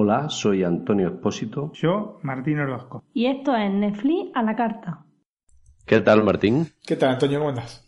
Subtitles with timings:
[0.00, 1.72] Hola, soy Antonio Espósito.
[1.74, 3.02] Yo, Martín Orozco.
[3.12, 5.04] Y esto es Netflix a la carta.
[5.84, 6.68] ¿Qué tal, Martín?
[6.86, 7.40] ¿Qué tal, Antonio?
[7.40, 7.84] ¿Cómo estás?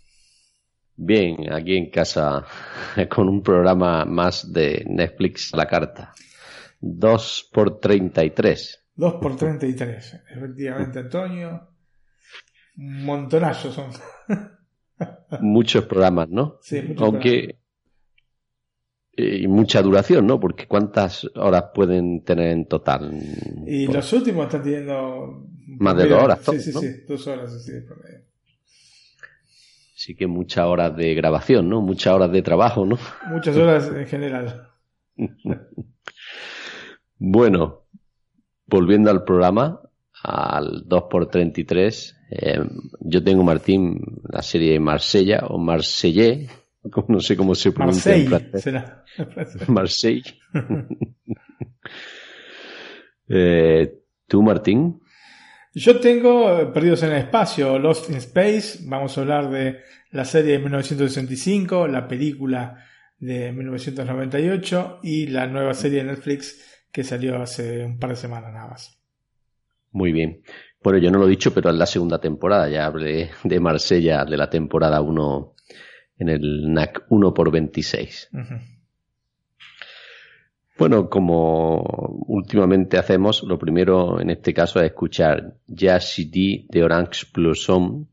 [0.96, 2.44] Bien, aquí en casa
[3.08, 6.12] con un programa más de Netflix a la carta.
[6.80, 8.86] 2 por 33.
[8.96, 11.68] 2 por 33, efectivamente, Antonio.
[12.80, 13.90] Un montonazo son.
[15.40, 16.58] Muchos programas, ¿no?
[16.62, 17.58] Sí, muchos Aunque.
[19.16, 20.40] eh, Y mucha duración, ¿no?
[20.40, 23.12] Porque ¿cuántas horas pueden tener en total?
[23.66, 25.46] Y Pues, los últimos están teniendo.
[25.78, 26.80] Más de dos horas, Sí, todos, sí, ¿no?
[26.80, 28.20] sí, dos horas así de promedio.
[29.94, 31.82] Sí que muchas horas de grabación, ¿no?
[31.82, 32.98] Muchas horas de trabajo, ¿no?
[33.28, 34.68] Muchas horas en general.
[37.18, 37.82] Bueno,
[38.66, 39.80] volviendo al programa,
[40.22, 42.60] al 2x33, eh,
[43.00, 46.48] yo tengo, Martín, la serie Marsella o Marsellé,
[47.08, 48.62] no sé cómo se pronuncia en Marseille francés.
[48.62, 49.04] será.
[49.68, 50.24] Marseille.
[53.28, 53.94] Eh,
[54.26, 55.00] ¿Tú, Martín?
[55.74, 58.80] Yo tengo eh, Perdidos en el Espacio, Lost in Space.
[58.82, 59.78] Vamos a hablar de
[60.10, 62.84] la serie de 1965, la película
[63.18, 68.52] de 1998 y la nueva serie de Netflix que salió hace un par de semanas
[68.52, 69.00] nada más.
[69.92, 70.42] Muy bien.
[70.82, 72.68] Bueno, yo no lo he dicho, pero es la segunda temporada.
[72.68, 75.54] Ya hablé de Marsella de la temporada 1
[76.18, 78.30] en el NAC 1 por 26.
[78.32, 78.54] Ujú.
[80.78, 81.82] Bueno, como
[82.26, 88.06] últimamente hacemos, lo primero en este caso es escuchar Jazz CD de Orange Blossom.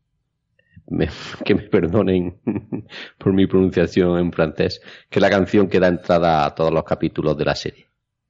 [0.90, 1.08] Me-
[1.46, 2.40] que me perdonen
[3.18, 6.84] por mi pronunciación en francés, que es la canción que da entrada a todos los
[6.84, 7.88] capítulos de la serie.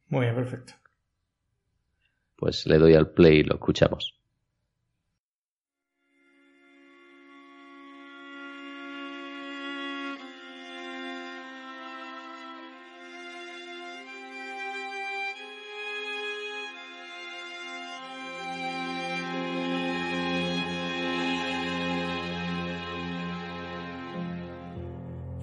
[0.09, 0.73] Muy bien, perfecto.
[2.35, 4.16] Pues le doy al play y lo escuchamos.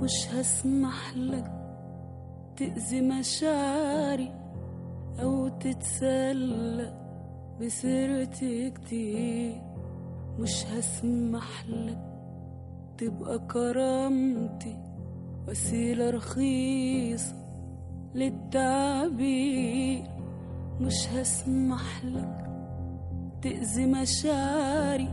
[0.05, 1.51] مش هسمح لك
[2.57, 4.31] تأذي مشاعري
[5.23, 6.93] أو تتسلى
[7.61, 9.63] بسيرتي كتير.
[10.39, 11.99] مش هسمح لك
[12.99, 14.77] تبقى كرامتي
[15.49, 17.35] وسيلة رخيصة
[18.15, 20.05] للتعبير.
[20.81, 22.47] مش هسمح لك
[23.43, 25.09] تأذي مشاعري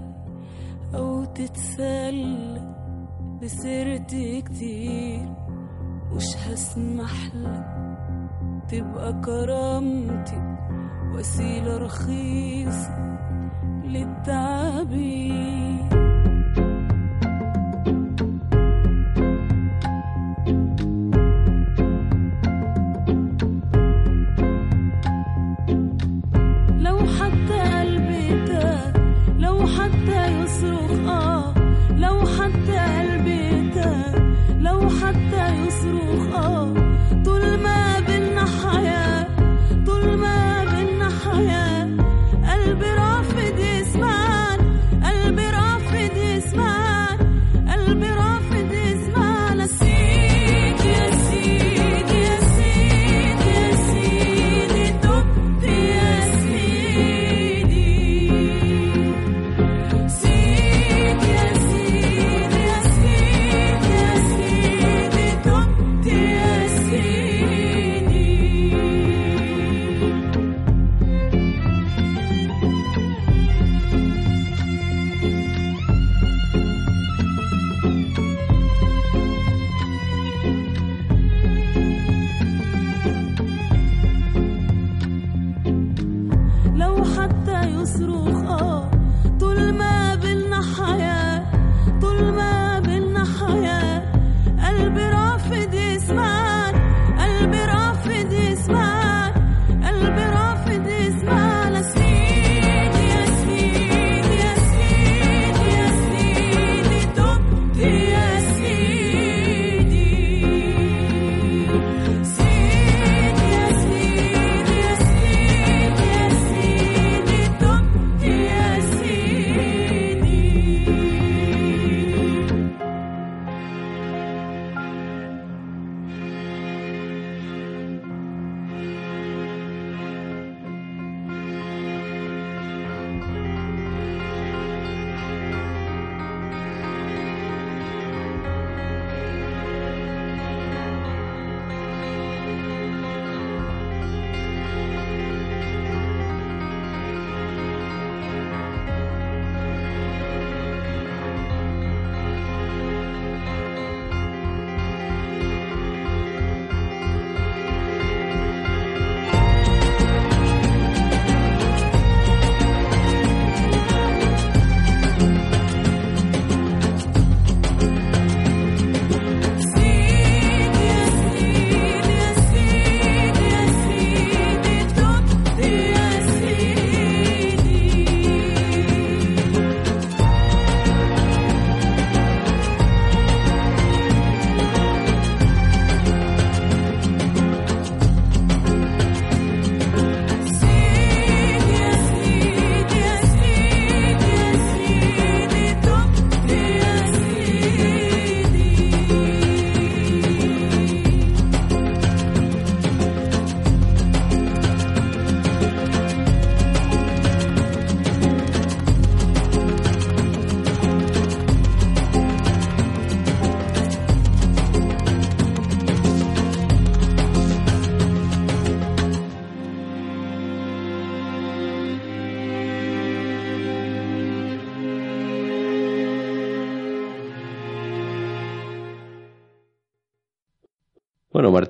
[0.95, 2.70] أو تتسلى
[3.41, 5.29] بسيرتي كتير
[6.13, 7.65] مش هسمح لك
[8.69, 10.57] تبقى كرامتي
[11.13, 13.17] وسيلة رخيصة
[13.85, 16.00] للتعبير؟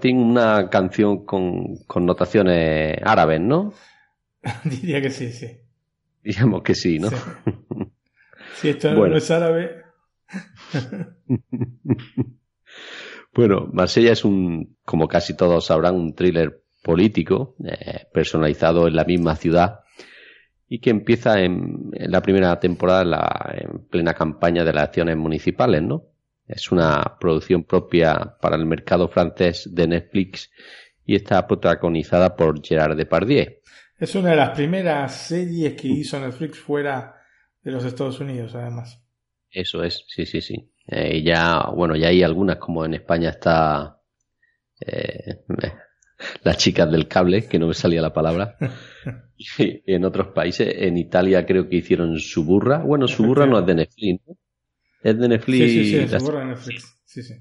[0.01, 3.71] Martín, una canción con connotaciones árabes, ¿no?
[4.65, 5.48] Diría que sí, sí.
[6.24, 7.09] Digamos que sí, ¿no?
[7.09, 7.15] Sí.
[8.56, 9.12] Si esto no- Bueno.
[9.13, 9.83] no es árabe,
[13.33, 19.06] Bueno, Marsella es un, como casi todos sabrán, un thriller político eh, personalizado en la
[19.06, 19.81] misma ciudad
[20.68, 24.83] y que empieza en, en la primera temporada en, la- en plena campaña de las
[24.83, 26.04] elecciones municipales, ¿no?
[26.51, 30.51] Es una producción propia para el mercado francés de Netflix
[31.06, 33.45] y está protagonizada por Gerard Depardieu.
[33.98, 37.15] es una de las primeras series que hizo Netflix fuera
[37.63, 39.01] de los Estados Unidos, además.
[39.50, 40.71] Eso es, sí, sí, sí.
[40.88, 44.01] Eh, ya, bueno, ya hay algunas, como en España está
[44.80, 45.44] eh,
[46.44, 48.57] las chicas del cable, que no me salía la palabra.
[49.57, 52.77] Y en otros países, en Italia creo que hicieron Suburra.
[52.77, 54.38] Bueno, Suburra no es de Netflix, ¿no?
[55.03, 55.57] Es de Netflix.
[55.57, 57.01] Sí, sí, sí, se borra en Netflix.
[57.06, 57.36] Sí, sí.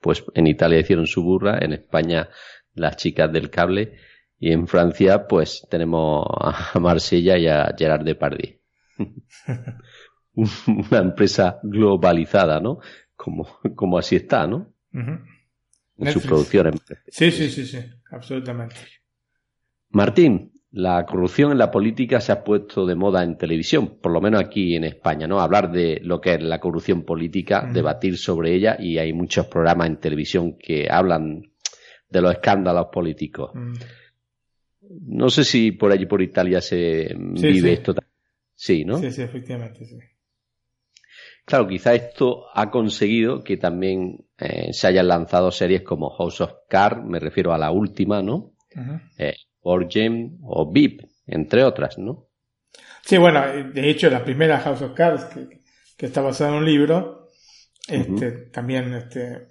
[0.00, 2.28] Pues en Italia hicieron Suburra, en España
[2.74, 3.94] las chicas del cable
[4.38, 8.58] y en Francia pues tenemos a Marsella y a Gerard Depardieu.
[10.34, 12.80] Una empresa globalizada, ¿no?
[13.14, 13.46] Como,
[13.76, 14.74] como así está, ¿no?
[14.92, 16.74] En sus producciones.
[17.08, 17.78] Sí, sí, sí, sí,
[18.10, 18.76] absolutamente.
[19.90, 24.20] Martín, la corrupción en la política se ha puesto de moda en televisión, por lo
[24.20, 25.40] menos aquí en España, ¿no?
[25.40, 29.86] Hablar de lo que es la corrupción política, debatir sobre ella y hay muchos programas
[29.86, 31.42] en televisión que hablan
[32.10, 33.52] de los escándalos políticos.
[34.80, 37.06] No sé si por allí por Italia se
[37.36, 37.74] Sí, vive sí.
[37.74, 37.94] esto.
[38.56, 38.98] Sí, ¿no?
[38.98, 39.96] Sí, sí, efectivamente, sí.
[41.44, 46.52] Claro, quizá esto ha conseguido que también eh, se hayan lanzado series como House of
[46.68, 48.54] Cards, me refiero a la última, ¿no?
[49.18, 49.34] Eh,
[49.64, 52.28] Orgem o VIP, entre otras, ¿no?
[53.02, 55.60] Sí, bueno, de hecho la primera House of Cards, que,
[55.96, 57.28] que está basada en un libro,
[57.88, 59.48] este, también este,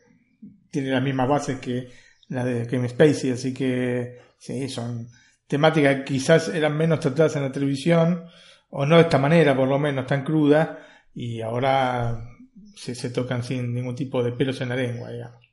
[0.72, 1.90] tiene la misma base que
[2.30, 5.08] la de Kevin Spacey, así que sí, son
[5.48, 8.26] temáticas que quizás eran menos tratadas en la televisión,
[8.70, 10.80] o no de esta manera, por lo menos tan cruda,
[11.14, 12.28] y ahora
[12.76, 15.44] se, se tocan sin ningún tipo de pelos en la lengua, digamos.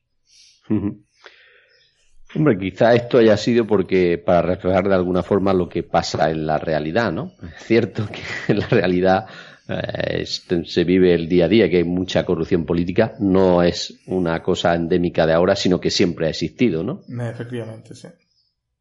[2.35, 6.47] Hombre, quizá esto haya sido porque para reflejar de alguna forma lo que pasa en
[6.47, 7.33] la realidad, ¿no?
[7.57, 8.21] Es cierto que
[8.53, 9.27] en la realidad
[9.69, 14.01] eh, es- se vive el día a día, que hay mucha corrupción política, no es
[14.07, 17.03] una cosa endémica de ahora, sino que siempre ha existido, ¿no?
[17.31, 18.09] Efectivamente, sí.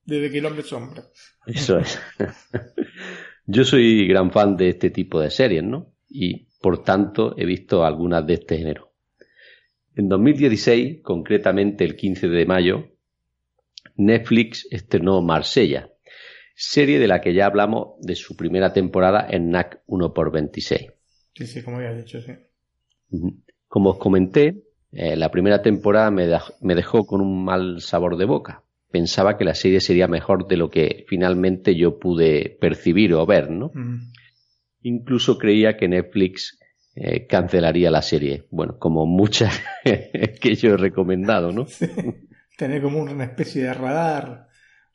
[0.06, 1.01] Desde que el hombre es hombre.
[1.46, 2.00] Eso es.
[3.46, 5.94] Yo soy gran fan de este tipo de series, ¿no?
[6.08, 8.91] Y por tanto he visto algunas de este género.
[9.96, 12.88] En 2016, concretamente el 15 de mayo,
[14.00, 15.89] Netflix estrenó Marsella,
[16.56, 20.91] serie de la que ya hablamos de su primera temporada en NAC 1x26.
[21.36, 22.32] Sí, sí, como ya he dicho, sí.
[23.68, 28.18] Como os comenté, eh, la primera temporada me, dej- me dejó con un mal sabor
[28.18, 28.63] de boca.
[28.91, 33.51] Pensaba que la serie sería mejor de lo que finalmente yo pude percibir o ver,
[33.51, 33.72] ¿no?
[33.74, 34.12] Mm.
[34.82, 36.58] Incluso creía que Netflix
[36.96, 38.46] eh, cancelaría la serie.
[38.50, 41.68] Bueno, como muchas que yo he recomendado, ¿no?
[41.68, 41.86] Sí.
[42.60, 44.48] Tener como una especie de radar,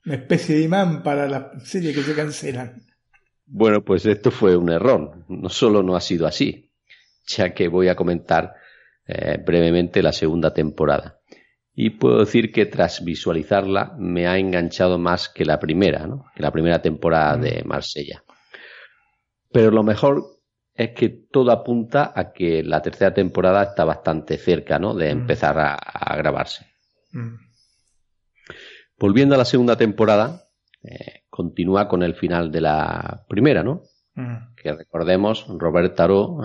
[0.04, 2.83] una especie de imán para las series que se cancelan.
[3.47, 5.25] Bueno, pues esto fue un error.
[5.28, 6.71] No solo no ha sido así,
[7.26, 8.52] ya que voy a comentar
[9.06, 11.21] eh, brevemente la segunda temporada.
[11.75, 16.26] Y puedo decir que tras visualizarla me ha enganchado más que la primera, ¿no?
[16.37, 18.23] Que la primera temporada de Marsella.
[19.50, 20.23] Pero lo mejor
[20.75, 24.92] es que todo apunta a que la tercera temporada está bastante cerca, ¿no?
[24.94, 25.18] De Mm.
[25.21, 26.66] empezar a, a grabarse.
[27.12, 27.43] Mm.
[29.04, 30.46] Volviendo a la segunda temporada,
[30.82, 33.82] eh, continúa con el final de la primera, ¿no?
[34.14, 34.54] Mm.
[34.56, 36.38] que recordemos, Robert Tarot,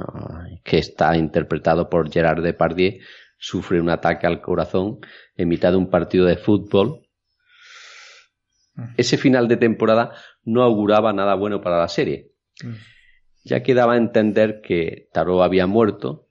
[0.61, 2.99] que está interpretado por Gerard Depardieu,
[3.37, 4.99] sufre un ataque al corazón
[5.37, 7.07] en mitad de un partido de fútbol.
[8.75, 8.83] Mm.
[8.97, 10.11] Ese final de temporada
[10.43, 12.73] no auguraba nada bueno para la serie, Mm.
[13.45, 16.27] ya que daba a entender que Tarot había muerto,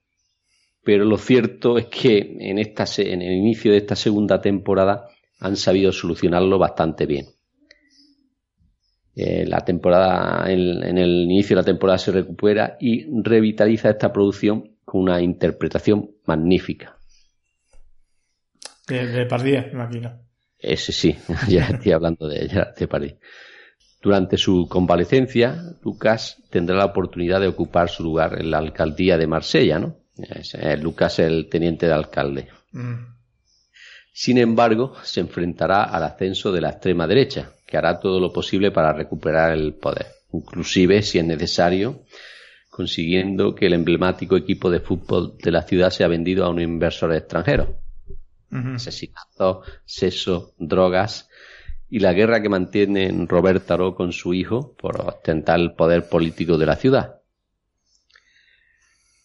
[0.85, 5.09] pero lo cierto es que en, esta, en el inicio de esta segunda temporada
[5.39, 7.27] han sabido solucionarlo bastante bien.
[9.15, 14.13] Eh, la temporada, en, en el inicio de la temporada se recupera y revitaliza esta
[14.13, 16.97] producción con una interpretación magnífica.
[18.87, 20.29] De, de Pardiez, me imagino.
[20.59, 21.17] Ese sí,
[21.49, 23.15] ya estoy hablando de ella, de París.
[24.01, 29.27] Durante su convalecencia, Lucas tendrá la oportunidad de ocupar su lugar en la alcaldía de
[29.27, 29.97] Marsella, ¿no?
[30.17, 32.49] Es, eh, Lucas es el teniente de alcalde.
[32.73, 33.18] Mm.
[34.21, 38.73] Sin embargo, se enfrentará al ascenso de la extrema derecha, que hará todo lo posible
[38.73, 42.01] para recuperar el poder, inclusive si es necesario,
[42.69, 47.15] consiguiendo que el emblemático equipo de fútbol de la ciudad sea vendido a un inversor
[47.15, 47.79] extranjero.
[48.51, 48.71] Ujú.
[48.71, 51.29] Asesinatos, sexo, drogas
[51.89, 56.59] y la guerra que mantiene Robert Tarot con su hijo por ostentar el poder político
[56.59, 57.18] de la ciudad.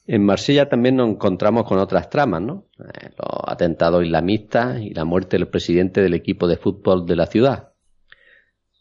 [0.06, 2.66] En Marsella también nos encontramos con otras tramas, ¿no?
[2.80, 7.26] Eh, los atentados islamistas y la muerte del presidente del equipo de fútbol de la
[7.26, 7.70] ciudad.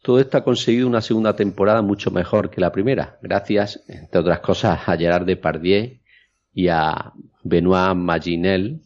[0.03, 4.41] Todo esto ha conseguido una segunda temporada mucho mejor que la primera, gracias, entre otras
[4.41, 6.01] cosas, a Gerard Depardieu
[6.53, 7.13] y a
[7.45, 8.81] Benoît Maginel,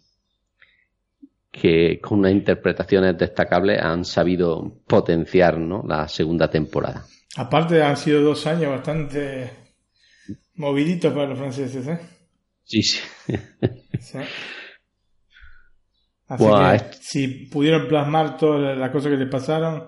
[1.50, 5.82] que con unas interpretaciones destacables han sabido potenciar ¿no?
[5.88, 7.06] la segunda temporada.
[7.36, 9.50] Aparte han sido dos años bastante
[10.54, 12.15] moviditos para los franceses, ¿eh?
[12.66, 12.98] Sí, sí.
[14.00, 14.18] Sí.
[16.28, 19.84] Así que es- si pudieron plasmar todas las cosas que le pasaron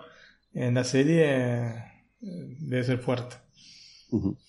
[0.55, 1.75] en la serie, eh,
[2.21, 3.37] debe ser fuerte.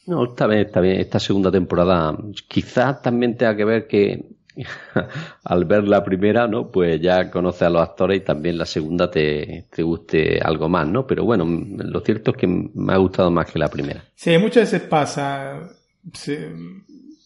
[0.08, 1.00] No, está bien, está bien.
[1.02, 2.18] Esta segunda temporada
[2.48, 4.24] quizás también tenga que ver que
[5.44, 6.70] al ver la primera, ¿no?
[6.72, 10.88] Pues ya conoces a los actores y también la segunda te, te guste algo más,
[10.88, 11.06] ¿no?
[11.08, 14.04] Pero bueno, lo cierto es que me ha gustado más que la primera.
[14.16, 15.60] Sí, muchas veces pasa
[16.14, 16.52] se-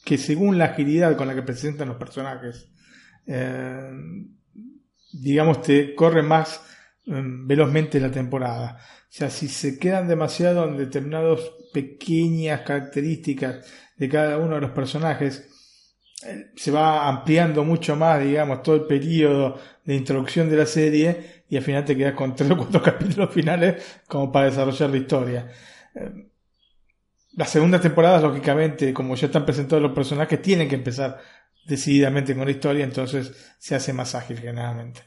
[0.03, 2.69] que según la agilidad con la que presentan los personajes,
[3.25, 3.91] eh,
[5.13, 6.61] digamos, te corre más
[7.05, 8.77] eh, velozmente la temporada.
[8.79, 11.39] O sea, si se quedan demasiado en determinadas
[11.71, 15.47] pequeñas características de cada uno de los personajes,
[16.25, 21.43] eh, se va ampliando mucho más, digamos, todo el periodo de introducción de la serie
[21.47, 24.97] y al final te quedas con tres o cuatro capítulos finales como para desarrollar la
[24.97, 25.51] historia.
[27.35, 31.19] Las segundas temporadas, lógicamente, como ya están presentados los personajes, tienen que empezar
[31.65, 35.01] decididamente con la historia, entonces se hace más ágil generalmente.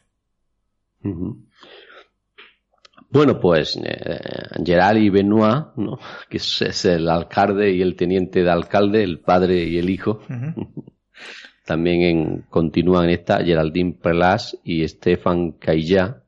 [3.09, 4.19] Bueno, pues eh,
[4.65, 5.97] Gerard y Benoit, ¿no?
[6.29, 10.21] que es, es el alcalde y el teniente de alcalde, el padre y el hijo,
[11.65, 16.23] también en- continúan en esta Geraldine Perlas y Stefan Caillá,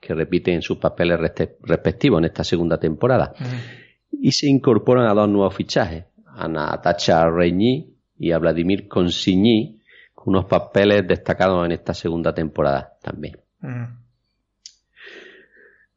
[0.00, 1.18] que repiten sus papeles
[1.62, 3.34] respectivos en esta segunda temporada.
[4.20, 9.80] Y se incorporan a dos nuevos fichajes, a Natacha Reñí y a Vladimir Consigny,
[10.14, 13.38] con unos papeles destacados en esta segunda temporada también.
[13.62, 13.98] Ujú.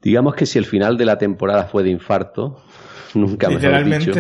[0.02, 2.64] Digamos que si el final de la temporada fue de infarto,
[3.14, 4.12] nunca mejor dicho,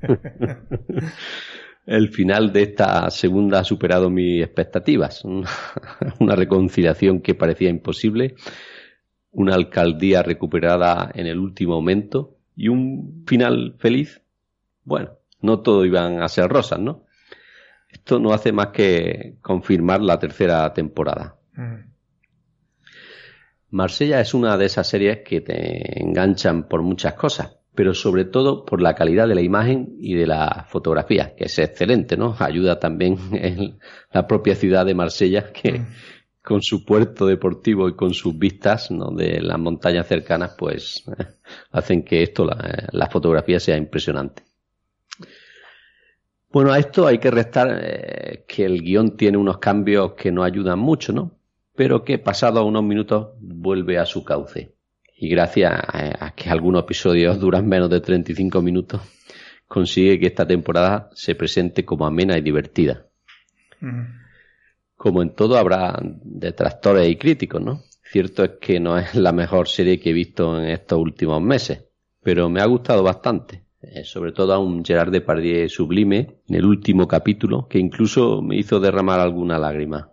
[1.86, 5.24] el final de esta segunda ha superado mis expectativas.
[6.20, 8.34] Una reconciliación que parecía imposible,
[9.30, 14.20] una alcaldía recuperada en el último momento y un final feliz.
[14.82, 17.04] Bueno, no todo iban a ser rosas, ¿no?
[17.88, 21.36] Esto no hace más que confirmar la tercera temporada.
[21.56, 21.88] Ujú.
[23.70, 28.64] Marsella es una de esas series que te enganchan por muchas cosas, pero sobre todo
[28.64, 32.34] por la calidad de la imagen y de la fotografía, que es excelente, ¿no?
[32.40, 33.78] Ayuda también en
[34.10, 35.82] la propia ciudad de Marsella, que
[36.48, 39.10] con su puerto deportivo y con sus vistas ¿no?
[39.10, 41.04] de las montañas cercanas, pues
[41.72, 44.44] hacen que esto, la, fotografía sea impresionante.
[46.50, 50.42] Bueno, a esto hay que restar eh, que el guion tiene unos cambios que no
[50.42, 51.32] ayudan mucho, ¿no?
[51.76, 54.72] Pero que pasados unos minutos vuelve a su cauce.
[55.18, 59.02] Y gracias a, que algunos episodios duran menos de 35 minutos,
[59.66, 63.04] consigue que esta temporada se presente como amena y divertida.
[64.98, 67.84] Como en todo habrá detractores y críticos, ¿no?
[68.02, 71.84] Cierto es que no es la mejor serie que he visto en estos últimos meses,
[72.20, 73.64] pero me ha gustado bastante.
[73.80, 78.56] Eh, sobre todo a un Gerard Depardieu sublime en el último capítulo, que incluso me
[78.56, 80.10] hizo derramar alguna lágrima.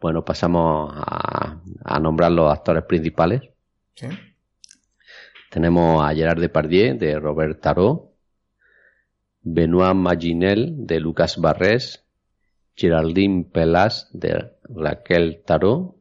[0.00, 3.42] Bueno, pasamos a, a nombrar los actores principales.
[3.94, 4.06] Sí.
[5.50, 8.11] Tenemos a Gerard Depardieu de Robert Tarot,
[9.42, 12.04] Benoît Maginel de Lucas Barrés,
[12.76, 15.96] Geraldine Pelas de Raquel Tarot,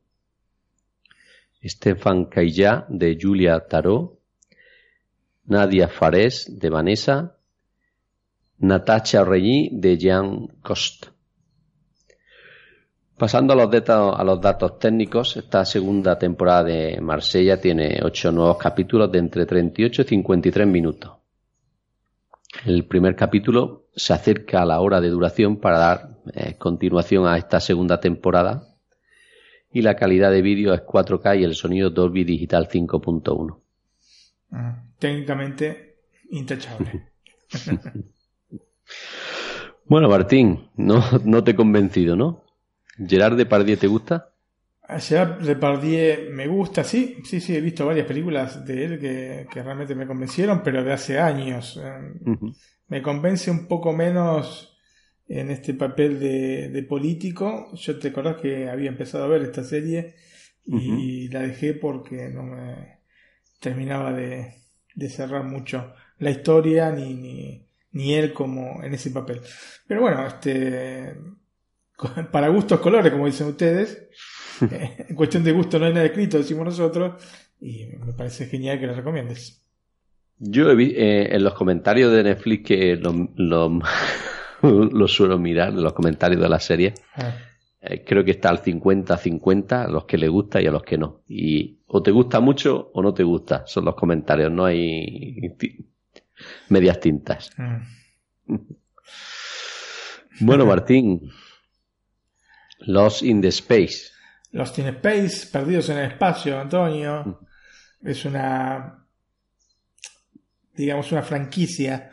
[1.63, 4.19] Stefan Caillá de Julia Tarot,
[5.45, 7.35] Nadia Fares de Vanessa,
[8.59, 11.07] Natacha Regny de Jean Cost.
[13.17, 18.31] Pasando a los, datos, a los datos técnicos, esta segunda temporada de Marsella tiene ocho
[18.31, 21.20] nuevos capítulos de entre 38 y 53 minutos.
[22.65, 27.37] El primer capítulo se acerca a la hora de duración para dar eh, continuación a
[27.37, 28.67] esta segunda temporada
[29.71, 33.33] y la calidad de vídeo es 4K y el sonido Dolby Digital 5.1.
[33.33, 33.61] Ujú.
[34.99, 35.95] Técnicamente
[36.29, 37.09] intachable.
[39.91, 42.45] Bueno, Martín, no, no te he convencido, ¿no?
[42.97, 44.30] Gerard Depardieu, ¿te gusta?
[44.83, 49.47] A Gerard Depardieu me gusta, sí, sí, sí, he visto varias películas de él que,
[49.51, 51.79] que realmente me convencieron, pero de hace años.
[51.81, 52.35] Eh.
[52.87, 54.77] Me convence un poco menos
[55.27, 57.71] en este papel de, de político.
[57.73, 60.15] Yo te acordás que había empezado a ver esta serie
[60.65, 62.99] y la dejé porque no me
[63.59, 64.55] terminaba de,
[64.93, 69.41] de cerrar mucho la historia ni, ni, ni él como en ese papel.
[69.87, 71.15] Pero bueno, este
[72.31, 74.09] para gustos colores, como dicen ustedes.
[75.09, 77.21] En cuestión de gusto no hay nada escrito, decimos nosotros.
[77.59, 79.63] Y me parece genial que la recomiendes.
[80.39, 83.79] Yo eh, en los comentarios de Netflix que lo, lo,
[84.63, 87.35] lo suelo mirar, los comentarios de la serie, Ah,
[87.81, 90.97] eh, creo que está al 50-50 a los que le gusta y a los que
[90.97, 91.21] no.
[91.27, 95.55] Y o te gusta mucho o no te gusta, son los comentarios, no hay
[96.69, 97.51] medias tintas.
[97.57, 98.55] mm.
[100.43, 101.29] Bueno, Martín,
[102.79, 104.10] Lost in the Space.
[104.51, 107.39] Lost in Space, Perdidos en el Espacio, Antonio.
[108.03, 109.05] Es una,
[110.75, 112.11] digamos, una franquicia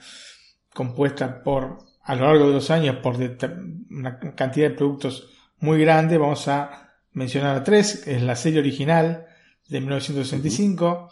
[0.72, 6.18] compuesta por, a lo largo de los años, por una cantidad de productos muy grande.
[6.18, 9.26] Vamos a mencionar a tres, que es la serie original
[9.68, 11.10] de 1965,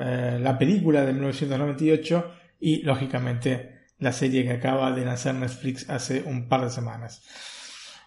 [0.00, 6.22] eh, la película de 1998 y, lógicamente, la serie que acaba de lanzar Netflix hace
[6.24, 7.22] un par de semanas.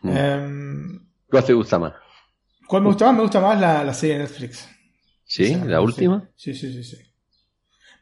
[0.02, 0.18] Mm.
[0.18, 1.94] Em, ¿Cuál te gusta más?
[2.72, 3.16] ¿Cuál me gusta más?
[3.16, 4.70] Me gusta más la, la serie de Netflix.
[5.26, 5.54] ¿Sí?
[5.66, 6.30] ¿La última?
[6.38, 6.98] Sí, sí, sí, sí.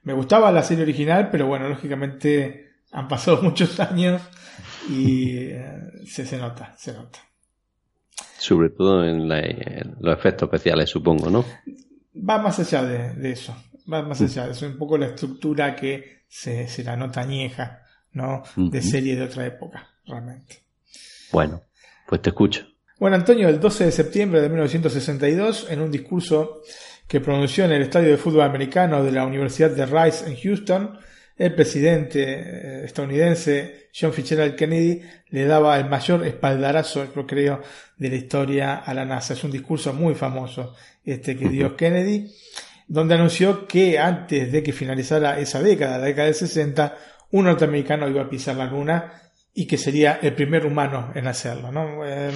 [0.04, 4.22] Me gustaba la serie original, pero bueno, lógicamente han pasado muchos años
[4.88, 7.18] y eh, se, se nota, se nota.
[8.38, 11.44] Sobre todo en, la- en los efectos especiales, supongo, ¿no?
[12.14, 13.56] Va más allá de, de eso,
[13.92, 17.82] va más allá de eso, un poco la estructura que se, se la nota añeja,
[18.14, 18.44] ¿no?
[18.56, 20.60] De serie de otra época, realmente.
[21.32, 21.62] Bueno,
[22.08, 22.68] pues te escucho.
[23.00, 26.62] Bueno, Antonio, el 12 de septiembre de 1962, en un discurso
[27.08, 31.00] que pronunció en el estadio de fútbol americano de la Universidad de Rice en Houston,
[31.38, 37.62] el presidente eh, estadounidense John Fitzgerald Kennedy le daba el mayor espaldarazo, yo creo,
[37.96, 39.32] de la historia a la NASA.
[39.32, 42.30] Es un discurso muy famoso este que dio Kennedy,
[42.86, 46.98] donde anunció que antes de que finalizara esa década, la década del 60,
[47.32, 49.29] un norteamericano iba a pisar la Luna
[49.60, 51.70] y que sería el primer humano en hacerlo.
[51.70, 52.06] ¿no?
[52.08, 52.32] Eh,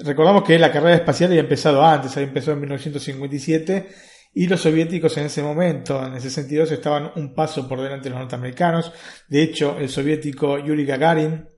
[0.00, 3.88] recordamos que la carrera espacial había empezado antes, había empezado en 1957
[4.34, 8.10] y los soviéticos en ese momento, en ese sentido, estaban un paso por delante de
[8.10, 8.92] los norteamericanos.
[9.26, 11.48] De hecho, el soviético Yuri Gagarin,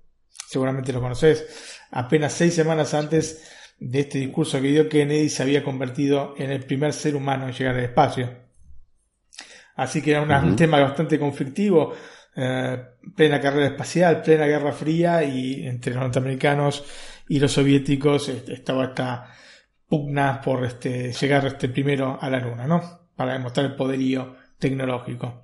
[0.48, 3.42] seguramente lo conoces, apenas seis semanas antes
[3.80, 7.54] de este discurso que dio Kennedy se había convertido en el primer ser humano en
[7.54, 8.30] llegar al espacio.
[9.74, 11.92] Así que era un tema bastante conflictivo,
[12.36, 12.78] eh,
[13.14, 16.84] plena carrera espacial, plena guerra fría y entre los norteamericanos
[17.28, 19.34] y los soviéticos estaba esta
[19.88, 23.08] pugna por este, llegar este primero a la luna, ¿no?
[23.16, 25.42] Para demostrar el poderío tecnológico.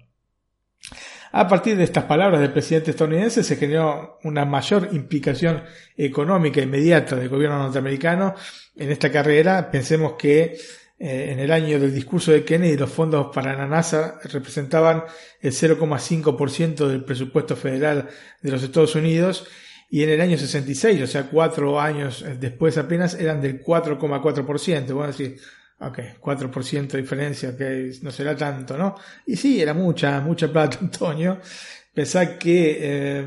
[1.32, 5.64] A partir de estas palabras del presidente estadounidense se generó una mayor implicación
[5.96, 8.34] económica inmediata del gobierno norteamericano
[8.74, 9.70] en esta carrera.
[9.70, 10.56] Pensemos que
[10.98, 15.04] eh, en el año del discurso de Kennedy los fondos para la NASA representaban
[15.40, 18.08] el 0,5% del presupuesto federal
[18.40, 19.46] de los Estados Unidos
[19.88, 24.92] y en el año 66, o sea, cuatro años después apenas, eran del 4,4%.
[24.92, 25.38] Bueno, decir,
[25.78, 28.96] ok, 4% de diferencia, que no será tanto, ¿no?
[29.26, 31.38] Y sí, era mucha, mucha plata, Antonio.
[31.94, 33.26] Pensá que eh,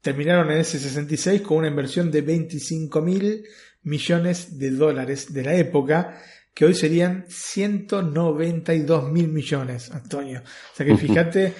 [0.00, 3.44] terminaron en ese 66 con una inversión de 25 mil
[3.82, 6.20] millones de dólares de la época,
[6.58, 10.40] que hoy serían 192 mil millones, Antonio.
[10.40, 11.54] O sea que fíjate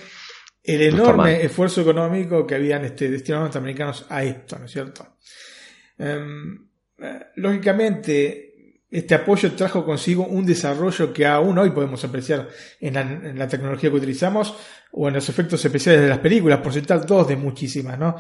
[0.65, 5.19] el enorme esfuerzo económico que habían este, destinado los norteamericanos a esto, ¿no es cierto?
[5.99, 6.67] Em,
[6.99, 12.49] eh, lógicamente, este apoyo trajo consigo un desarrollo que aún hoy podemos apreciar
[12.81, 14.53] en la, en la tecnología que utilizamos
[14.91, 18.17] o en los efectos especiales de las películas, por citar dos de muchísimas, ¿no?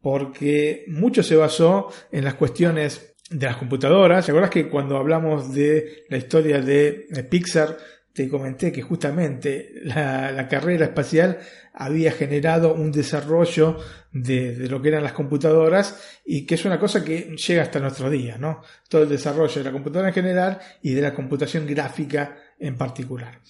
[0.00, 4.24] Porque mucho se basó en las cuestiones de las computadoras.
[4.24, 7.76] ¿Te acuerdas que cuando hablamos de la historia de, Pixar,
[8.12, 11.38] te comenté que justamente la, carrera espacial
[11.74, 13.78] había generado un desarrollo
[14.12, 17.80] de, de lo que eran las computadoras y que es una cosa que llega hasta
[17.80, 18.62] nuestros días, ¿no?
[18.88, 23.40] Todo el desarrollo de la computadora en general y de la computación gráfica en particular.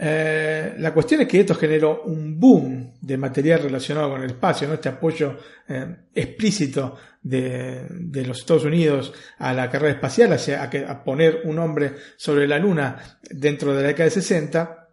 [0.00, 4.66] Eh, la cuestión es que esto generó un boom de material relacionado con el espacio,
[4.68, 4.74] ¿no?
[4.74, 5.36] este apoyo
[5.68, 7.86] eh, explícito de,
[8.26, 12.46] los Estados Unidos a la carrera espacial, hacia, a, que- a poner un hombre sobre
[12.48, 14.88] la Luna dentro de la década de 60.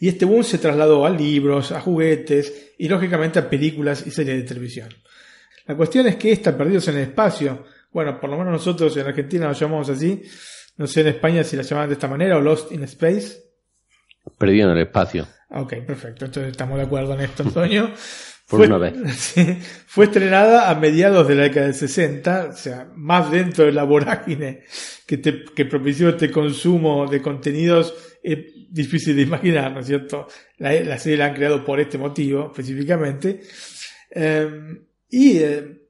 [0.00, 4.36] Y este boom se trasladó a libros, a juguetes y lógicamente a películas y series
[4.38, 4.88] de televisión.
[5.66, 9.06] La cuestión es que esta Perdidos en el Espacio, bueno, por lo menos nosotros en
[9.06, 10.22] Argentina lo llamamos así,
[10.76, 13.42] no sé en España si la llaman de esta manera o Lost in Space.
[14.38, 15.26] Perdido en el espacio.
[15.50, 16.24] Ok, perfecto.
[16.24, 17.90] Entonces estamos de acuerdo en esto, Antonio.
[18.48, 19.34] Por fue, una vez.
[19.86, 23.84] fue estrenada a mediados de la década del 60, o sea, más dentro de la
[23.84, 24.64] vorágine
[25.06, 28.38] que, te, que propició este consumo de contenidos es
[28.70, 30.26] difícil de imaginar, ¿no es cierto?
[30.58, 33.40] La, la serie la han creado por este motivo específicamente.
[34.10, 34.48] Eh,
[35.08, 35.84] y eh,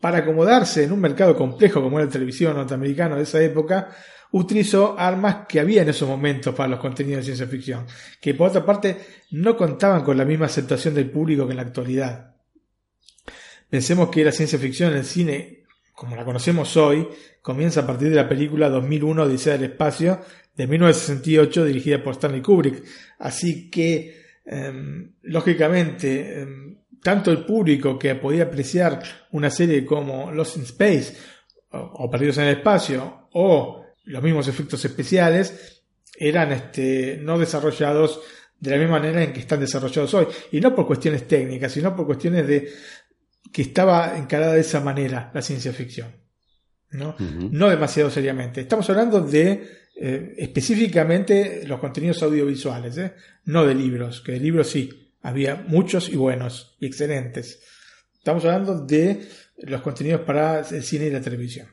[0.00, 3.94] para acomodarse en un mercado complejo como era la televisión norteamericana de esa época,
[4.36, 7.86] utilizó armas que había en esos momentos para los contenidos de ciencia ficción,
[8.20, 8.96] que por otra parte
[9.30, 12.34] no contaban con la misma aceptación del público que en la actualidad.
[13.70, 17.06] Pensemos que la ciencia ficción en el cine, como la conocemos hoy,
[17.42, 20.20] comienza a partir de la película 2001 Odisea del Espacio
[20.56, 22.82] de 1968 dirigida por Stanley Kubrick.
[23.20, 24.72] Así que, eh,
[25.22, 26.46] lógicamente, eh,
[27.00, 31.16] tanto el público que podía apreciar una serie como Lost in Space
[31.70, 35.82] o, o Perdidos en el Espacio o los mismos efectos especiales
[36.16, 38.20] eran este, no desarrollados
[38.58, 40.26] de la misma manera en que están desarrollados hoy.
[40.52, 42.72] Y no por cuestiones técnicas, sino por cuestiones de
[43.52, 46.12] que estaba encarada de esa manera la ciencia ficción.
[46.90, 47.16] ¿no?
[47.18, 48.60] No demasiado seriamente.
[48.60, 53.14] Estamos hablando de eh, específicamente los contenidos audiovisuales, ¿eh?
[53.44, 57.60] no de libros, que de libros sí, había muchos y buenos y excelentes.
[58.16, 61.68] Estamos hablando de los contenidos para el cine y la televisión.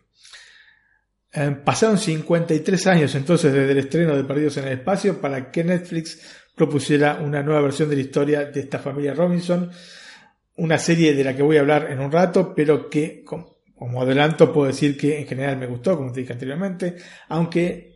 [1.33, 5.63] Eh, pasaron 53 años entonces desde el estreno de Perdidos en el Espacio para que
[5.63, 6.19] Netflix
[6.55, 9.71] propusiera una nueva versión de la historia de esta familia Robinson,
[10.57, 14.01] una serie de la que voy a hablar en un rato, pero que com- como
[14.01, 16.97] adelanto puedo decir que en general me gustó, como te dije anteriormente,
[17.29, 17.91] aunque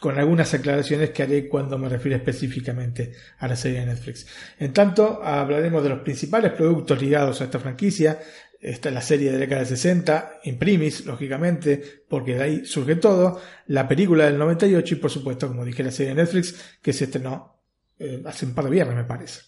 [0.00, 4.26] con algunas aclaraciones que haré cuando me refiero específicamente a la serie de Netflix.
[4.58, 8.20] En tanto, hablaremos de los principales productos ligados a esta franquicia.
[8.60, 12.96] Esta es la serie de la década del 60, Imprimis, lógicamente, porque de ahí surge
[12.96, 13.40] todo.
[13.66, 17.04] La película del 98 y, por supuesto, como dije, la serie de Netflix que se
[17.04, 17.60] estrenó
[17.98, 19.40] eh, hace un par de viernes, me parece.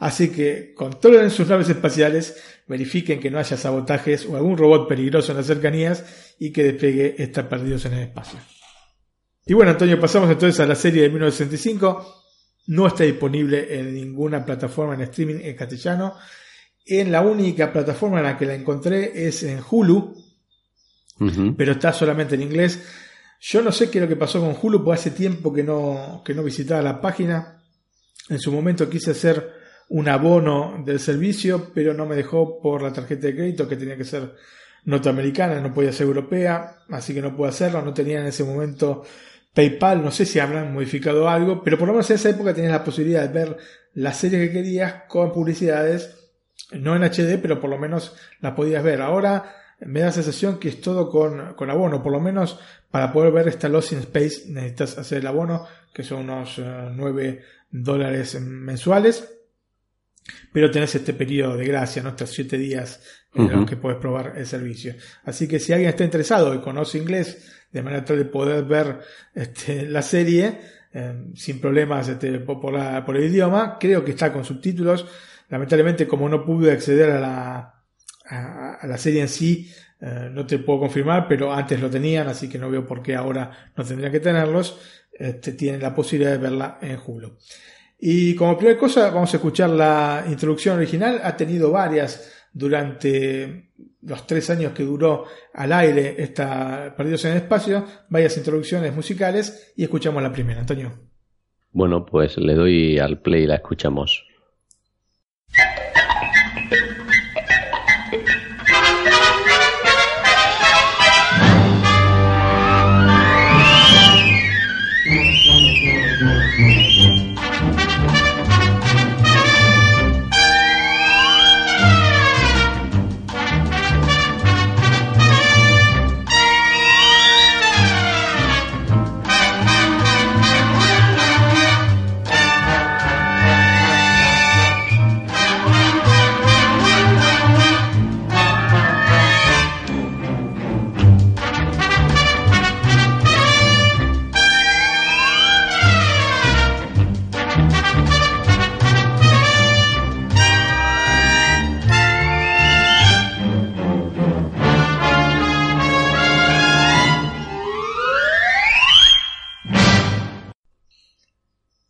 [0.00, 5.32] Así que controlen sus naves espaciales, verifiquen que no haya sabotajes o algún robot peligroso
[5.32, 6.04] en las cercanías
[6.38, 8.38] y que despegue está perdidos en el espacio.
[9.46, 12.22] Y bueno, Antonio, pasamos entonces a la serie de 1965.
[12.68, 16.14] No está disponible en ninguna plataforma en streaming en castellano.
[16.90, 20.16] En la única plataforma en la que la encontré es en Hulu,
[21.56, 22.82] pero está solamente en inglés.
[23.40, 26.22] Yo no sé qué es lo que pasó con Hulu, porque hace tiempo que no,
[26.24, 27.62] que no visitaba la página.
[28.30, 29.52] En su momento quise hacer
[29.90, 33.96] un abono del servicio, pero no me dejó por la tarjeta de crédito que tenía
[33.96, 34.34] que ser
[34.84, 37.82] norteamericana, no podía ser europea, así que no pude hacerlo.
[37.82, 39.04] No tenía en ese momento
[39.52, 42.72] PayPal, no sé si habrán modificado algo, pero por lo menos en esa época tenías
[42.72, 43.56] la posibilidad de ver
[43.94, 46.17] la serie que querías con publicidades,
[46.72, 49.00] no en HD, pero por lo menos la podías ver.
[49.00, 52.58] Ahora me da la sensación que es todo con, con abono, por lo menos
[52.90, 56.88] para poder ver esta Lost in Space necesitas hacer el abono, que son unos eh,
[56.94, 59.34] 9 dólares mensuales,
[60.52, 62.10] pero tenés este periodo de gracia, ¿no?
[62.10, 63.00] estos 7 días
[63.34, 63.56] en Ujú.
[63.56, 64.94] los que puedes probar el servicio.
[65.24, 69.00] Así que si alguien está interesado y conoce inglés, de manera tal de poder ver
[69.34, 70.58] este, la serie
[70.92, 75.06] eh, sin problemas este, por, por la- por el idioma, creo que está con subtítulos.
[75.48, 77.74] Lamentablemente, como no pude acceder a la,
[78.28, 82.48] a, la serie en sí, eh, no te puedo confirmar, pero antes lo tenían, así
[82.48, 84.78] que no veo por qué ahora no tendrían que tenerlos.
[85.12, 87.36] Este, tienen la posibilidad de verla en Hulu.
[87.98, 91.20] Y como primera cosa, vamos a escuchar la introducción original.
[91.24, 97.38] Ha tenido varias durante los tres años que duró al aire esta Perdidos en el
[97.38, 100.92] Espacio, varias introducciones musicales y escuchamos la primera, Antonio.
[101.72, 104.24] Bueno, pues le doy al play y la escuchamos.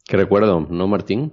[0.08, 1.32] ¿Qué recuerdo, no, Martín?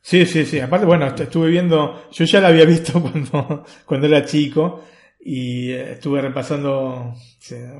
[0.00, 0.60] Sí, sí, sí.
[0.60, 4.84] Aparte, bueno, est- estuve viendo, yo ya la había visto cuando, cuando era chico
[5.20, 7.14] y eh, estuve repasando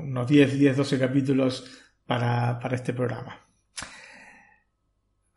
[0.03, 1.65] unos 10, 10, 12 capítulos
[2.05, 3.39] para, para este programa.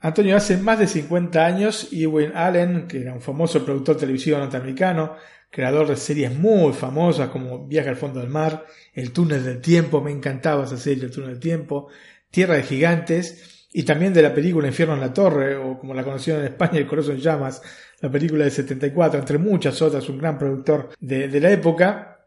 [0.01, 5.17] Antonio, hace más de 50 años, Ewan Allen, que era un famoso productor televisivo norteamericano,
[5.51, 10.01] creador de series muy famosas como Viaje al fondo del mar, El túnel del tiempo,
[10.01, 11.89] me encantaba esa serie, El túnel del tiempo,
[12.31, 16.03] Tierra de gigantes, y también de la película Infierno en la Torre, o como la
[16.03, 17.63] conocieron en España, El corazón en llamas,
[18.01, 22.27] la película de 74, entre muchas otras, un gran productor de, la época,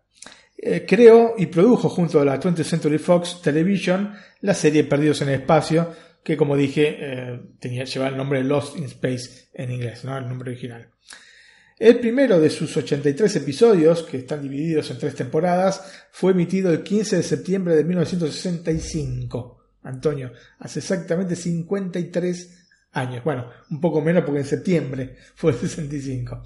[0.58, 5.30] eh, creó y produjo junto a la 20th Century Fox Television la serie Perdidos en
[5.30, 10.06] el Espacio, que como dije, eh, tenía, llevaba el nombre Lost in Space en inglés,
[10.06, 10.18] ¿no?
[10.18, 10.88] el nombre original.
[11.78, 16.84] El primero de sus 83 episodios, que están divididos en tres temporadas, fue emitido el
[16.84, 19.63] 15 de septiembre de 1965.
[19.84, 23.24] Antonio, hace exactamente 53 años.
[23.24, 26.44] Bueno, un poco menos porque en septiembre fue el 65.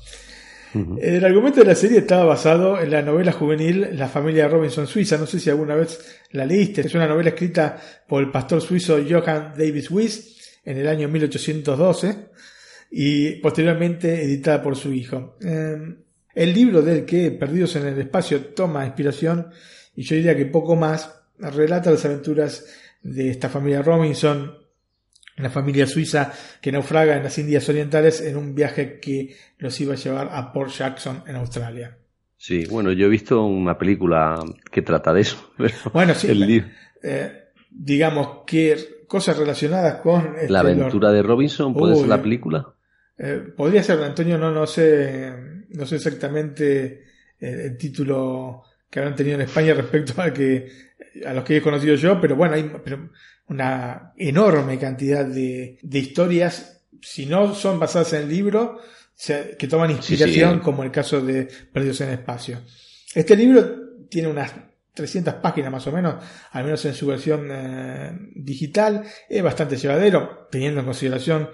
[0.99, 5.17] El argumento de la serie estaba basado en la novela juvenil La familia Robinson Suiza.
[5.17, 6.81] No sé si alguna vez la leíste.
[6.81, 12.27] Es una novela escrita por el pastor suizo Johann Davis Wyss en el año 1812
[12.91, 15.37] y posteriormente editada por su hijo.
[15.41, 15.77] Eh,
[16.35, 19.47] el libro del que Perdidos en el Espacio toma inspiración,
[19.95, 22.65] y yo diría que poco más, relata las aventuras
[23.07, 24.53] de esta familia Robinson,
[25.37, 29.93] una familia suiza que naufraga en las Indias Orientales en un viaje que los iba
[29.93, 31.97] a llevar a Port Jackson en Australia.
[32.37, 34.39] Sí, bueno, yo he visto una película
[34.71, 35.51] que trata de eso.
[35.93, 36.67] Bueno, sí, el libro-
[37.03, 41.99] eh, digamos que cosas relacionadas con este, La aventura de Robinson, ¿puede Uy.
[41.99, 42.73] ser la película?
[43.17, 45.33] Eh, podría ser, Antonio, no, no sé,
[45.69, 47.03] no sé exactamente
[47.39, 50.67] eh, el título que habrán tenido en España respecto a que
[51.25, 53.09] a los que he conocido yo, pero bueno, hay pero
[53.47, 58.79] una enorme cantidad de, de historias, si no son basadas en el libro,
[59.25, 60.59] que toman inspiración, sí.
[60.61, 62.61] como el caso de Perdidos en el Espacio.
[63.15, 64.53] Este libro tiene unas
[64.93, 70.47] 300 páginas más o menos, al menos en su versión eh, digital, es bastante llevadero,
[70.51, 71.49] teniendo en consideración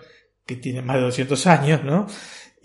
[0.46, 2.08] que tiene más de 200 años, ¿no?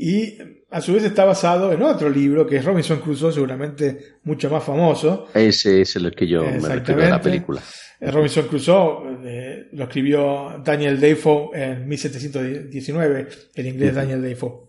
[0.01, 0.39] Y
[0.71, 4.63] a su vez está basado en otro libro que es Robinson Crusoe, seguramente mucho más
[4.63, 5.27] famoso.
[5.35, 7.61] Ese es el que yo me refiero a la película.
[8.01, 13.95] Eh, Robinson Crusoe eh, lo escribió Daniel Defoe en 1719, el inglés.
[13.97, 14.69] Daniel Defoe.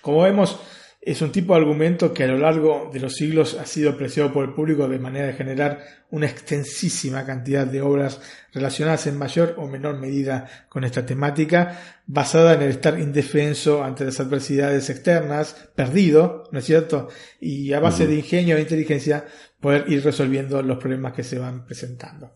[0.00, 0.58] Como vemos,
[1.06, 4.32] es un tipo de argumento que a lo largo de los siglos ha sido apreciado
[4.32, 5.78] por el público de manera de generar
[6.10, 8.20] una extensísima cantidad de obras
[8.52, 14.04] relacionadas en mayor o menor medida con esta temática, basada en el estar indefenso ante
[14.04, 17.06] las adversidades externas, perdido, ¿no es cierto?
[17.40, 19.26] Y a base de ingenio e inteligencia
[19.60, 22.34] poder ir resolviendo los problemas que se van presentando.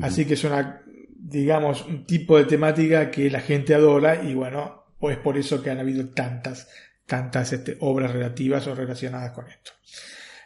[0.00, 0.80] Así que es una,
[1.18, 5.68] digamos, un tipo de temática que la gente adora y bueno, pues por eso que
[5.68, 6.66] han habido tantas,
[7.06, 9.72] tantas obras relativas o relacionadas con esto.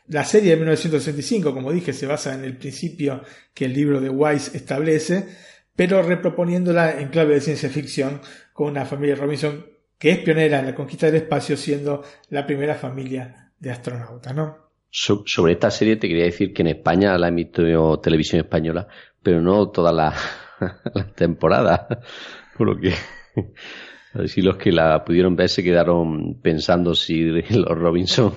[0.09, 4.09] La serie de 1965, como dije, se basa en el principio que el libro de
[4.09, 5.29] Weiss establece,
[5.77, 8.21] pero reproponiéndola en clave de ciencia ficción
[8.53, 9.67] con una familia Robinson
[9.99, 14.57] que es pionera en la conquista del espacio, siendo la primera familia de astronautas, ¿no?
[14.91, 18.87] So- sobre esta serie te quería decir que en España la emitió Televisión Española,
[19.23, 20.15] pero no toda la,
[20.95, 21.87] la temporada.
[22.57, 22.95] Por lo que,
[24.27, 28.33] si los que la pudieron ver se quedaron pensando si los Robinson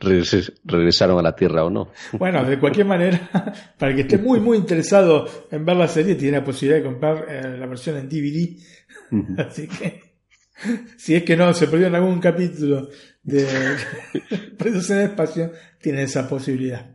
[0.00, 1.90] regres- regresaron a la Tierra o no.
[2.12, 3.30] Bueno, de cualquier manera,
[3.78, 6.84] para el que esté muy, muy interesado en ver la serie, tiene la posibilidad de
[6.88, 8.56] comprar eh, la versión en DVD.
[9.46, 10.00] Así que,
[10.96, 12.88] si es que no se perdió en algún capítulo
[13.22, 13.46] de
[14.58, 16.90] Perdidos en el Espacio, tiene esa posibilidad.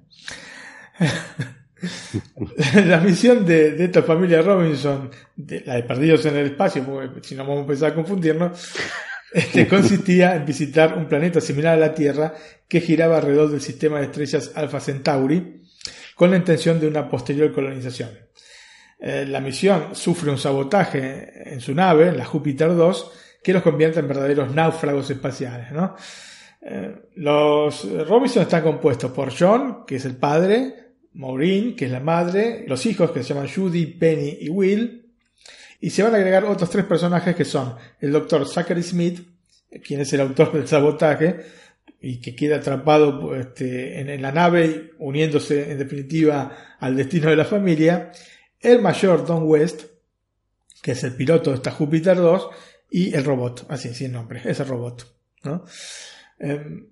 [2.85, 7.35] la misión de, esta familia Robinson, de, la de Perdidos en el Espacio, porque si
[7.35, 8.71] no vamos a empezar a confundirnos,
[9.33, 12.33] este, consistía en visitar un planeta similar a la Tierra
[12.67, 15.61] que giraba alrededor del sistema de estrellas Alpha Centauri
[16.15, 18.09] con la intención de una posterior colonización.
[18.99, 23.11] Eh, la misión sufre un sabotaje en su nave, la Júpiter 2,
[23.41, 25.69] que los convierte en verdaderos náufragos espaciales.
[26.61, 31.99] Eh, los Robinson están compuestos por John, que es el padre, Maureen, que es la
[31.99, 35.05] madre, los hijos que se llaman Judy, Penny y Will,
[35.81, 39.21] y se van a agregar otros tres personajes que son el doctor Zachary Smith,
[39.83, 41.39] quien es el autor del sabotaje,
[42.01, 47.45] y que queda atrapado este, en, la nave, uniéndose en definitiva al destino de la
[47.45, 48.11] familia,
[48.59, 49.83] el mayor Don West,
[50.81, 52.49] que es el piloto de esta Júpiter 2,
[52.91, 55.05] y el robot, así, sin nombre, ese robot.
[55.43, 55.65] ¿no?
[56.39, 56.87] Em,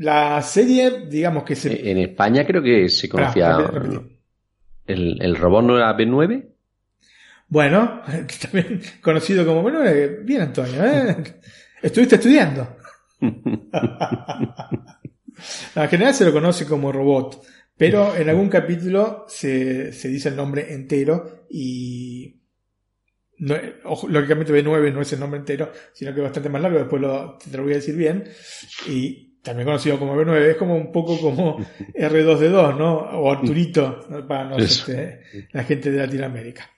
[0.00, 1.90] la serie, digamos que se...
[1.90, 3.58] En España creo que se conocía.
[4.86, 6.48] El, el robot no era B9.
[7.48, 8.00] Bueno,
[8.42, 9.60] también conocido como...
[9.60, 11.16] Bueno, eh, bien Antonio, ¿eh?
[11.82, 12.76] Estuviste estudiando.
[13.20, 13.52] en
[15.88, 17.42] general se lo conoce como robot,
[17.76, 22.40] pero en algún capítulo se, se dice el nombre entero y
[23.38, 26.78] no- ojo, lógicamente B9 no es el nombre entero, sino que es bastante más largo,
[26.78, 28.24] después lo, te lo voy a decir bien.
[28.88, 31.58] Y también conocido como B9, es como un poco como
[31.94, 32.96] R2D2, ¿no?
[32.96, 34.26] O Arturito, ¿no?
[34.26, 34.92] para Eso.
[34.92, 36.70] este, la gente de Latinoamérica.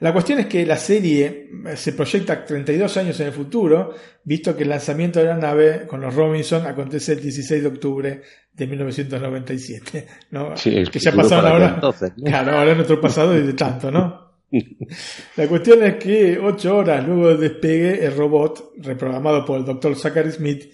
[0.00, 4.56] La cuestión es que la serie eh, se proyecta 32 años en el futuro, visto
[4.56, 8.66] que el lanzamiento de la nave con los Robinson acontece el 16 de octubre de
[8.66, 10.06] 1997.
[10.30, 10.56] ¿no?
[10.56, 11.72] Sí, el que ya pasaron ahora.
[11.74, 12.24] entonces, ¿no?
[12.24, 14.28] Claro, ahora es nuestro pasado y de tanto, ¿no?
[15.36, 19.96] La cuestión es que ocho horas luego del despegue, el robot, reprogramado por el Dr.
[19.96, 20.72] Zachary Smith,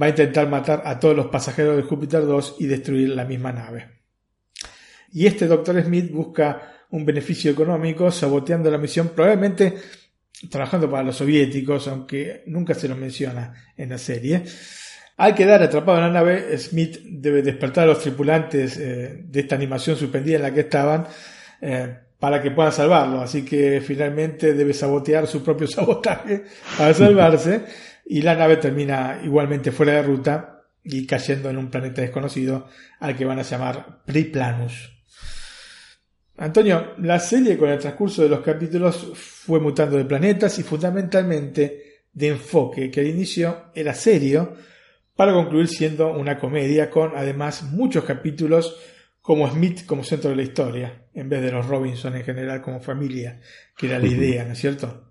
[0.00, 3.52] va a intentar matar a todos los pasajeros de Júpiter 2 y destruir la misma
[3.52, 3.88] nave.
[5.12, 5.82] Y este Dr.
[5.82, 9.74] Smith busca un beneficio económico saboteando la misión, probablemente
[10.50, 14.44] trabajando para los soviéticos, aunque nunca se lo menciona en la serie.
[15.16, 19.54] Al quedar atrapado en la nave, Smith debe despertar a los tripulantes eh, de esta
[19.54, 21.06] animación suspendida en la que estaban
[21.62, 23.22] eh, para que puedan salvarlo.
[23.22, 26.44] Así que finalmente debe sabotear su propio sabotaje
[26.76, 27.64] para salvarse
[28.06, 32.68] y la nave termina igualmente fuera de ruta y cayendo en un planeta desconocido
[33.00, 34.92] al que van a llamar Priplanus.
[36.38, 42.04] Antonio, la serie con el transcurso de los capítulos fue mutando de planetas y fundamentalmente
[42.12, 44.54] de enfoque, que al inicio era serio,
[45.16, 48.78] para concluir siendo una comedia con además muchos capítulos
[49.20, 52.80] como Smith como centro de la historia, en vez de los Robinson en general como
[52.80, 53.40] familia,
[53.76, 55.05] que era la idea, ¿no es cierto?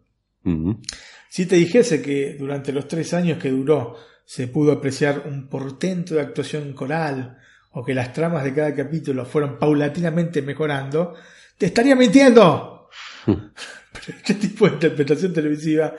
[1.30, 6.16] Si te dijese que durante los tres años que duró se pudo apreciar un portento
[6.16, 7.38] de actuación coral
[7.72, 11.14] o que las tramas de cada capítulo fueron paulatinamente mejorando,
[11.58, 12.90] te estaría mintiendo.
[13.26, 15.94] Pero este tipo de interpretación televisiva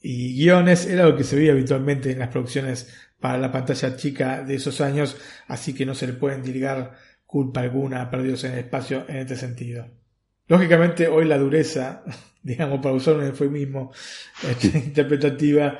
[0.00, 4.42] y guiones era lo que se veía habitualmente en las producciones para la pantalla chica
[4.42, 5.16] de esos años,
[5.48, 6.94] así que no se le pueden diligar
[7.24, 9.88] culpa alguna a Perdidos en el Espacio en este sentido.
[10.48, 12.02] Lógicamente, hoy la dureza,
[12.42, 13.92] digamos, para usar un eufemismo
[14.48, 15.78] este, interpretativa,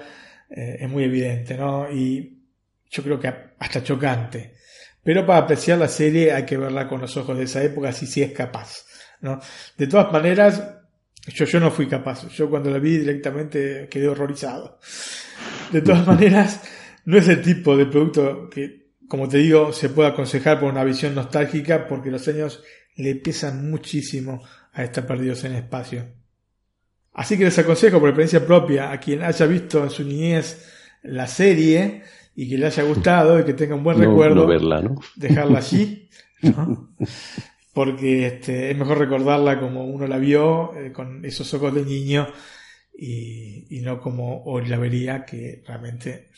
[0.50, 1.90] eh, es muy evidente, ¿no?
[1.90, 2.42] Y
[2.90, 4.54] yo creo que hasta chocante.
[5.02, 8.06] Pero para apreciar la serie hay que verla con los ojos de esa época, si
[8.06, 8.84] sí es capaz,
[9.20, 9.40] ¿no?
[9.76, 10.62] De todas maneras,
[11.28, 12.28] yo, yo no fui capaz.
[12.28, 14.78] Yo cuando la vi directamente quedé horrorizado.
[15.72, 16.62] De todas maneras,
[17.04, 20.84] no es el tipo de producto que, como te digo, se puede aconsejar por una
[20.84, 22.62] visión nostálgica porque los años
[22.96, 26.04] le pesan muchísimo a estar perdidos en espacio.
[27.12, 30.68] Así que les aconsejo por experiencia propia a quien haya visto en su niñez
[31.02, 32.02] la serie
[32.34, 34.96] y que le haya gustado y que tenga un buen No- recuerdo, no verla, ¿no?
[35.14, 36.10] dejarla allí,
[37.72, 42.28] porque este, es mejor recordarla como uno la vio, eh, con esos ojos de niño,
[42.98, 46.30] y, y no como hoy la vería, que realmente,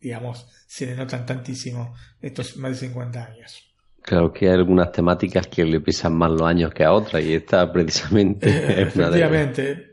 [0.00, 3.69] digamos, se le notan tantísimo estos más de 50 años.
[4.10, 7.32] Claro que hay algunas temáticas que le pesan más los años que a otras y
[7.34, 9.86] esta precisamente Eh, es una de.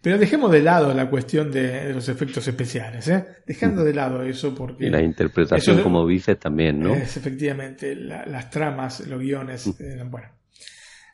[0.00, 3.26] Pero dejemos de lado la cuestión de, de los efectos especiales, ¿eh?
[3.46, 4.86] Dejando de lado eso porque...
[4.86, 6.94] Y la interpretación, Eso- como dices, también, ¿no?
[6.94, 10.28] Es efectivamente, la- las tramas, los guiones, eh, bueno,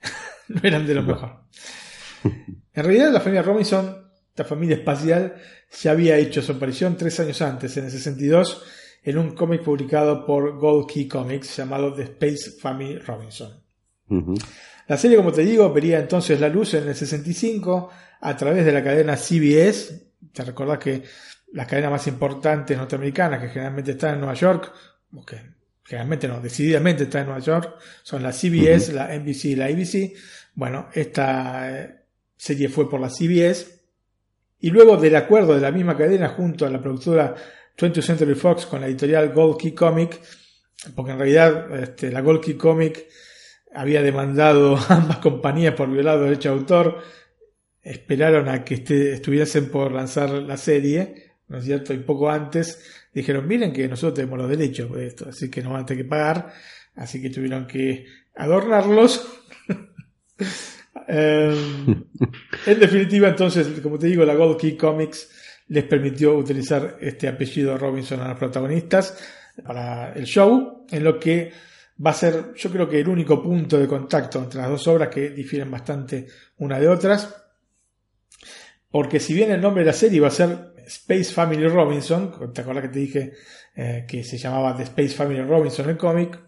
[0.48, 1.40] no eran de lo mejor.
[2.22, 3.96] En realidad, la familia Robinson,
[4.36, 5.34] la familia espacial,
[5.82, 8.62] ya había hecho su aparición tres años antes, en el 62,
[9.04, 13.62] en un cómic publicado por Gold Key Comics llamado The Space Family Robinson.
[14.86, 17.90] La serie, como te digo, vería entonces la luz en el 65
[18.20, 20.12] a través de la cadena CBS.
[20.32, 21.02] Te recordás que
[21.52, 24.72] las cadenas más importantes norteamericanas, que generalmente están en Nueva York,
[25.12, 25.40] o que
[25.84, 30.12] generalmente no, decididamente están en Nueva York, son la CBS, la NBC y la ABC.
[30.54, 32.04] Bueno, esta eh,
[32.36, 33.82] serie fue por la CBS.
[34.60, 37.34] Y luego del acuerdo de la misma cadena junto a la productora
[37.76, 40.20] 20th Century Fox con la editorial Gold Key Comic,
[40.94, 43.06] porque en realidad este, la Gold Key Comic
[43.74, 46.98] había demandado a ambas compañías por violar derecho de autor.
[47.82, 51.92] Esperaron a que este- estuviesen por lanzar la serie, ¿no es cierto?
[51.92, 55.70] Y poco antes dijeron, miren que nosotros tenemos los derechos de esto, así que no
[55.70, 56.52] van a tener que pagar.
[56.94, 59.26] Así que tuvieron que adornarlos.
[61.06, 61.54] Eh,
[62.66, 65.28] en definitiva, entonces, como te digo, la Gold Key Comics
[65.68, 69.18] les permitió utilizar este apellido Robinson a los protagonistas
[69.62, 71.52] para el show, en lo que
[72.04, 75.08] va a ser, yo creo que el único punto de contacto entre las dos obras
[75.08, 76.26] que difieren bastante
[76.58, 77.34] una de otras.
[78.90, 82.60] Porque si bien el nombre de la serie va a ser Space Family Robinson, te
[82.60, 83.32] acuerdas que te dije
[83.74, 86.38] eh, que se llamaba The Space Family Robinson el cómic,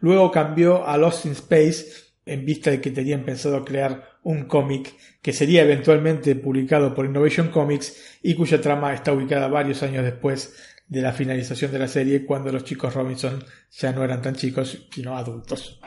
[0.00, 1.86] luego cambió a Lost in Space
[2.26, 7.48] en vista de que tenían pensado crear un cómic que sería eventualmente publicado por Innovation
[7.48, 10.54] Comics y cuya trama está ubicada varios años después
[10.86, 14.86] de la finalización de la serie cuando los chicos Robinson ya no eran tan chicos
[14.92, 15.80] sino adultos.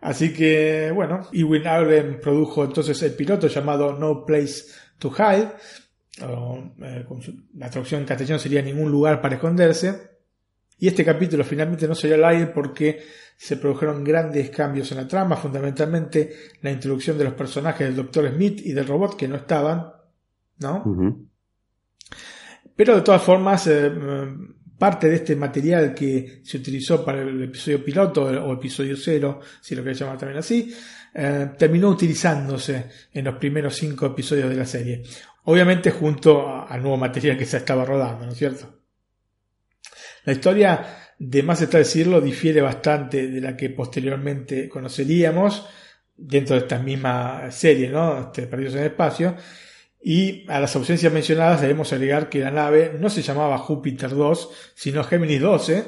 [0.00, 4.66] Así que, bueno, Ewin Allen produjo entonces el piloto llamado No Place
[4.98, 5.48] to Hide,
[6.20, 7.04] eh,
[7.56, 10.13] la traducción en castellano sería Ningún lugar para esconderse.
[10.84, 13.02] Y este capítulo finalmente no salió al aire porque
[13.38, 16.30] se produjeron grandes cambios en la trama, fundamentalmente
[16.60, 18.30] la introducción de los personajes del Dr.
[18.34, 19.90] Smith y del robot que no estaban,
[20.58, 20.82] ¿no?
[22.76, 23.90] Pero de todas formas, eh,
[24.78, 29.74] parte de este material que se utilizó para el episodio piloto o episodio cero, si
[29.74, 30.70] lo querés llamar también así,
[31.14, 35.02] eh, terminó utilizándose en los primeros cinco episodios de la serie.
[35.44, 38.83] Obviamente junto a- al nuevo material que se estaba rodando, ¿no es cierto?
[40.24, 45.66] La historia, de más está decirlo, difiere bastante de la que posteriormente conoceríamos
[46.16, 48.20] dentro de esta misma serie, ¿no?
[48.20, 49.36] Este, Perdidos en el Espacio.
[50.06, 54.72] Y a las ausencias mencionadas debemos agregar que la nave no se llamaba Júpiter 2,
[54.74, 55.84] sino Géminis 12.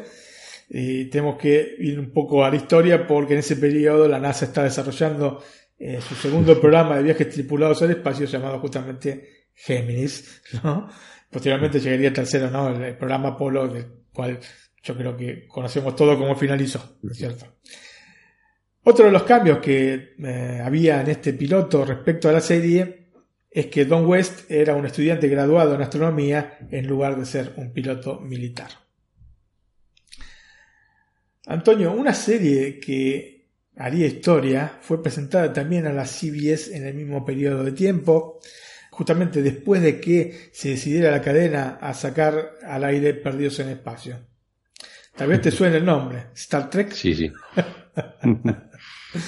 [0.70, 4.46] Y tenemos que ir un poco a la historia porque en ese periodo la NASA
[4.46, 5.42] está desarrollando
[5.78, 10.42] eh, su segundo programa de viajes tripulados al espacio llamado justamente Géminis.
[10.64, 10.88] ¿no?
[11.30, 12.70] Posteriormente llegaría el tercero, ¿no?
[12.70, 13.86] el, programa Apolo, del
[14.16, 14.40] cual
[14.82, 17.58] yo creo que conocemos todo cómo finalizó, ¿no es cierto?
[18.82, 23.10] Otro de los cambios que eh, había en este piloto respecto a la serie
[23.50, 27.72] es que Don West era un estudiante graduado en astronomía en lugar de ser un
[27.72, 28.70] piloto militar.
[31.46, 37.24] Antonio, una serie que haría historia fue presentada también a la CBS en el mismo
[37.24, 38.40] periodo de tiempo,
[38.96, 43.74] justamente después de que se decidiera la cadena a sacar al aire Perdidos en el
[43.74, 44.18] Espacio.
[45.14, 46.92] Tal vez te suene el nombre, Star Trek.
[46.92, 47.30] Sí, sí.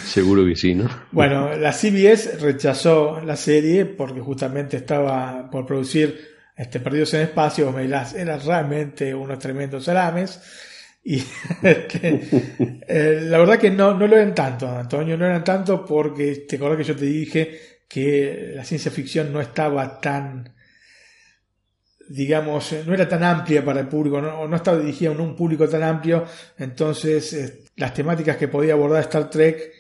[0.06, 0.88] Seguro que sí, ¿no?
[1.12, 6.18] Bueno, la CBS rechazó la serie porque justamente estaba por producir
[6.56, 10.40] este, Perdidos en el Espacio, eran realmente unos tremendos salames.
[11.04, 11.16] Y
[11.62, 12.22] este,
[12.88, 16.56] eh, la verdad que no, no lo eran tanto, Antonio, no eran tanto porque te
[16.56, 20.54] acuerdas que yo te dije que la ciencia ficción no estaba tan,
[22.08, 25.34] digamos, eh, no era tan amplia para el público, no, no estaba dirigida a un
[25.34, 26.26] público tan amplio,
[26.58, 29.72] entonces eh, las temáticas que podía abordar Star Trek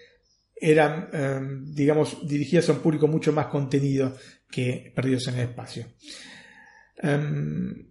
[0.56, 4.16] eran, eh, digamos, dirigidas a un público mucho más contenido
[4.50, 5.86] que Perdidos en el Espacio.
[6.96, 7.86] Em,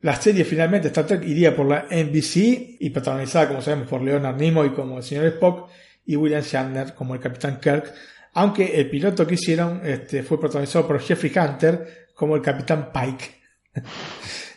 [0.00, 4.36] la serie finalmente Star Trek iría por la NBC y protagonizada, como sabemos, por Leonard
[4.36, 5.70] Nimoy como el señor Spock
[6.04, 7.94] y William Shatner como el capitán Kirk,
[8.34, 13.42] aunque el piloto que hicieron este, fue protagonizado por Jeffrey Hunter como el capitán Pike.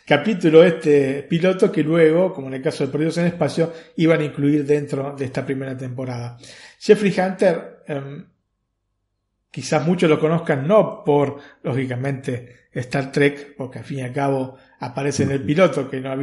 [0.05, 4.23] Capítulo este piloto que luego, como en el caso de Perdidos en Espacio, iban a
[4.23, 6.37] incluir dentro de esta primera temporada.
[6.79, 8.23] Jeffrey Hunter, em,
[9.49, 14.57] quizás muchos lo conozcan no por, lógicamente, Star Trek, porque al fin y al cabo
[14.79, 16.15] aparece en el piloto, que no,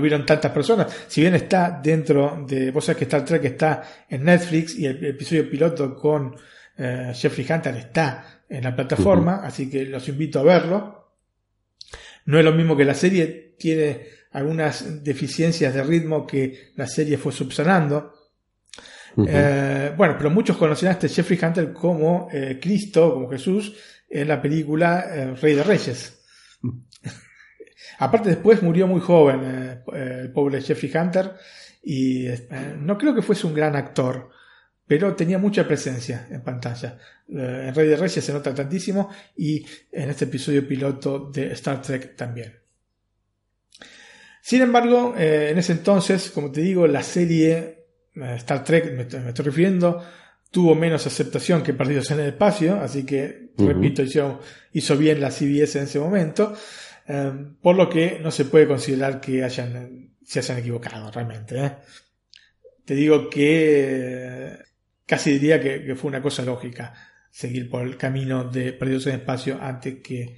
[0.00, 1.04] vieron tantas personas.
[1.08, 5.04] Si bien está dentro de, vos sabés que Star Trek está en Netflix y el
[5.04, 6.36] episodio piloto con
[6.78, 11.14] eh, Jeffrey Hunter está en la plataforma, así que los invito a verlo.
[12.26, 17.18] No es lo mismo que la serie, tiene algunas deficiencias de ritmo que la serie
[17.18, 18.14] fue subsanando.
[19.26, 23.74] Eh, bueno, pero muchos conocerán a este Jeffrey Hunter como eh, Cristo, como Jesús,
[24.12, 26.20] en la película eh, Rey de Reyes.
[27.98, 31.32] Aparte después murió muy joven eh, el pobre Jeffrey Hunter
[31.82, 34.28] y eh, no creo que fuese un gran actor,
[34.86, 36.98] pero tenía mucha presencia en pantalla.
[37.28, 42.14] En Rey de Reyes se nota tantísimo y en este episodio piloto de Star Trek
[42.14, 42.54] también.
[44.42, 50.04] Sin embargo, en ese entonces, como te digo, la serie Star Trek, me estoy refiriendo,
[50.52, 54.38] tuvo menos aceptación que Perdidos en el Espacio, así que, repito, hizo,
[54.72, 56.54] hizo bien la CBS en ese momento,
[57.08, 61.58] eh, por lo que no se puede considerar que hayan, se hayan equivocado realmente.
[61.58, 61.72] ¿eh?
[62.84, 64.58] Te digo que
[65.06, 66.92] casi diría que, que fue una cosa lógica
[67.30, 70.36] seguir por el camino de Perdidos en el Espacio antes que eh,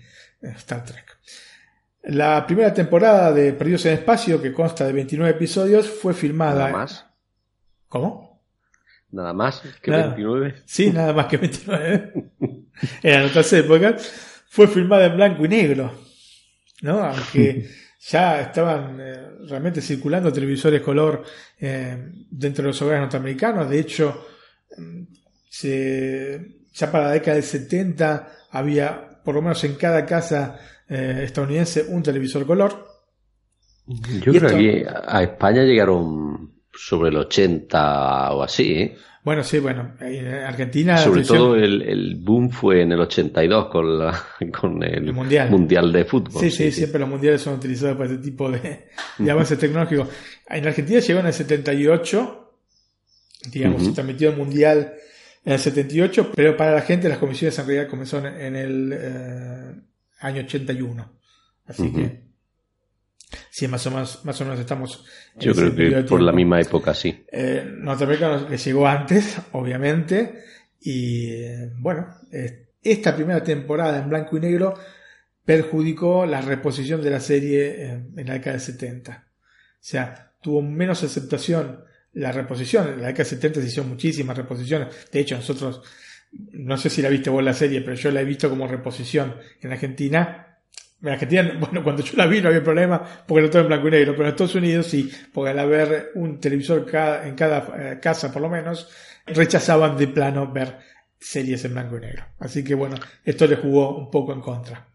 [0.56, 1.18] Star Trek.
[2.04, 6.66] La primera temporada de Perdidos en el Espacio, que consta de 29 episodios, fue filmada.
[6.66, 7.06] Nada más.
[7.88, 8.23] ¿Cómo?
[9.14, 10.06] Nada más que Nada.
[10.08, 10.54] 29.
[10.66, 12.12] Sí, nada más que 29.
[13.02, 14.42] en otras épocas.
[14.48, 15.92] Fue filmada en blanco y negro.
[16.82, 17.00] ¿No?
[17.04, 17.68] Aunque
[18.00, 21.22] ya estaban eh, realmente circulando televisores color
[21.58, 21.96] eh,
[22.30, 23.70] dentro de los hogares norteamericanos.
[23.70, 24.26] De hecho,
[24.76, 25.02] mm,
[25.48, 30.58] se- ya para la década del 70 había, por lo menos en cada casa
[30.88, 32.86] eh, estadounidense, un televisor color.
[33.86, 38.96] Yo Y creo esto- que a España llegaron sobre el 80 o así, ¿eh?
[39.22, 40.98] Bueno, sí, bueno, en Argentina.
[40.98, 44.22] Sobre atención, todo el, el boom fue en el 82 con, la,
[44.60, 45.92] con el, El Mundial.
[45.92, 46.42] de Fútbol.
[46.42, 50.08] Sí, sí, siempre los mundiales son utilizados para este tipo de, de avances tecnológicos.
[50.46, 52.40] En Argentina llegó en el 78
[53.50, 53.90] digamos, Ujú.
[53.90, 54.94] se transmitió el Mundial
[55.44, 59.74] en el 78, pero para la gente las comisiones en realidad comenzaron en el eh,
[60.20, 61.12] año 81.
[61.66, 61.96] Así Ujú.
[61.96, 62.23] que
[63.50, 65.04] sí, más o menos, más o menos estamos
[65.34, 67.24] en Yo creo que de por la misma época, sí.
[67.30, 70.44] Eh, Norteamericano que llegó antes, obviamente,
[70.80, 71.32] y
[71.78, 72.06] bueno,
[72.82, 74.74] esta primera temporada en blanco y negro
[75.44, 79.24] perjudicó la reposición de la serie eh, en la década del 70.
[79.26, 82.88] O sea, tuvo menos aceptación la reposición.
[82.88, 84.88] En la década del 70 se hicieron muchísimas reposiciones.
[85.10, 85.82] De hecho, nosotros,
[86.52, 89.36] no sé si la viste vos la serie, pero yo la he visto como reposición
[89.60, 90.53] en Argentina.
[91.04, 93.88] En Argentina, bueno, cuando yo la vi no había problema porque lo todo en blanco
[93.88, 96.86] y negro, pero en Estados Unidos sí, porque al haber un televisor
[97.24, 98.88] en cada eh, casa por lo menos,
[99.26, 100.78] rechazaban de plano ver
[101.18, 102.24] series en blanco y negro.
[102.38, 104.88] Así que bueno, esto le jugó un poco en contra.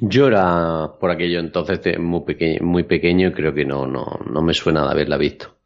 [0.00, 4.42] Yo era por aquello entonces muy pequeño, muy pequeño y creo que no, no, no
[4.42, 5.58] me suena de haberla visto.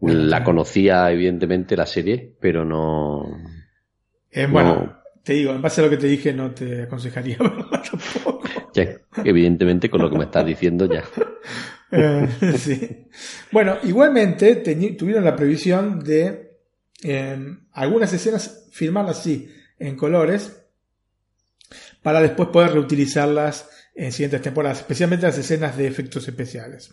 [0.00, 3.24] La conocía evidentemente la serie, pero no.
[4.30, 4.96] Eh, bueno, No.
[5.22, 8.33] te digo, en base a lo que te dije, no te aconsejaría verla tampoco.
[9.24, 11.04] Evidentemente con lo que me estás diciendo ya.
[11.96, 12.26] Eh,
[12.58, 13.06] sí.
[13.52, 14.56] Bueno, igualmente
[14.98, 16.58] tuvieron la previsión de
[17.04, 19.48] eh, algunas escenas filmarlas sí
[19.78, 20.60] en colores
[22.02, 26.92] para después poder reutilizarlas en siguientes temporadas, especialmente las escenas de efectos especiales.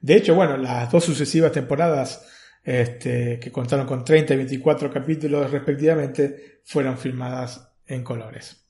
[0.00, 2.26] De hecho, bueno, las dos sucesivas temporadas
[2.64, 8.65] este, que contaron con 30 y 24 capítulos respectivamente fueron filmadas en colores.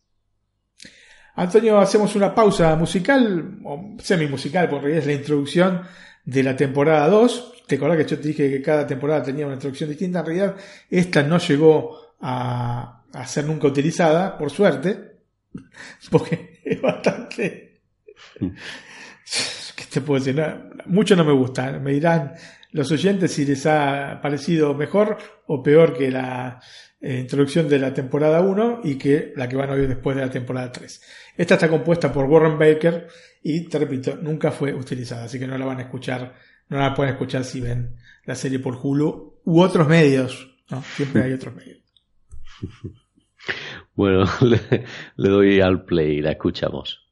[1.37, 5.82] Antonio, hacemos una pausa musical, o semi-musical, porque es la introducción
[6.24, 7.64] de la temporada 2.
[7.66, 10.20] Te acordás que yo te dije que cada temporada tenía una introducción distinta.
[10.20, 10.57] En realidad,
[10.89, 15.18] esta no llegó a, a ser nunca utilizada, por suerte,
[16.11, 17.82] porque es bastante...
[19.76, 20.43] ¿Qué te puedo decir?
[20.87, 21.70] Mucho no me gusta.
[21.72, 22.32] Me dirán
[22.72, 26.61] los oyentes si les ha parecido mejor o peor que la
[27.01, 30.22] eh, introducción de la temporada 1 y que la que van a oír después de
[30.22, 31.03] la temporada 3.
[31.36, 33.09] Esta está compuesta por Warren Baker
[33.42, 36.34] y, te repito, nunca fue utilizada, así que no la van a escuchar,
[36.68, 40.57] no la pueden escuchar si ven la serie por Hulu u otros medios.
[40.70, 40.82] ¿no?
[40.82, 41.80] Siempre hay otros medios.
[43.94, 44.84] Bueno, le,
[45.16, 47.06] le doy al play y la escuchamos.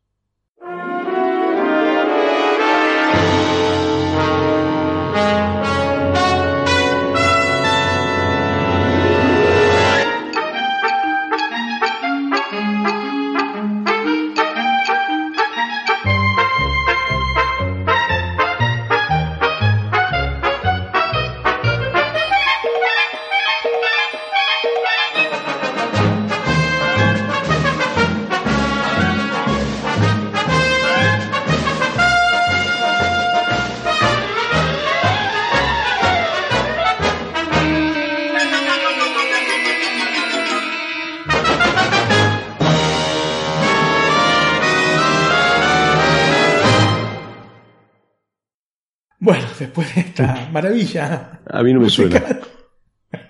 [50.55, 52.23] Maravilla, A mí no me suena.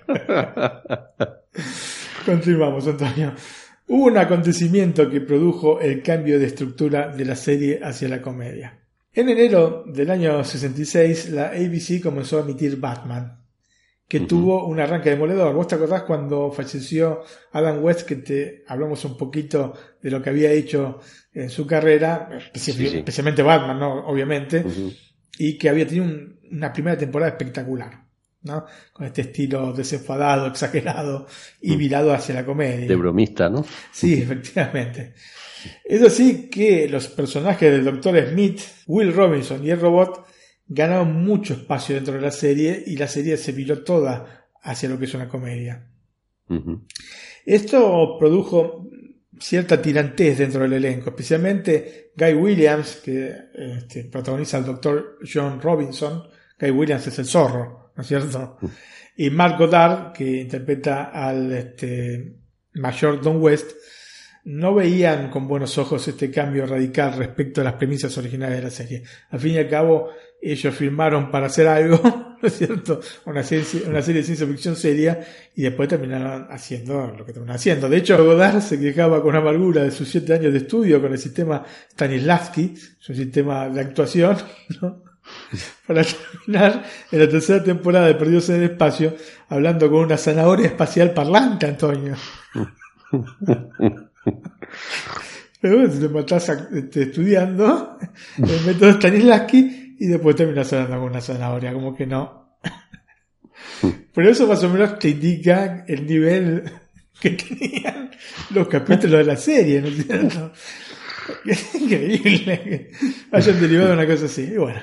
[2.25, 3.33] continuamos, Antonio.
[3.87, 8.79] Hubo un acontecimiento que produjo el cambio de estructura de la serie hacia la comedia.
[9.13, 13.41] En enero del año 66, la ABC comenzó a emitir Batman,
[14.07, 15.53] que tuvo un arranque demoledor.
[15.53, 17.21] ¿Vos te acordás cuando falleció
[17.51, 20.99] Adam West que te hablamos un poquito de lo que había hecho
[21.33, 22.97] en su carrera, especi- Sí, sí.
[22.97, 24.05] especialmente Batman, ¿no?
[24.07, 24.63] Obviamente
[25.37, 28.05] y que había tenido un- una primera temporada espectacular,
[28.43, 28.65] ¿no?
[28.93, 31.27] Con este estilo desenfadado, exagerado
[31.61, 31.79] y Mm.
[31.79, 32.87] virado hacia la comedia.
[32.87, 33.65] De bromista, ¿no?
[33.91, 35.13] Sí, efectivamente.
[35.83, 38.29] Es así que los personajes del Dr.
[38.29, 40.25] Smith, Will Robinson y el robot
[40.67, 44.97] ganaron mucho espacio dentro de la serie y la serie se viró toda hacia lo
[44.99, 45.87] que es una comedia.
[47.45, 48.87] Esto produjo
[49.39, 56.23] cierta tirantez dentro del elenco, especialmente Guy Williams, que este, protagoniza al doctor John Robinson.
[56.59, 58.57] Guy Williams es el zorro, ¿no es cierto?
[59.17, 62.35] Y Mark Goddard, que interpreta al este,
[62.73, 63.71] mayor Don West,
[64.45, 68.69] no veían con buenos ojos este cambio radical respecto a las premisas originales de la
[68.69, 69.03] serie.
[69.31, 71.99] Al fin y al cabo, ellos firmaron para hacer algo,
[72.41, 72.99] ¿no es cierto?
[73.25, 75.19] Una serie, una serie de ciencia ficción seria
[75.55, 77.89] y después terminaron haciendo lo que terminaron haciendo.
[77.89, 81.17] De hecho, Godard se quejaba con amargura de sus siete años de estudio con el
[81.17, 84.37] sistema Stanislavski, su sistema de actuación,
[84.81, 85.04] ¿no?
[85.87, 89.15] Para terminar en la tercera temporada de Perdidos en el Espacio,
[89.49, 92.15] hablando con una zanahoria espacial parlante, Antonio.
[95.61, 97.97] Pero bueno, te matás a- este, estudiando
[98.37, 102.57] el método Stanislavski y después terminas hablando con una zanahoria, como que no.
[104.13, 106.63] Pero eso más o menos te indica el nivel
[107.19, 108.11] que tenían
[108.51, 110.51] los capítulos de la serie, ¿no es cierto?
[111.45, 112.91] Es increíble que
[113.31, 114.43] hayan derivado una cosa así.
[114.43, 114.79] Y bueno,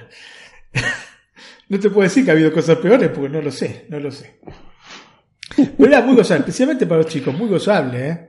[1.68, 4.10] no te puedo decir que ha habido cosas peores porque no lo sé, no lo
[4.10, 4.38] sé.
[5.56, 8.28] Pero era muy gozable, especialmente para los chicos, muy gozable, ¿eh?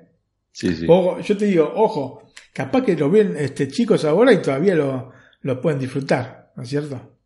[0.51, 0.85] Sí, sí.
[0.87, 5.11] Ojo, yo te digo, ojo, capaz que lo ven este, chicos ahora y todavía lo,
[5.41, 7.17] lo pueden disfrutar, ¿no es cierto?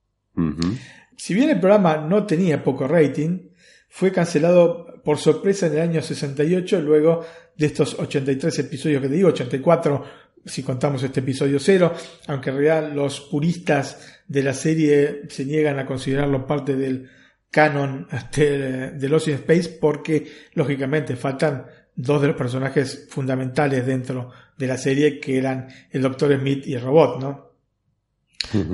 [1.15, 3.49] Si bien el programa no tenía poco rating,
[3.89, 9.15] fue cancelado por sorpresa en el año 68, luego de estos 83 episodios que te
[9.15, 10.03] digo, 84
[10.45, 11.93] si contamos este episodio cero,
[12.27, 17.09] aunque en realidad los puristas de la serie se niegan a considerarlo parte del
[17.51, 21.65] canon este, de Lost in Space porque lógicamente faltan
[21.95, 26.73] dos de los personajes fundamentales dentro de la serie que eran el Doctor Smith y
[26.75, 27.47] el robot, ¿no?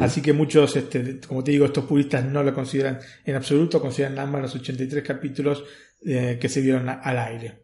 [0.02, 4.16] Así que muchos, este, como te digo, estos puristas no lo consideran en absoluto, consideran
[4.16, 5.64] nada más los 83 capítulos
[6.06, 7.64] eh, que se vieron a- al aire.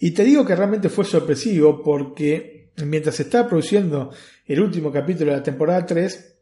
[0.00, 4.12] Y te digo que realmente fue sorpresivo porque mientras se estaba produciendo
[4.46, 6.36] el último capítulo de la temporada 3,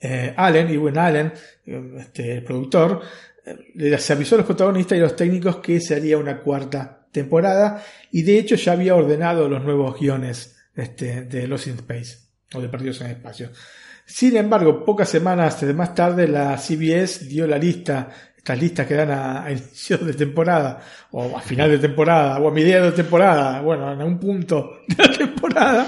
[0.00, 1.32] eh, Allen, Irwin Allen,
[1.66, 3.00] eh, este, el productor,
[3.44, 7.84] eh, les avisó a los protagonistas y los técnicos que se haría una cuarta temporada
[8.10, 12.18] y de hecho ya había ordenado los nuevos guiones este, de Lost in Space
[12.54, 13.50] o de Perdidos en el Espacio.
[14.04, 18.10] Sin embargo, pocas semanas más tarde la CBS dio la lista,
[18.42, 20.80] estas listas que dan a, a inicio de temporada
[21.12, 24.96] o a final de temporada o a mediados de temporada, bueno, en un punto de
[25.06, 25.86] la temporada,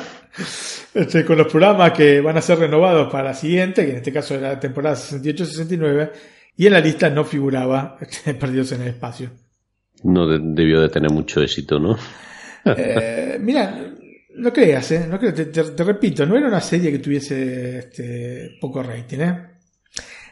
[0.94, 4.12] este, con los programas que van a ser renovados para la siguiente, que en este
[4.12, 6.10] caso era la temporada 68-69,
[6.56, 9.30] y en la lista no figuraba este, Perdidos en el Espacio.
[10.04, 11.96] No de- debió de tener mucho éxito, ¿no?
[12.66, 13.78] Eh, mira,
[14.36, 15.06] no creas, ¿eh?
[15.10, 19.18] No creas, te, te- te repito, no era una serie que tuviese este, poco rating,
[19.18, 19.38] ¿eh?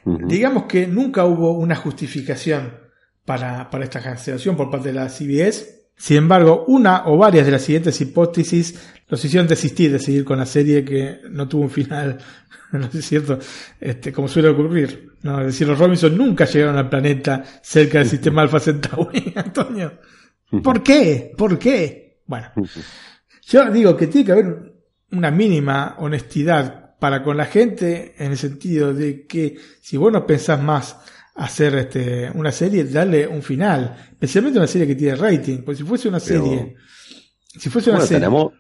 [0.05, 2.75] Digamos que nunca hubo una justificación
[3.25, 5.83] para, para esta cancelación por parte de la CBS.
[5.97, 10.39] Sin embargo, una o varias de las siguientes hipótesis los hicieron desistir de seguir con
[10.39, 12.19] la serie que no tuvo un final,
[12.73, 13.39] no es cierto,
[13.81, 15.13] este, como suele ocurrir.
[15.23, 15.41] ¿no?
[15.41, 19.93] Es decir, los Robinson nunca llegaron al planeta cerca del sistema Alpha Centauri, Antonio.
[20.63, 21.33] ¿Por qué?
[21.37, 22.23] ¿Por qué?
[22.27, 22.49] Bueno,
[23.43, 24.73] yo digo que tiene que haber
[25.13, 30.25] una mínima honestidad para con la gente en el sentido de que si vos no
[30.25, 30.97] pensás más
[31.35, 35.83] hacer este, una serie, darle un final, especialmente una serie que tiene rating, porque si
[35.83, 36.77] fuese una Pero- serie,
[37.59, 38.53] si fuese una Bueno, serie, tenemos,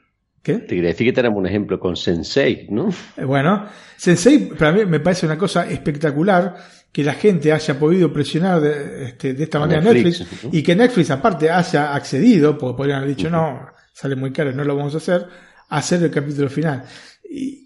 [0.42, 0.54] ¿qué?
[0.54, 2.88] te quería decir que tenemos un ejemplo con Sensei, ¿no?
[3.16, 3.64] Eh, Bueno,
[3.96, 6.56] Sensei para mí me parece una cosa espectacular
[6.90, 10.50] que la gente haya podido presionar de, este, de esta manera Netflix, Netflix, ¿no?
[10.52, 14.64] y que Netflix aparte haya accedido, porque podrían haber dicho no, sale muy caro, no
[14.64, 15.28] lo vamos a hacer,
[15.68, 16.82] a hacer el capítulo final.
[17.30, 17.62] Y,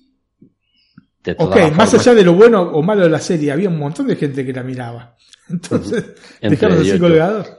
[1.26, 4.06] De ok, más allá de lo bueno o malo de la serie, había un montón
[4.06, 5.16] de gente que la miraba.
[5.50, 7.52] Entonces, dejarlos así colgados.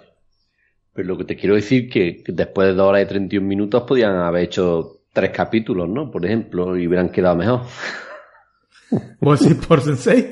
[0.94, 3.84] Pero lo que te quiero decir que que después de dos horas y 31 minutos
[3.84, 6.10] podían haber hecho tres capítulos, ¿no?
[6.10, 7.62] Por ejemplo, y hubieran quedado mejor.
[9.20, 10.32] ¿Vos decís por Sensei?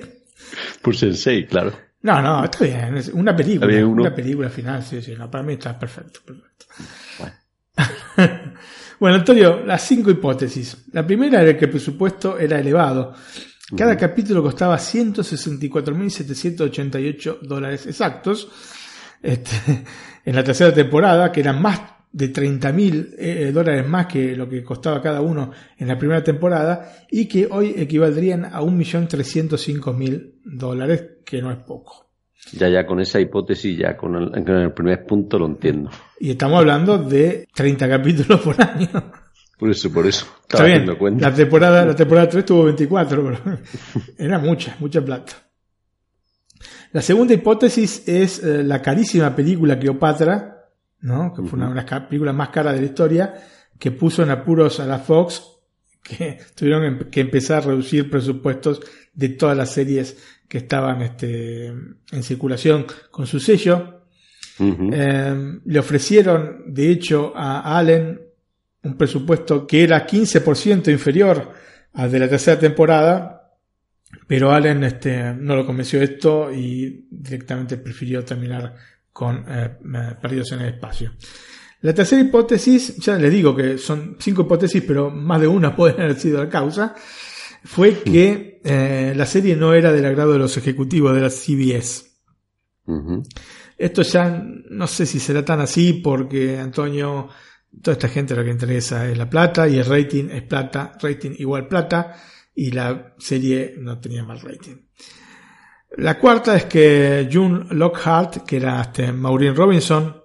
[0.81, 1.73] Por Sensei, claro.
[2.01, 2.97] No, no, está bien.
[2.97, 3.85] Es una película.
[3.85, 5.15] Una película final, sí, sí.
[5.17, 6.19] No, para mí está perfecto.
[6.25, 6.65] perfecto.
[7.19, 7.35] Bueno.
[8.99, 10.85] Bueno, Antonio, las cinco hipótesis.
[10.91, 13.13] La primera era que el presupuesto era elevado.
[13.75, 18.47] Cada capítulo costaba 164.788 dólares exactos.
[19.21, 19.83] Este,
[20.25, 21.81] en la tercera temporada, que eran más
[22.11, 27.05] de 30.000 eh, dólares más que lo que costaba cada uno en la primera temporada,
[27.09, 32.04] y que hoy equivaldrían a 1.305.000 dólares, que no es poco.
[32.51, 35.89] Ya, ya con esa hipótesis, ya con el, con el primer punto lo entiendo.
[36.19, 38.89] Y estamos hablando de 30 capítulos por año.
[39.57, 40.27] Por eso, por eso.
[40.41, 41.29] Está bien, cuenta.
[41.29, 43.59] la temporada, la temporada 3 tuvo 24, pero
[44.17, 45.33] era mucha, mucha plata.
[46.91, 50.69] La segunda hipótesis es eh, la carísima película Cleopatra,
[51.01, 51.33] ¿no?
[51.33, 53.33] que fue una de las películas más caras de la historia,
[53.77, 55.43] que puso en apuros a la Fox,
[56.03, 58.81] que tuvieron que empezar a reducir presupuestos
[59.13, 64.01] de todas las series que estaban este, en circulación con su sello.
[64.57, 68.21] Eh, le ofrecieron, de hecho, a Allen
[68.83, 71.51] un presupuesto que era 15% inferior
[71.93, 73.51] al de la tercera temporada,
[74.27, 78.75] pero Allen este, no lo convenció de esto y directamente prefirió terminar
[79.11, 81.13] con eh, eh, Perdidos en el Espacio.
[81.81, 86.01] La tercera hipótesis, ya les digo que son cinco hipótesis, pero más de una puede
[86.01, 86.95] haber sido la causa,
[87.65, 92.05] fue que eh, la serie no era del agrado de los ejecutivos de la CBS.
[93.77, 97.27] Esto ya no sé si será tan así porque Antonio,
[97.81, 101.31] toda esta gente lo que interesa es la plata y el rating es plata, rating
[101.39, 102.15] igual plata
[102.53, 104.75] y la serie no tenía mal rating.
[105.97, 110.21] La cuarta es que June Lockhart, que era este, Maureen Robinson,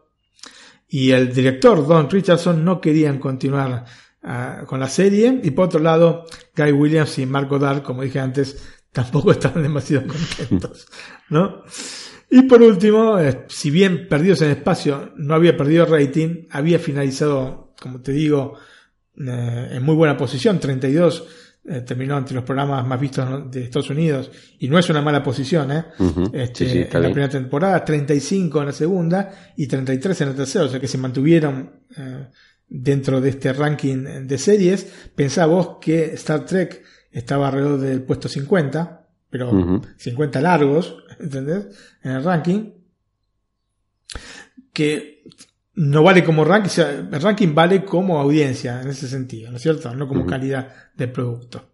[0.88, 3.84] y el director Don Richardson no querían continuar
[4.22, 5.40] ah, con la serie.
[5.42, 6.24] Y por otro lado,
[6.56, 8.62] Guy Williams y Marco Goddard, como dije antes,
[8.92, 10.88] tampoco estaban demasiado contentos,
[11.30, 11.62] ¿no?
[12.30, 17.74] Y por último, eh, si bien Perdidos en Espacio no había perdido rating, había finalizado,
[17.80, 18.56] como te digo,
[19.16, 21.26] eh, en muy buena posición, 32,
[21.62, 25.22] eh, terminó entre los programas más vistos de Estados Unidos, y no es una mala
[25.22, 25.84] posición, ¿eh?
[25.98, 26.30] Ujú.
[26.32, 30.28] Este, Sí, sí, está en la primera temporada, 35 en la segunda y 33 en
[30.28, 32.28] la tercera, o sea que se mantuvieron eh,
[32.70, 34.86] dentro de este ranking de series.
[35.14, 39.82] Pensá vos que Star Trek estaba alrededor del puesto 50, pero Ujú.
[39.96, 41.66] 50 largos, ¿entendés?
[42.02, 42.72] En el ranking.
[44.72, 45.24] Que
[45.74, 49.56] no vale como ranking, o sea, el ranking vale como audiencia en ese sentido, ¿no
[49.56, 49.94] es cierto?
[49.94, 51.70] No como calidad del producto.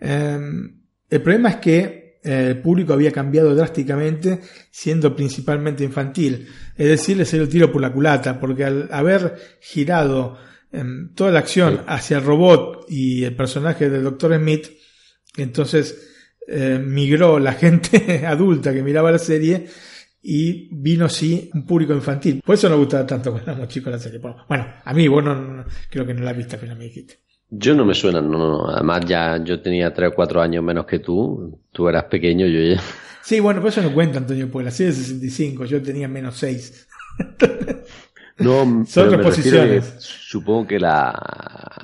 [0.00, 0.38] Eh,
[1.10, 6.46] el problema es que el público había cambiado drásticamente, siendo principalmente infantil.
[6.76, 10.38] Es decir, le salió el tiro por la culata, porque al haber girado
[10.72, 11.80] em, toda la acción Sí.
[11.86, 14.36] hacia el robot y el personaje del Dr.
[14.38, 14.68] Smith,
[15.36, 16.08] entonces
[16.48, 19.66] eh, migró la gente adulta que miraba la serie
[20.22, 22.40] y vino sí un público infantil.
[22.44, 24.20] Por eso no gustaba tanto cuando éramos chicos la serie.
[24.20, 27.18] Bueno, a mí, vos no, no- creo que no la viste, apenas me dijiste.
[27.54, 28.68] Yo no me suena, no, no, no.
[28.70, 31.58] Además ya yo tenía tres o cuatro años menos que tú.
[31.70, 32.82] Tú eras pequeño, yo ya.
[33.22, 36.36] Sí, bueno, por eso no cuenta, Antonio, porque la serie es 65, yo tenía menos
[36.38, 36.88] 6.
[38.38, 39.84] No, Son pero reposiciones.
[39.90, 41.12] que supongo que la,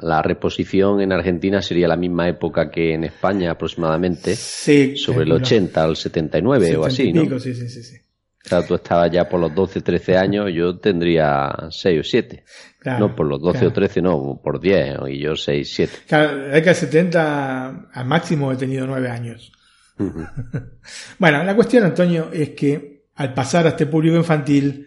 [0.00, 4.96] la reposición en Argentina sería la misma época que en España aproximadamente, Sí.
[4.96, 5.46] sobre el calculo.
[5.46, 7.38] 80 al 79 o 70 así, y ¿no?
[7.38, 7.96] sí, sí, sí, sí.
[8.44, 12.44] O sea, tú estabas ya por los 12, 13 años, yo tendría 6 o 7.
[12.78, 13.68] Claro, no, por los 12 claro.
[13.68, 15.92] o 13 no, por 10, y yo 6, 7.
[16.06, 19.52] Claro, en la década del 70 al máximo he tenido 9 años.
[21.18, 24.86] Bueno, la cuestión, Antonio, es que al pasar a este público infantil,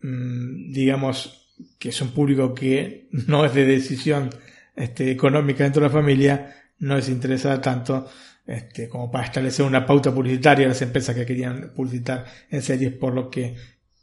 [0.00, 4.30] mm, digamos que es un público que no es de decisión
[4.74, 8.08] este, económica dentro de la familia, no les interesa tanto
[8.48, 12.94] este, como para establecer una pauta publicitaria a las empresas que querían publicitar en series,
[12.94, 13.54] por lo que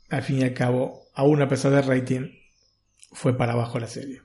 [0.10, 2.30] al fin y al cabo, aún a pesar del rating,
[3.12, 4.22] fue para abajo la serie.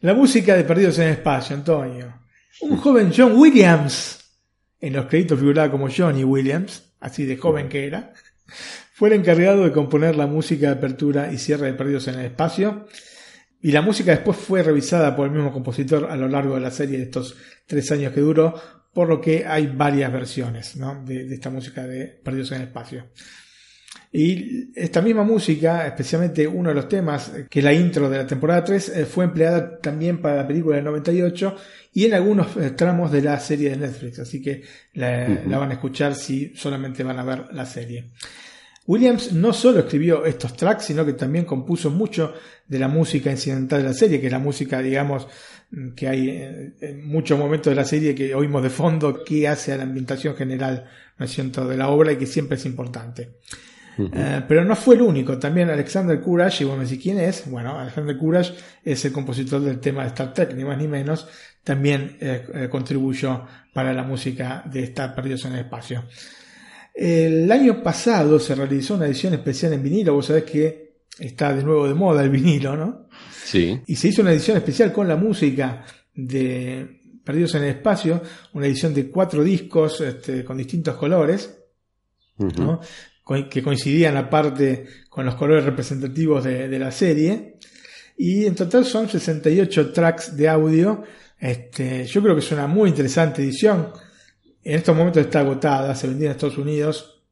[0.00, 2.14] La música de Perdidos en el Espacio, Antonio.
[2.60, 4.36] Un joven John Williams,
[4.80, 8.12] en los créditos figuraba como Johnny Williams, así de joven que era,
[8.92, 12.26] fue el encargado de componer la música de apertura y cierre de Perdidos en el
[12.26, 12.86] Espacio.
[13.60, 16.70] Y la música después fue revisada por el mismo compositor a lo largo de la
[16.70, 17.36] serie de estos
[17.66, 18.54] tres años que duró,
[18.92, 21.04] por lo que hay varias versiones ¿no?
[21.04, 23.08] de, de esta música de Perdidos en el Espacio.
[24.10, 28.16] Y esta misma música, especialmente uno de los temas, eh, que es la intro de
[28.16, 31.56] la temporada 3, eh, fue empleada también para la película del 98
[31.92, 34.62] y en algunos eh, tramos de la serie de Netflix, así que
[34.94, 38.06] la van a escuchar si solamente van a ver la serie.
[38.88, 42.32] Williams no solo escribió estos tracks, sino que también compuso mucho
[42.66, 45.28] de la música incidental de la serie, que es la música, digamos,
[45.94, 49.74] que hay eh, en muchos momentos de la serie que oímos de fondo, que hace
[49.74, 50.86] a la ambientación general,
[51.18, 53.36] ¿no es cierto?, de la obra y que siempre es importante.
[53.98, 57.78] Eh, pero no fue el único, también Alexander Courage, y bueno, si quién es, bueno,
[57.78, 61.28] Alexander Courage es el compositor del tema de Star Trek, ni más ni menos,
[61.62, 66.04] también eh, contribuyó para la música de Estar Perdidos en el Espacio.
[67.00, 71.62] El año pasado se realizó una edición especial en vinilo, vos sabés que está de
[71.62, 73.06] nuevo de moda el vinilo, ¿no?
[73.44, 73.80] Sí.
[73.86, 78.20] Y se hizo una edición especial con la música de Perdidos en el Espacio,
[78.54, 81.56] una edición de cuatro discos este, con distintos colores.
[82.36, 82.80] ¿no?
[83.48, 87.58] Que coincidían aparte con los colores representativos de, de la serie.
[88.16, 91.04] Y en total son 68 tracks de audio.
[91.38, 93.92] Este, yo creo que es una muy interesante edición.
[94.68, 97.22] En estos momentos está agotada, se vendía en Estados Unidos,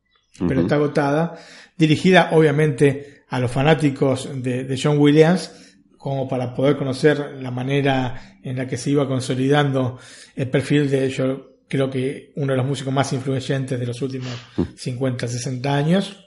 [0.49, 1.37] pero está agotada.
[1.77, 5.51] Dirigida obviamente a los fanáticos de, de John Williams,
[5.99, 9.99] como para poder conocer la manera en la que se iba consolidando
[10.35, 14.33] el perfil de yo creo que uno de los músicos más influyentes de los últimos
[14.75, 16.26] 50, 60 años.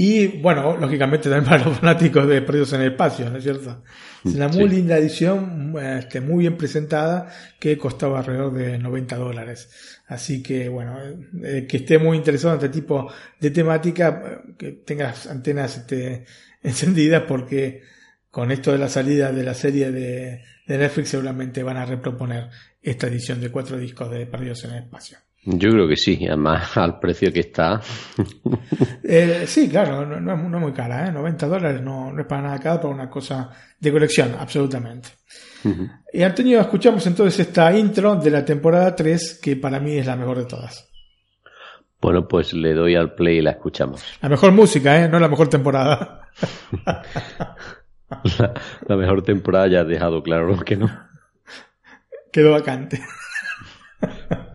[0.00, 3.82] Y bueno, lógicamente también para los fanáticos de Perdidos en el Espacio, ¿no es cierto?
[4.24, 4.76] Es una muy Sí.
[4.76, 7.28] linda edición, este, muy bien presentada,
[7.58, 9.68] que costaba alrededor de 90 dólares.
[10.06, 10.96] Así que bueno,
[11.42, 16.26] eh, que esté muy interesado en este tipo de temática, que tengas antenas este,
[16.62, 17.82] encendidas porque
[18.30, 22.50] con esto de la salida de la serie de, de Netflix seguramente van a reproponer
[22.80, 25.18] esta edición de cuatro discos de Perdidos en el Espacio.
[25.44, 27.80] Yo creo que sí, además al precio que está.
[29.02, 31.12] Eh, sí, claro, no, no es, no es muy cara, ¿eh?
[31.12, 35.08] 90 dólares no, no es para nada cara para una cosa de colección, absolutamente.
[35.64, 35.88] Ujú.
[36.12, 40.16] Y Antonio, escuchamos entonces esta intro de la temporada 3, que para mí es la
[40.16, 40.88] mejor de todas.
[42.00, 44.04] Bueno, pues le doy al play y la escuchamos.
[44.22, 45.08] La mejor música, ¿eh?
[45.08, 46.28] No la mejor temporada.
[48.38, 48.54] La,
[48.86, 50.88] la mejor temporada ya ha dejado claro que no.
[52.32, 53.02] Quedó vacante.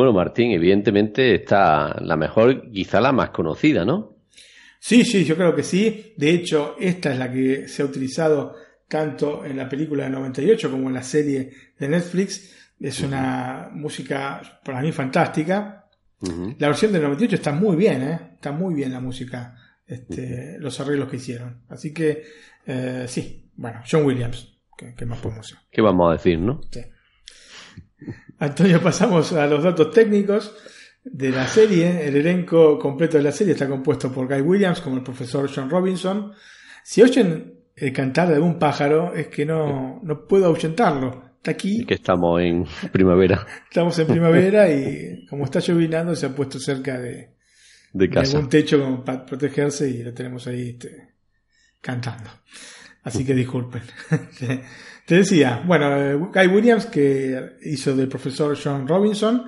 [0.00, 4.16] Bueno, Martín, evidentemente está la mejor, quizá la más conocida, ¿no?
[4.78, 6.14] Sí, sí, yo creo que sí.
[6.16, 8.54] De hecho, esta es la que se ha utilizado
[8.88, 12.72] tanto en la película de 98 como en la serie de Netflix.
[12.80, 15.84] Es una música para mí fantástica.
[16.56, 18.20] La versión del 98 está muy bien, ¿eh?
[18.36, 19.54] Está muy bien la música,
[19.86, 21.60] este, los arreglos que hicieron.
[21.68, 22.22] Así que,
[22.64, 24.50] eh, sí, bueno, John Williams.
[24.78, 25.58] ¿Qué, qué más podemos decir?
[25.70, 26.62] ¿Qué vamos a decir, no?
[26.70, 26.80] Sí.
[28.38, 30.54] Antonio, pasamos a los datos técnicos
[31.04, 32.06] de la serie.
[32.06, 35.70] El elenco completo de la serie está compuesto por Guy Williams como el profesor John
[35.70, 36.32] Robinson.
[36.82, 41.30] Si oyen el cantar de algún pájaro, es que no, no puedo ahuyentarlo.
[41.36, 46.34] Está aquí, Que estamos en primavera estamos en primavera y como está llovinando se ha
[46.34, 47.28] puesto cerca de, de
[47.94, 48.36] de casa.
[48.36, 51.14] algún techo para protegerse y lo tenemos ahí este,
[51.80, 52.28] cantando.
[53.02, 53.82] Así que disculpen.
[55.06, 59.46] Te- decía, bueno, eh, Guy Williams que hizo del profesor John Robinson,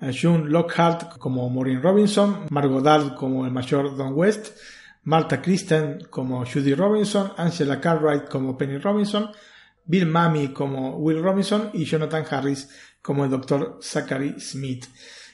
[0.00, 4.56] eh, June Lockhart como Maureen Robinson, Margot Dahl como el mayor Don West,
[5.04, 9.30] Martha Kristen como Judy Robinson, Angela Cartwright como Penny Robinson,
[9.84, 12.68] Bill Mami como Will Robinson y Jonathan Harris
[13.02, 14.86] como el doctor Zachary Smith.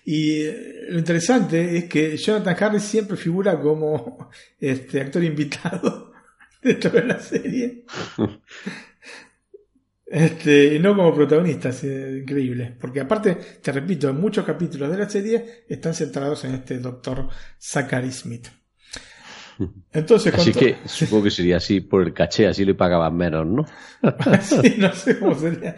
[0.07, 6.13] Y eh, lo interesante es que Jonathan Harris siempre figura como este actor invitado
[6.63, 7.85] dentro de la serie.
[10.11, 12.75] Este, y no como protagonista, es eh, increíble.
[12.81, 17.29] Porque aparte, te repito, en muchos capítulos de la serie están centrados en este doctor
[17.59, 18.49] Zachary Smith.
[19.93, 23.67] Entonces, Así que supongo que sería así por el caché, así le pagaban menos, ¿no?
[24.41, 25.77] Sí, no sé cómo sería.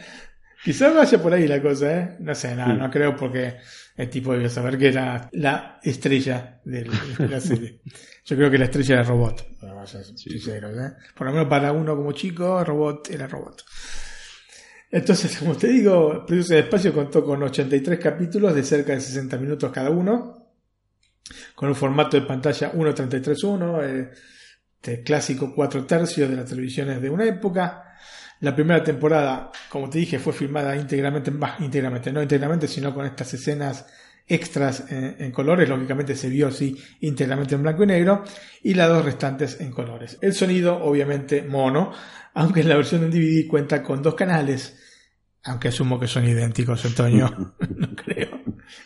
[0.63, 2.17] Quizás vaya por ahí la cosa, ¿eh?
[2.21, 3.57] No sé, no, no creo porque
[3.97, 6.87] el tipo debió saber que era la estrella de
[7.19, 7.81] la serie.
[8.27, 9.57] Yo creo que la estrella era robot.
[9.63, 10.93] Vamos a ser sinceros, ¿eh?
[11.17, 13.65] Por lo menos para uno como chico, robot era robot.
[14.91, 19.37] Entonces, como te digo, Produce el Espacio contó con 83 capítulos de cerca de 60
[19.39, 20.49] minutos cada uno,
[21.55, 24.11] con un formato de pantalla 1.33.1,
[24.83, 27.85] eh, clásico 4 tercios de las televisiones de una época.
[28.41, 33.07] La primera temporada, como te dije, fue filmada íntegramente, bah, íntegramente, no íntegramente, sino con
[33.07, 33.87] estas escenas
[34.27, 38.25] extras en, en colores, lógicamente se vio así íntegramente en blanco y negro,
[38.63, 40.19] y las dos restantes en colores.
[40.21, 41.93] El sonido, obviamente, mono,
[42.35, 44.79] aunque la versión en DVD cuenta con dos canales,
[45.45, 48.41] aunque asumo que son idénticos, Antonio, no creo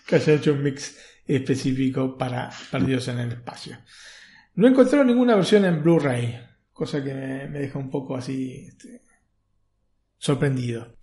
[0.07, 3.77] que haya hecho un mix específico para Perdidos en el Espacio.
[4.55, 6.39] No encontraron ninguna versión en Blu-ray,
[6.73, 9.03] cosa que me, deja un poco así este,
[10.17, 10.97] sorprendido.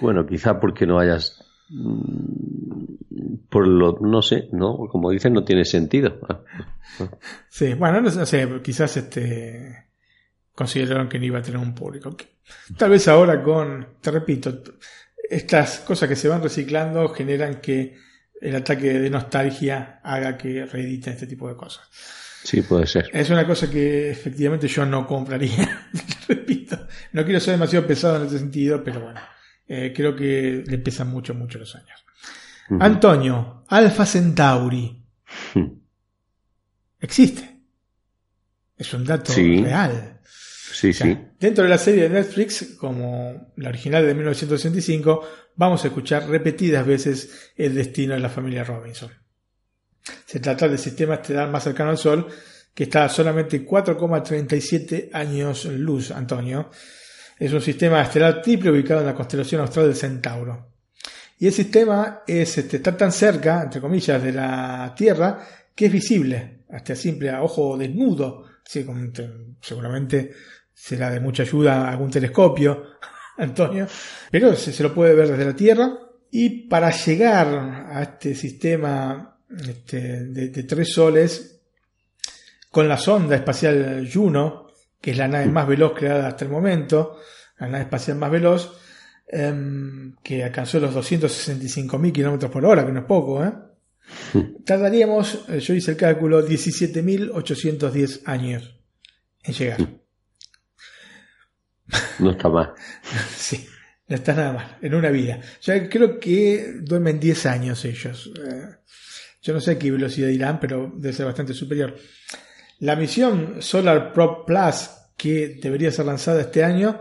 [0.00, 1.42] Bueno, quizá porque no hayas.
[1.70, 3.98] mm, Por lo.
[4.00, 4.76] No sé, ¿no?
[4.90, 6.18] Como dicen, no tiene sentido.
[7.48, 9.89] Sí, bueno, no sé, quizás este
[10.54, 12.16] consideraron que no iba a tener un público.
[12.76, 14.62] Tal vez ahora con, te repito,
[15.28, 17.96] estas cosas que se van reciclando generan que
[18.40, 21.88] el ataque de nostalgia haga que reediten este tipo de cosas.
[22.42, 23.10] Sí, puede ser.
[23.12, 25.86] Es una cosa que efectivamente yo no compraría.
[26.28, 29.20] Repito, no quiero ser demasiado pesado en ese sentido, pero bueno,
[29.68, 32.04] eh, creo que le pesan mucho, mucho los años.
[32.78, 35.04] Antonio, Alpha Centauri,
[37.00, 37.60] existe.
[38.76, 39.62] Es un dato Sí.
[39.62, 40.19] real.
[40.80, 41.18] Sí, O sea, sí.
[41.38, 45.22] Dentro de la serie de Netflix, como la original de 1965,
[45.56, 49.10] vamos a escuchar repetidas veces el destino de la familia Robinson.
[50.24, 52.26] Se trata del sistema estelar más cercano al Sol,
[52.72, 56.70] que está a solamente 4,37 años luz, Antonio.
[57.38, 60.72] Es un sistema estelar triple ubicado en la constelación austral del Centauro.
[61.38, 65.92] Y el sistema es, este, está tan cerca, entre comillas, de la Tierra, que es
[65.92, 68.46] visible, hasta simple a ojo desnudo.
[68.72, 68.86] Te-
[69.60, 70.30] seguramente
[70.80, 72.84] será de mucha ayuda algún telescopio,
[73.38, 73.86] Antonio,
[74.30, 75.98] pero se, se lo puede ver desde la Tierra.
[76.30, 77.48] Y para llegar
[77.90, 81.60] a este sistema este, de, de tres soles,
[82.70, 84.68] con la sonda espacial Juno,
[85.00, 87.18] que es la nave más veloz creada hasta el momento,
[87.58, 88.78] la nave espacial más veloz,
[89.26, 93.52] em, que alcanzó los 265.000 kilómetros por hora, que no es poco, ¿eh?
[94.64, 98.76] Tardaríamos, eh, yo hice el cálculo, 17.810 años
[99.42, 99.99] en llegar.
[102.18, 102.72] No está mal.
[103.36, 103.66] Sí,
[104.08, 105.40] no está nada mal, en una vida.
[105.62, 108.30] Ya creo que duermen 10 años ellos.
[108.36, 108.76] Eh,
[109.42, 111.96] yo no sé a qué velocidad irán, pero debe ser bastante superior.
[112.80, 117.00] La misión Solar Probe Plus, que debería ser lanzada este año,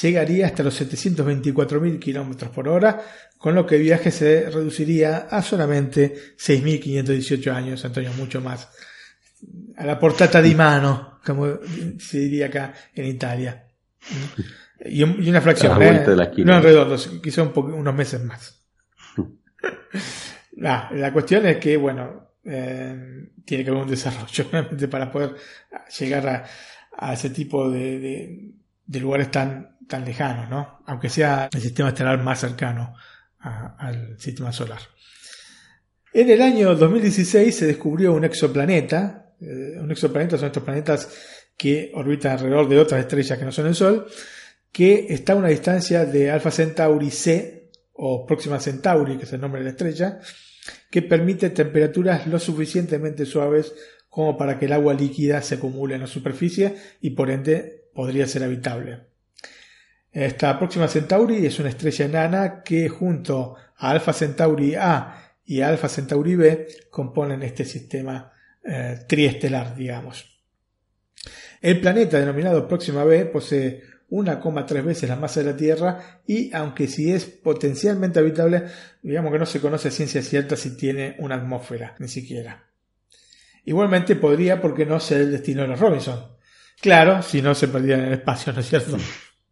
[0.00, 3.02] llegaría hasta los 724.000 kilómetros por hora,
[3.38, 8.68] con lo que el viaje se reduciría a solamente 6.518 años, Antonio, mucho más.
[9.76, 11.58] A la portata di mano, como
[11.98, 13.67] se diría acá en Italia.
[14.84, 16.10] Y, un- y una fracción, A la vuelta ¿eh?
[16.10, 16.52] de la esquina.
[16.52, 18.62] no en redondos, quizá un unos meses más.
[20.64, 25.36] Ah, la cuestión es que, bueno, eh, tiene que haber un desarrollo realmente para poder
[25.98, 26.44] llegar a,
[26.96, 28.50] a ese tipo de, de-
[28.84, 30.80] de lugares tan, tan lejanos, ¿no?
[30.86, 32.94] Aunque sea el sistema estelar más cercano
[33.40, 34.80] a- al sistema solar.
[36.12, 39.34] En el año 2016 se descubrió un exoplaneta.
[39.40, 43.66] eh, un exoplaneta son estos planetas que orbitan alrededor de otras estrellas que no son
[43.66, 44.06] el Sol,
[44.72, 49.40] que está a una distancia de Alpha Centauri C o Próxima Centauri, que es el
[49.40, 50.20] nombre de la estrella,
[50.88, 53.74] que permite temperaturas lo suficientemente suaves
[54.08, 58.26] como para que el agua líquida se acumule en la superficie y por ende podría
[58.26, 59.00] ser habitable.
[60.12, 65.88] Esta Próxima Centauri es una estrella enana que junto a Alpha Centauri A y Alpha
[65.88, 68.32] Centauri B componen este sistema
[68.64, 70.37] eh, triestelar, digamos.
[71.60, 76.86] El planeta denominado Próxima B posee 1,3 veces la masa de la Tierra y aunque
[76.86, 78.64] si es potencialmente habitable,
[79.02, 82.64] digamos que no se conoce a ciencia cierta si tiene una atmósfera, ni siquiera.
[83.64, 86.20] Igualmente podría, porque no, ser el destino de los Robinson.
[86.80, 88.96] Claro, si no se perdían en el espacio, ¿no es cierto?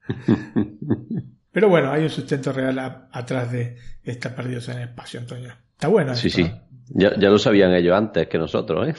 [1.53, 5.55] Pero bueno, hay un sustento real a- atrás de esta perdidos en el espacio, Antonio.
[5.73, 6.15] Está bueno.
[6.15, 6.51] Sí, esto, sí.
[6.89, 8.95] Ya, ya lo sabían ellos antes que nosotros, ¿eh?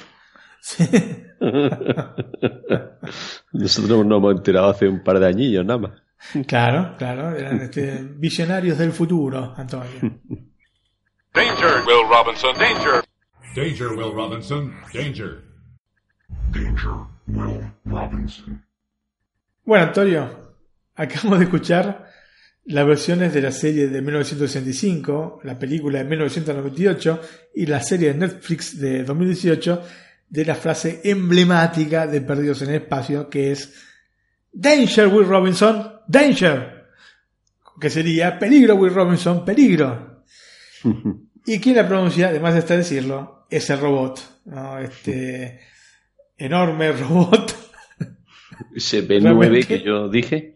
[0.67, 0.83] Sí.
[3.53, 5.91] Nosotros nos hemos enterado hace un par de añillos nada más.
[6.45, 7.33] Claro, claro.
[7.37, 9.87] Eran este, visionarios del futuro, Antonio.
[11.33, 12.53] Danger, Will Robinson.
[12.59, 13.01] Danger.
[13.55, 14.75] Danger, Will Robinson.
[14.93, 15.41] Danger.
[16.51, 16.91] Danger,
[17.27, 18.61] Will Robinson.
[19.63, 20.53] Bueno, Antonio,
[20.95, 22.11] acabamos de escuchar
[22.65, 27.21] las versiones de la serie de 1965, la película de 1998
[27.55, 29.81] y la serie de Netflix de 2018
[30.29, 33.73] de la frase emblemática de Perdidos en el Espacio que es
[34.51, 36.85] Danger, Will Robinson, Danger.
[37.79, 40.23] Que sería peligro, Will Robinson, peligro.
[41.45, 42.29] ¿Y quién la pronuncia?
[42.29, 44.41] Además está decirlo, es el robot.
[44.45, 44.79] ¿no?
[44.79, 45.59] Este
[46.37, 47.55] enorme robot
[48.75, 49.67] Ese B9 Realmente.
[49.67, 50.53] que yo dije.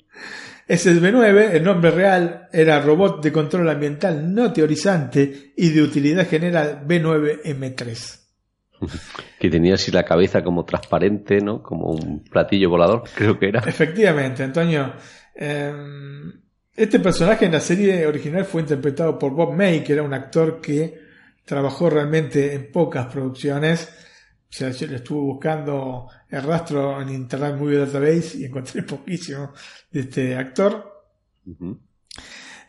[0.67, 6.84] SB9, el nombre real era Robot de Control Ambiental No Teorizante y de Utilidad General
[6.88, 8.20] B9M3.
[9.40, 11.62] que tenía así la cabeza como transparente, ¿no?
[11.62, 13.60] Como un platillo volador, creo que era.
[13.66, 14.94] Efectivamente, Antonio.
[15.36, 15.74] eh,
[16.76, 20.62] este personaje en la serie original fue interpretado por Bob May, que era un actor
[20.62, 21.00] que
[21.46, 23.90] trabajó realmente en pocas producciones.
[24.50, 29.54] O sea, yo le estuve buscando el rastro en Internet Movie Database y encontré poquísimo
[29.92, 31.04] de este actor.
[31.46, 31.80] Ujú.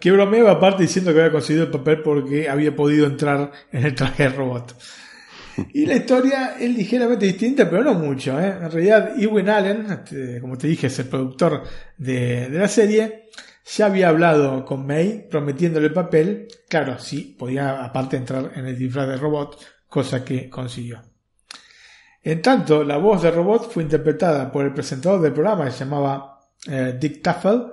[0.01, 3.95] que bromeaba aparte diciendo que había conseguido el papel porque había podido entrar en el
[3.95, 4.75] traje de robot.
[5.73, 8.39] Y la historia es ligeramente distinta, pero no mucho.
[8.41, 8.57] ¿eh?
[8.61, 11.65] En realidad, Ewan Allen, este, como te dije, es el productor
[11.97, 13.29] de, la serie,
[13.65, 16.49] ya había hablado con May prometiéndole el papel.
[16.69, 21.03] Claro, sí, podía aparte entrar en el disfraz de robot, cosa que consiguió.
[22.23, 25.85] En tanto, la voz de robot fue interpretada por el presentador del programa que se
[25.85, 27.65] llamaba eh, Dick Taffel,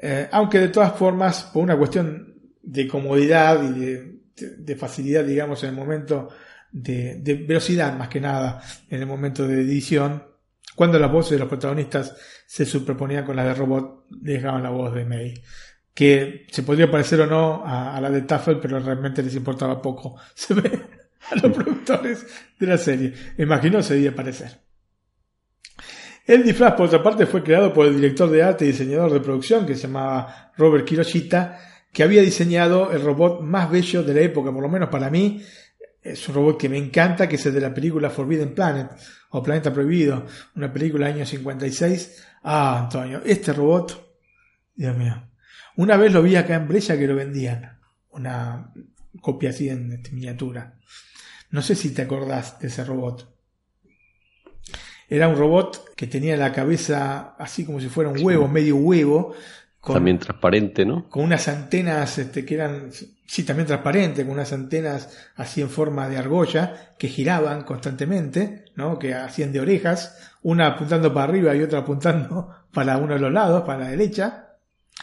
[0.00, 5.70] eh, aunque de todas formas, por una cuestión de comodidad y de facilidad, digamos, en
[5.70, 6.28] el momento
[6.72, 10.24] de, velocidad más que nada, en el momento de edición,
[10.74, 12.16] Cuando las voces de los protagonistas
[12.46, 15.34] se superponían con las de robot, dejaban la voz de May.
[15.92, 20.16] Que se podría parecer o no a, la de Tafel, pero realmente les importaba poco.
[20.34, 20.80] Se ve
[21.30, 22.26] a los productores
[22.58, 23.12] de la serie.
[23.36, 24.62] Imagino se debía parecer.
[26.26, 29.20] El disfraz, por otra parte, fue creado por el director de arte y diseñador de
[29.20, 31.58] producción que se llamaba Robert Kiroshita,
[31.92, 35.42] que había diseñado el robot más bello de la época, por lo menos para mí.
[36.02, 38.90] Es un robot que me encanta, que es el de la película Forbidden Planet
[39.30, 40.26] o Planeta Prohibido,
[40.56, 42.24] una película del año 56.
[42.42, 44.16] Ah, Antonio, este robot,
[44.74, 45.30] Dios mío.
[45.76, 47.78] Una vez lo vi acá en Brescia que lo vendían,
[48.10, 48.72] una
[49.20, 50.78] copia así en este, miniatura.
[51.50, 53.28] No sé si te acordás de ese robot.
[55.08, 59.34] Era un robot que tenía la cabeza así como si fuera un huevo, medio huevo,
[59.78, 61.08] con, También transparente, ¿no?
[61.08, 62.90] con unas antenas este, que eran,
[63.32, 68.98] sí, también transparentes, con unas antenas así en forma de argolla que giraban constantemente, ¿no?
[68.98, 73.32] que hacían de orejas, una apuntando para arriba y otra apuntando para uno de los
[73.32, 74.48] lados, para la derecha.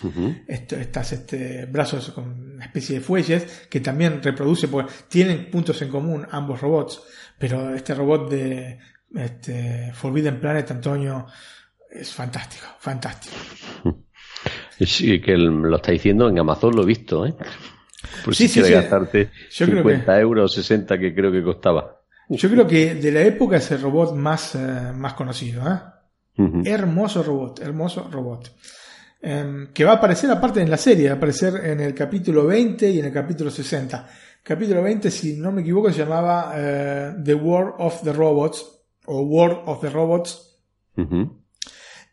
[0.03, 0.35] Ujú.
[0.47, 5.81] Esto- estas este, brazos con una especie de fuelles que también reproduce, porque tienen puntos
[5.81, 7.01] en común ambos robots,
[7.39, 8.77] pero este robot de
[9.15, 11.25] este, Forbidden Planet, Antonio,
[11.89, 13.35] es fantástico, fantástico.
[14.79, 17.35] Sí, que lo está diciendo en Amazon, lo he visto, ¿eh?
[18.23, 18.73] Por Sí, si sí, quieres sí.
[18.75, 22.01] gastarte Yo creo 50 euros, 60 que creo que costaba.
[22.29, 25.63] Yo creo que de la época es el robot más, eh, más conocido.
[25.67, 25.79] ¿eh?
[26.41, 26.61] Ujú.
[26.65, 28.55] Hermoso robot, hermoso robot.
[29.21, 32.45] Em, que va a aparecer aparte en la serie, va a aparecer en el capítulo
[32.45, 34.07] 20 y en el capítulo 60.
[34.43, 38.65] Capítulo 20, si no me equivoco, se llamaba eh, The War of the Robots
[39.07, 40.59] o War of the Robots.
[40.95, 41.43] Ujú.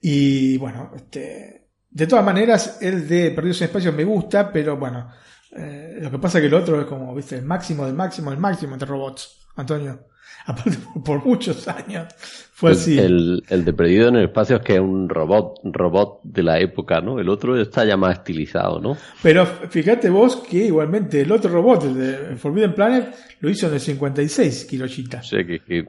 [0.01, 5.09] Y bueno, este, de todas maneras, el de Perdidos en Espacio me gusta, pero bueno,
[5.57, 8.30] eh, lo que pasa es que el otro es como, viste, el máximo del máximo
[8.30, 10.01] del máximo entre robots, Antonio.
[10.47, 12.07] Aparte, por muchos años
[12.53, 12.99] fue El- así.
[12.99, 16.61] El, el de Perdido en el Espacio es que es un robot, robot de la
[16.61, 17.18] época, ¿no?
[17.18, 18.97] El otro está ya más estilizado, ¿no?
[19.22, 23.74] Pero fíjate vos que igualmente el otro robot, el de Forbidden Planet, lo hizo en
[23.74, 25.18] el 56, Kiloshita.
[25.18, 25.84] O sea, que, que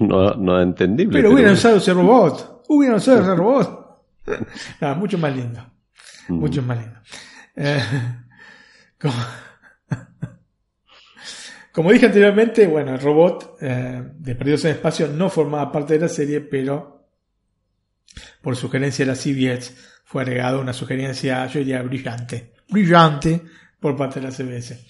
[0.00, 1.18] no, no es entendible.
[1.20, 2.62] Pero hubieran usado ese robot.
[2.68, 3.86] Hubieran usado ese robot.
[4.80, 5.60] Nada, mucho más lindo.
[6.28, 6.98] Mucho más lindo.
[7.56, 7.80] Eh,
[11.72, 16.00] como, dije anteriormente, bueno, el robot eh, de Perdidos en Espacio no formaba parte de
[16.00, 17.06] la serie, pero
[18.40, 19.74] por sugerencia de la CBS
[20.04, 22.54] fue agregado una sugerencia, yo diría, brillante.
[22.68, 23.42] Brillante
[23.80, 24.86] por parte de la CBS.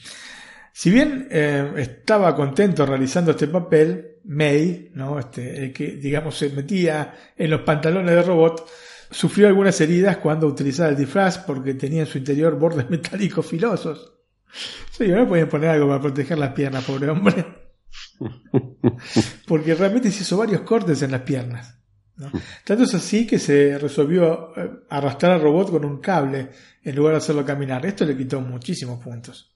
[0.72, 5.18] Si bien eh, estaba contento realizando este papel, May, ¿no?
[5.18, 8.68] este, el que digamos se metía en los pantalones de robot,
[9.10, 14.12] sufrió algunas heridas cuando utilizaba el disfraz porque tenía en su interior bordes metálicos filosos.
[14.90, 17.44] Sí, no podían poner algo para proteger las piernas, pobre hombre.
[19.46, 21.78] Porque realmente se hizo varios cortes en las piernas.
[22.16, 22.30] ¿no?
[22.64, 26.50] Tanto es así que se resolvió eh, arrastrar al robot con un cable
[26.82, 27.84] en lugar de hacerlo caminar.
[27.84, 29.54] Esto le quitó muchísimos puntos.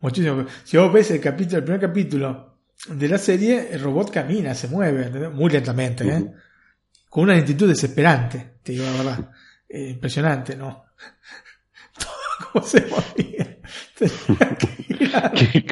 [0.00, 0.46] Muchísimos.
[0.64, 2.56] Si vos ves el capítulo, el primer capítulo
[2.88, 6.32] de la serie, el robot camina, se mueve, muy lentamente, ¿eh?
[7.08, 9.30] con una lentitud desesperante, te digo la verdad.
[9.68, 10.84] Eh, impresionante, ¿no?
[11.98, 13.58] Todo como se movía.
[13.96, 15.32] Tenía que girar.
[15.32, 15.64] que,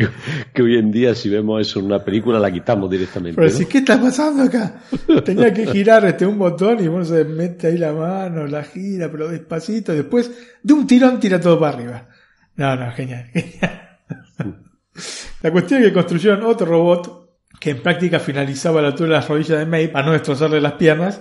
[0.52, 3.36] que- hoy en día, si vemos eso en una película, la quitamos directamente.
[3.36, 3.56] Pero ¿no?
[3.58, 4.80] si, ¿qué está pasando acá?
[5.24, 9.10] Tenía que girar este un botón y uno se mete ahí la mano, la gira,
[9.10, 10.30] pero despacito, y después
[10.62, 12.08] de un tirón tira todo para arriba.
[12.56, 13.98] No, no, genial, genial.
[15.42, 17.20] La cuestión es que construyeron otro robot
[17.60, 20.72] que en práctica finalizaba la altura de las rodillas de May para no destrozarle las
[20.74, 21.20] piernas,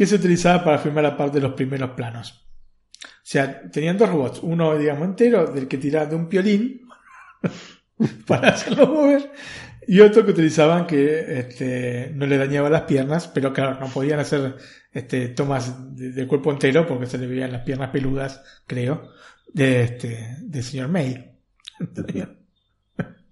[0.00, 2.48] que se utilizaba para filmar aparte de los primeros planos.
[3.04, 6.88] O sea, tenían dos robots, uno digamos entero, del que tiraba de un piolín
[8.26, 9.30] para hacerlo mover,
[9.86, 14.20] y otro que utilizaban que este, no le dañaba las piernas, pero claro, no podían
[14.20, 14.56] hacer
[14.90, 19.10] este, tomas de- del cuerpo entero porque se le veían las piernas peludas, creo,
[19.52, 21.30] de este, del señor May.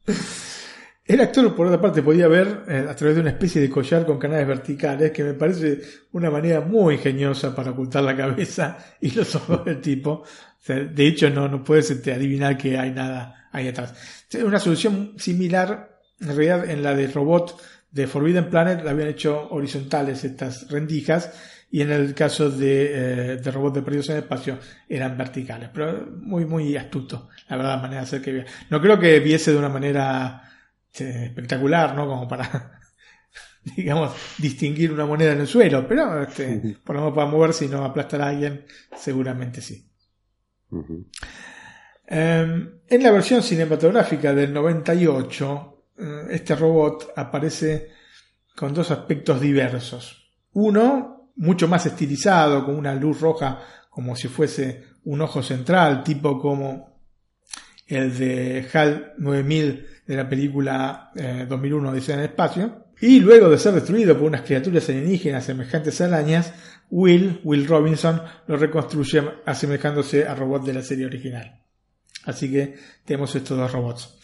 [1.08, 4.04] El actor, por otra parte, podía ver eh, a través de una especie de collar
[4.04, 5.80] con canales verticales, que me parece
[6.12, 10.22] una manera muy ingeniosa para ocultar la cabeza y los ojos del tipo.
[10.66, 13.94] De hecho, no, no puedes este, adivinar que hay nada ahí atrás.
[14.44, 17.58] Una solución similar, en realidad, en la de robot
[17.90, 21.32] de Forbidden Planet, la habían hecho horizontales estas rendijas,
[21.70, 25.70] y en el caso de, eh, de robot de perdidos en el espacio eran verticales.
[25.72, 28.44] Pero muy, muy astuto, la verdad, la manera de hacer que.
[28.68, 30.47] No creo que viese de una manera
[30.98, 32.06] este, espectacular, ¿no?
[32.06, 32.80] Como para,
[33.76, 37.68] digamos, distinguir una moneda en el suelo, pero este, por lo menos para moverse y
[37.68, 38.64] no aplastar a alguien,
[38.96, 39.88] seguramente sí.
[42.06, 47.90] Eh, en la versión cinematográfica del 98, eh, este robot aparece
[48.56, 50.34] con dos aspectos diversos.
[50.52, 56.40] Uno, mucho más estilizado, con una luz roja como si fuese un ojo central, tipo
[56.40, 56.87] como
[57.88, 62.84] el de HAL 9000 de la película eh, 2001 Odisea en el Espacio.
[63.00, 66.52] Y luego de ser destruido por unas criaturas alienígenas semejantes a arañas,
[66.90, 71.62] Will, Will Robinson, lo reconstruye asemejándose al robot de la serie original.
[72.24, 72.74] Así que
[73.04, 74.18] tenemos estos dos robots.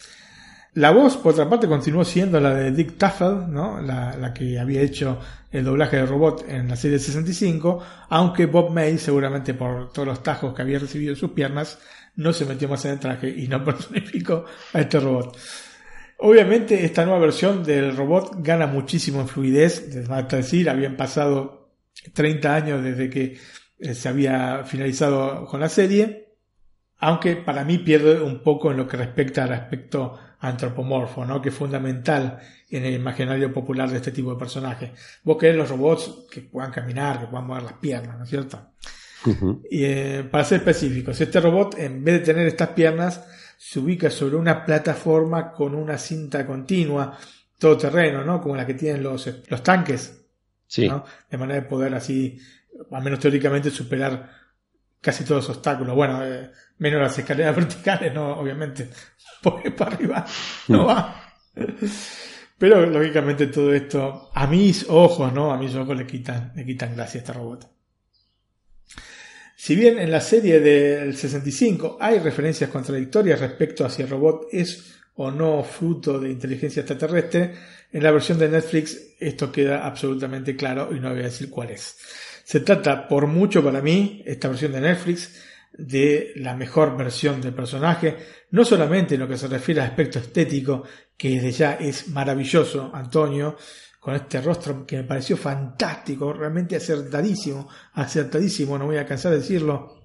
[0.73, 3.79] La voz, por otra parte, continuó siendo la de Dick Tuffle, ¿no?
[3.79, 5.19] la, la que había hecho
[5.49, 10.21] el doblaje de robot en la serie 65, aunque Bob May, seguramente por todos los
[10.21, 11.79] tajos que había recibido en sus piernas,
[12.15, 15.37] no se metió más en el traje y no personificó a este robot.
[16.17, 21.71] Obviamente, esta nueva versión del robot gana muchísimo en fluidez, es decir, habían pasado
[22.13, 23.37] 30 años desde que
[23.79, 26.35] eh, se había finalizado con la serie,
[26.99, 31.41] aunque para mí pierde un poco en lo que respecta al aspecto antropomorfo, ¿no?
[31.41, 32.39] que es fundamental
[32.69, 34.91] en el imaginario popular de este tipo de personajes.
[35.23, 38.71] Vos querés los robots que puedan caminar, que puedan mover las piernas, ¿no es cierto?
[39.69, 43.25] Y eh, para ser específicos, este robot, en vez de tener estas piernas,
[43.57, 47.17] se ubica sobre una plataforma con una cinta continua,
[47.57, 48.41] todo terreno, ¿no?
[48.41, 50.25] Como la que tienen los, los tanques,
[50.67, 50.87] Sí.
[50.87, 51.05] ¿no?
[51.29, 52.39] De manera de poder así,
[52.91, 54.29] al menos teóricamente, superar
[54.99, 55.95] casi todos los obstáculos.
[55.95, 58.89] Bueno, eh, menos las escaleras verticales, no, obviamente,
[59.41, 60.25] porque para arriba
[60.67, 61.21] no va.
[62.57, 65.51] Pero lógicamente todo esto, a mis ojos, ¿no?
[65.51, 67.69] A mis ojos le quitan, le quitan gracia a este robot.
[69.65, 74.45] Si bien en la serie del 65 hay referencias contradictorias respecto a si el robot
[74.51, 77.51] es o no fruto de inteligencia extraterrestre,
[77.91, 81.71] en la versión de Netflix esto queda absolutamente claro y no voy a decir cuál
[81.71, 81.97] es.
[82.43, 85.41] Se trata, por mucho para mí, esta versión de Netflix,
[85.73, 88.17] de la mejor versión del personaje,
[88.51, 90.83] no solamente en lo que se refiere al aspecto estético,
[91.17, 93.57] que desde ya es maravilloso, Antonio,
[94.05, 99.39] con este rostro que me pareció fantástico, realmente acertadísimo, acertadísimo, no voy a cansar de
[99.39, 99.95] decirlo,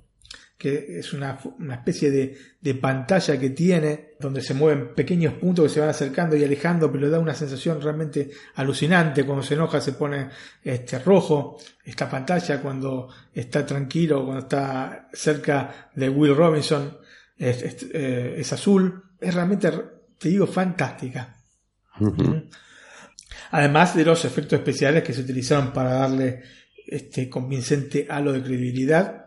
[0.56, 5.66] que es una, una especie de, de pantalla que tiene, donde se mueven pequeños puntos
[5.66, 9.24] que se van acercando y alejando, pero da una sensación realmente alucinante.
[9.24, 10.30] Cuando se enoja se pone
[10.64, 16.96] este rojo esta pantalla, cuando está tranquilo, cuando está cerca de Will Robinson
[17.36, 19.10] es, es, eh, es azul.
[19.20, 19.70] Es realmente,
[20.16, 21.36] te digo, fantástica.
[23.50, 26.42] Además de los efectos especiales que se utilizaron para darle
[26.86, 29.26] este convincente halo de credibilidad.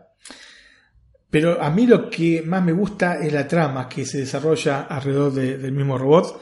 [1.30, 5.32] Pero a mí lo que más me gusta es la trama que se desarrolla alrededor
[5.32, 6.40] de- del mismo robot,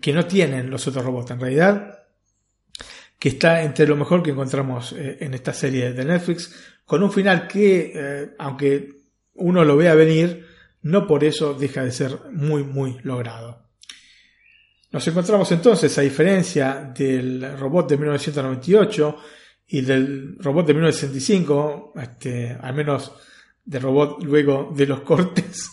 [0.00, 1.98] que no tienen los otros robots en realidad,
[3.18, 6.52] que está entre lo mejor que encontramos eh, en esta serie de Netflix,
[6.84, 8.88] con un final que, eh, aunque
[9.34, 10.46] uno lo vea venir,
[10.82, 13.63] no por eso deja de ser muy, muy logrado.
[14.94, 19.16] Nos encontramos entonces, a diferencia del robot de 1998
[19.66, 23.12] y del robot de 1965, este, al menos
[23.64, 25.68] del robot luego de los cortes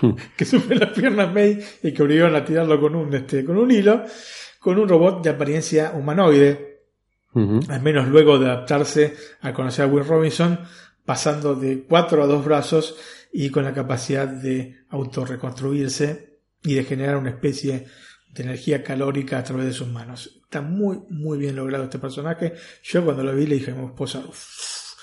[0.36, 3.70] que sufre las piernas May y que obligaron a tirarlo con un, este, con un
[3.70, 4.04] hilo,
[4.58, 6.84] con un robot de apariencia humanoide,
[7.68, 10.58] al menos luego de adaptarse a conocer a Will Robinson,
[11.04, 12.96] pasando de cuatro a dos brazos
[13.34, 17.86] y con la capacidad de autorreconstruirse y de generar una especie de
[18.34, 20.40] energía calórica a través de sus manos.
[20.42, 22.54] Está muy, muy bien logrado este personaje.
[22.82, 24.94] Yo cuando lo vi le dije a mi esposa, "Uf,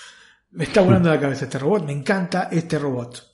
[0.52, 3.32] me está volando la cabeza este robot, me encanta este robot.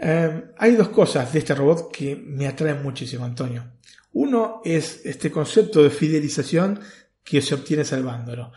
[0.00, 3.72] Eh, hay dos cosas de este robot que me atraen muchísimo, Antonio.
[4.12, 6.80] Uno es este concepto de fidelización
[7.22, 8.52] que se obtiene salvándolo.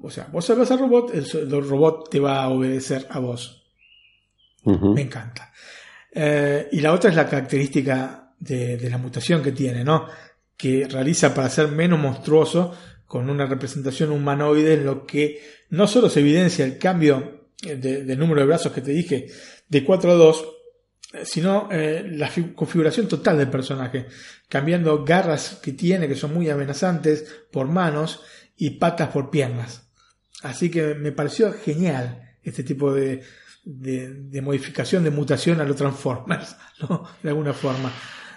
[0.00, 3.58] O sea, vos salvas al robot, el, el robot te va a obedecer a vos.
[4.64, 5.52] Me encanta.
[6.14, 10.06] Eh, y la otra es la característica de, la mutación que tiene, ¿no?
[10.56, 15.40] Que realiza para ser menos monstruoso con una representación humanoide en lo que
[15.70, 19.26] no solo se evidencia el cambio eh, de, de número de brazos que te dije
[19.68, 20.44] de 4 a 2,
[21.14, 24.06] eh, sino eh, la fi- configuración total del personaje,
[24.48, 28.20] cambiando garras que tiene que son muy amenazantes por manos
[28.56, 29.88] y patas por piernas.
[30.42, 33.22] Así que me pareció genial este tipo de,
[33.64, 37.04] de, de modificación, de mutación a los Transformers, ¿no?
[37.22, 37.92] De alguna forma.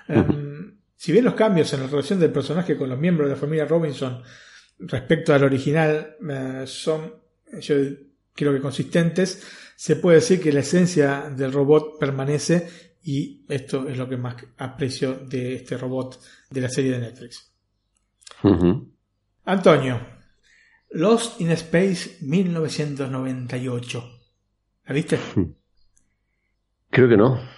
[0.08, 3.40] Em, si bien los cambios en la relación del personaje con los miembros de la
[3.40, 4.22] familia Robinson
[4.80, 7.14] respecto al original eh, son,
[7.60, 7.76] yo
[8.34, 9.46] creo que consistentes,
[9.76, 12.68] se puede decir que la esencia del robot permanece
[13.04, 16.20] y esto es lo que más aprecio de este robot
[16.50, 17.52] de la serie de Netflix.
[19.46, 20.02] Antonio,
[20.92, 24.12] Lost in Space 1998.
[24.86, 25.20] ¿La viste?
[26.90, 27.55] Creo que no.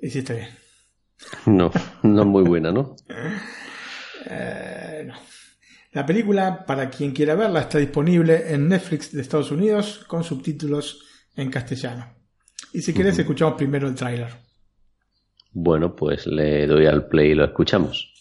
[0.00, 0.48] Hiciste bien.
[1.46, 1.70] No,
[2.02, 2.96] no es muy buena, ¿no?
[4.32, 5.14] Eh, no.
[5.92, 11.02] La película, para quien quiera verla, está disponible en Netflix de Estados Unidos con subtítulos
[11.34, 12.06] en castellano.
[12.74, 14.28] Y si querés, escuchamos primero el tráiler.
[15.52, 18.12] Bueno, pues le doy al play y lo escuchamos.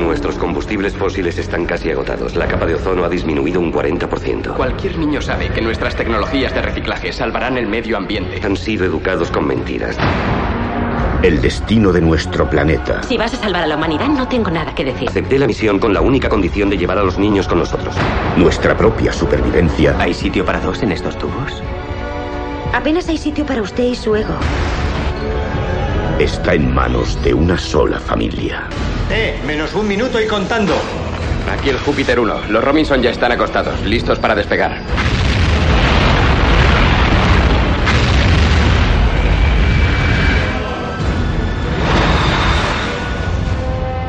[0.00, 2.34] Nuestros combustibles fósiles están casi agotados.
[2.34, 4.56] La capa de ozono ha disminuido un 40%.
[4.56, 8.40] Cualquier niño sabe que nuestras tecnologías de reciclaje salvarán el medio ambiente.
[8.42, 9.98] Han sido educados con mentiras.
[11.22, 13.02] El destino de nuestro planeta.
[13.02, 15.06] Si vas a salvar a la humanidad, no tengo nada que decir.
[15.10, 17.94] Acepté la misión con la única condición de llevar a los niños con nosotros.
[18.38, 19.94] Nuestra propia supervivencia.
[19.98, 21.62] ¿Hay sitio para dos en estos tubos?
[22.72, 24.32] Apenas hay sitio para usted y su ego.
[26.20, 28.68] Está en manos de una sola familia.
[29.10, 30.74] Eh, menos un minuto y contando.
[31.50, 32.48] Aquí el Júpiter 1.
[32.50, 34.82] Los Robinson ya están acostados, listos para despegar.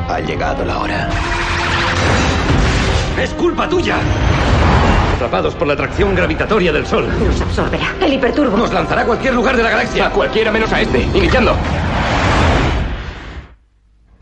[0.10, 1.10] Ha llegado la hora.
[3.22, 3.96] ¡Es culpa tuya!
[5.22, 7.08] Atrapados por la atracción gravitatoria del Sol.
[7.24, 7.94] Nos absorberá.
[8.02, 8.58] El hiperturbo.
[8.58, 10.08] Nos lanzará a cualquier lugar de la galaxia.
[10.08, 11.00] A cualquiera menos a este.
[11.14, 11.56] Iniciando.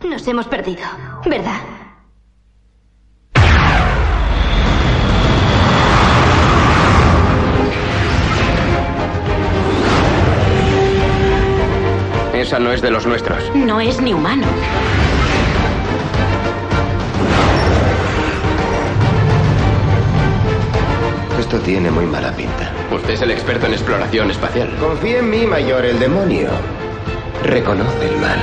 [0.04, 0.82] Nos hemos perdido,
[1.26, 1.62] ¿verdad?
[12.34, 13.56] Esa no es de los nuestros.
[13.56, 14.46] No es ni humano.
[21.52, 22.72] Esto tiene muy mala pinta.
[22.92, 24.70] Usted es el experto en exploración espacial.
[24.80, 26.52] Confía en mí, mayor, el demonio.
[27.44, 28.38] Reconoce el mal.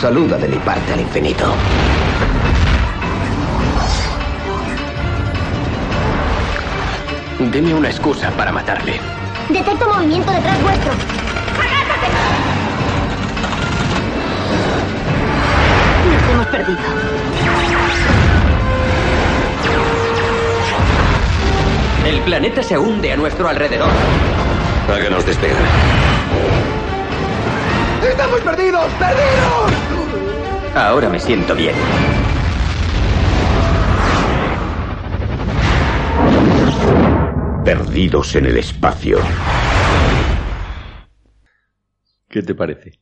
[0.00, 1.52] Saluda de mi parte al infinito.
[7.38, 8.98] Deme una excusa para matarle.
[9.50, 11.21] Detecto movimiento detrás vuestro.
[16.30, 16.78] Hemos perdido.
[22.04, 23.90] El planeta se hunde a nuestro alrededor.
[24.88, 25.56] Háganos despegar.
[28.02, 28.92] ¡Estamos perdidos!
[28.98, 29.72] ¡Perdidos!
[30.74, 31.74] Ahora me siento bien.
[37.64, 39.18] Perdidos en el espacio.
[42.28, 42.98] ¿Qué te parece?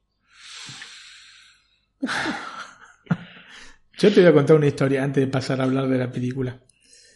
[4.01, 6.59] Yo te voy a contar una historia antes de pasar a hablar de la película.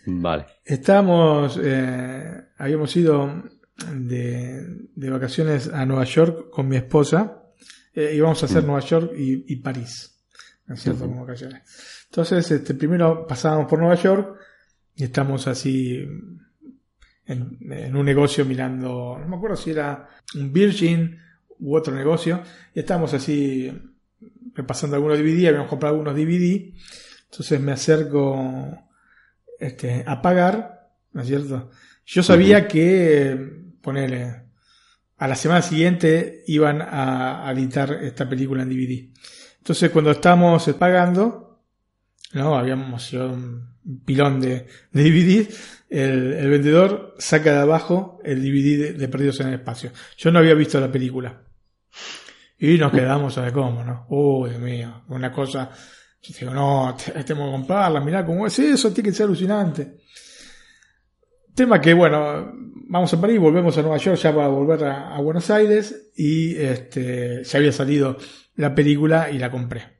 [0.05, 0.45] Vale.
[0.63, 3.43] Estábamos, eh, habíamos ido
[3.91, 7.43] de, de vacaciones a Nueva York con mi esposa.
[7.95, 10.23] Eh, íbamos a hacer Nueva York y, y París.
[10.67, 11.07] ¿No es cierto?
[11.07, 11.63] Como vacaciones.
[12.11, 14.39] Entonces, este, primero pasábamos por Nueva York
[14.95, 16.07] y estamos así
[17.25, 21.19] en, en un negocio mirando, no me acuerdo si era un Virgin
[21.61, 22.43] u otro negocio,
[22.75, 23.73] y estábamos así
[24.55, 26.73] repasando algunos DVD, habíamos comprado algunos DVD,
[27.25, 28.79] entonces me acerco
[29.59, 31.71] este, a pagar, ¿no es cierto?
[32.07, 34.45] Yo sabía que, ponele,
[35.17, 39.09] a la semana siguiente iban a, a editar esta película en DVD.
[39.59, 41.63] Entonces cuando estábamos pagando,
[42.35, 43.75] no, habíamos llevado un
[44.05, 45.49] pilón de, de DVD,
[45.89, 49.93] el, el vendedor saca de abajo el DVD de, de Perdidos en el Espacio.
[50.17, 51.43] Yo no había visto la película.
[52.59, 54.07] Y nos quedamos a ver cómo, ¿no?
[54.09, 55.71] Uy, Dios mío, una cosa.
[56.23, 59.97] Yo digo, no, te- tengo que comprarla, mirá cómo es eso, tiene que ser alucinante.
[61.55, 62.53] Tema que, bueno,
[62.89, 66.57] vamos a París, volvemos a Nueva York ya para volver a, a Buenos Aires y
[66.57, 68.17] este, ya había salido
[68.57, 69.99] la película y la compré.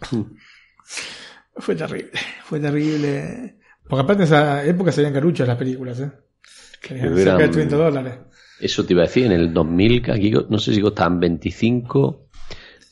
[1.58, 2.10] Fue terrible,
[2.44, 3.56] fue terrible.
[3.88, 6.10] Porque aparte en esa época salían caruchas las películas, ¿eh?
[6.98, 8.14] De eran- 30 dólares.
[8.60, 12.28] Eso te iba a decir, en el 2000, que aquí no sé si costaban 25,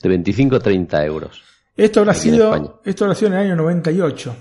[0.02, 1.42] de 25 a 30 euros.
[1.76, 4.36] Esto habrá sido, esto habrá sido en el año 98.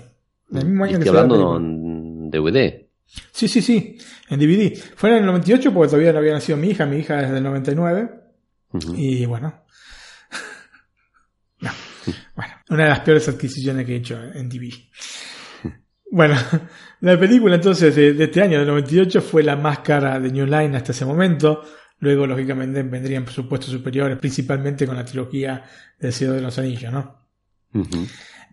[0.52, 2.84] El mismo año que estoy la hablando en DVD.
[3.32, 3.98] Sí, sí, sí,
[4.28, 4.76] en DVD.
[4.96, 7.42] Fue en el 98 porque todavía no había nacido mi hija, mi hija es del
[7.42, 8.10] 99.
[8.72, 8.94] Ujú.
[8.96, 9.62] Y bueno.
[11.60, 11.70] No.
[12.36, 14.70] Bueno, una de las peores adquisiciones que he hecho en TV.
[16.14, 16.36] Bueno,
[17.00, 20.46] la película entonces de, de este año, del 98, fue la más cara de New
[20.46, 21.64] Line hasta ese momento.
[21.98, 25.64] Luego, lógicamente, vendrían presupuestos superiores, principalmente con la trilogía
[25.98, 27.18] del Cielo de los Anillos, ¿no?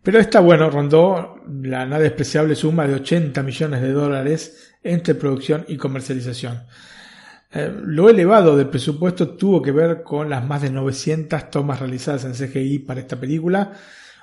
[0.02, 5.64] Pero esta, bueno, rondó la nada despreciable suma de 80 millones de dólares entre producción
[5.68, 6.64] y comercialización.
[7.54, 12.26] Eh, lo elevado del presupuesto tuvo que ver con las más de 900 tomas realizadas
[12.26, 13.74] en CGI para esta película,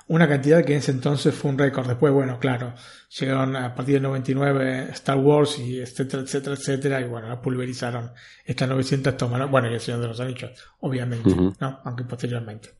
[0.09, 1.87] una cantidad que en ese entonces fue un récord.
[1.87, 2.73] Después, bueno, claro,
[3.19, 8.11] llegaron a partir del 99 Star Wars y etcétera, etcétera, etcétera, y bueno, la pulverizaron
[8.43, 9.47] estas 900 tomas, ¿no?
[9.49, 11.29] bueno, y el Señor de los Anillos, obviamente.
[11.29, 11.79] ¿no?
[11.83, 12.71] aunque posteriormente.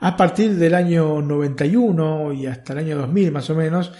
[0.00, 3.92] A partir del año 91 y hasta el año 2000 más o menos,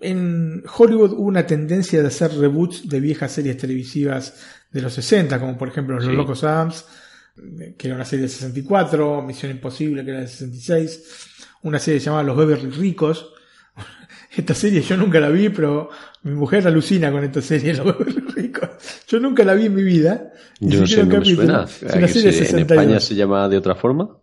[0.00, 4.34] en Hollywood hubo una tendencia de hacer reboots de viejas series televisivas
[4.72, 6.10] de los 60, como por ejemplo Los Sí.
[6.10, 6.84] Locos Adams,
[7.78, 11.35] que era una serie de 64, Misión Imposible, que era de 66,
[11.66, 13.32] una serie llamada Los Beverly Ricos.
[14.36, 15.90] Esta serie yo nunca la vi, pero
[16.22, 18.68] mi mujer alucina con esta serie, Los Beverly Ricos.
[19.08, 20.32] Yo nunca la vi en mi vida.
[20.60, 21.64] Yo no sé, no me suena.
[21.64, 22.70] Es una ¿Que serie se- ¿En 62.
[22.78, 24.18] España se llama de otra forma?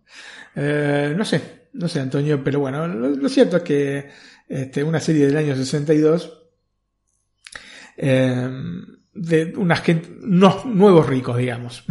[0.56, 4.10] Eh, no sé, no sé, Antonio, pero bueno, lo, lo cierto es que
[4.48, 6.40] este, una serie del año 62
[7.96, 8.48] eh,
[9.14, 11.84] de una gente, unos nuevos ricos, digamos.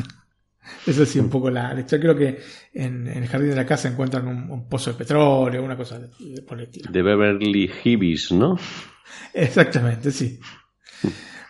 [0.88, 2.00] Eso sí, un poco la, historia.
[2.14, 2.42] Creo que
[2.74, 6.00] en, en el jardín de la casa encuentran un, un pozo de petróleo, una cosa
[6.00, 6.92] de- de- por el estilo.
[6.92, 8.58] De Beverly Hibis, ¿no?
[9.34, 10.40] Exactamente, sí.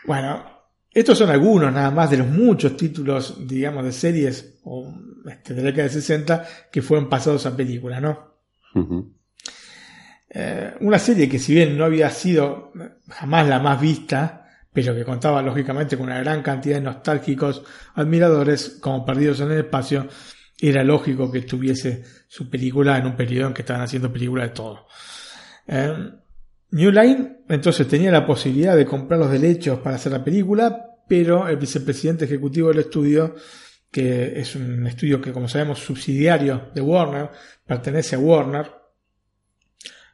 [0.06, 0.44] Bueno,
[0.92, 4.94] estos son algunos nada más de los muchos títulos, digamos, de series o,
[5.30, 8.34] este, de la década de 60 que fueron pasados a película, ¿no?
[10.30, 12.72] Eh, una serie que si bien no había sido
[13.10, 14.43] jamás la más vista,
[14.74, 17.64] pero que contaba lógicamente con una gran cantidad de nostálgicos
[17.94, 20.08] admiradores como Perdidos en el Espacio,
[20.60, 24.50] era lógico que tuviese su película en un periodo en que estaban haciendo película de
[24.50, 24.88] todo.
[25.68, 26.12] Eh,
[26.72, 31.48] New Line entonces tenía la posibilidad de comprar los derechos para hacer la película, pero
[31.48, 33.36] el vicepresidente ejecutivo del estudio,
[33.92, 37.30] que es un estudio que como sabemos subsidiario de Warner,
[37.66, 38.72] pertenece a Warner,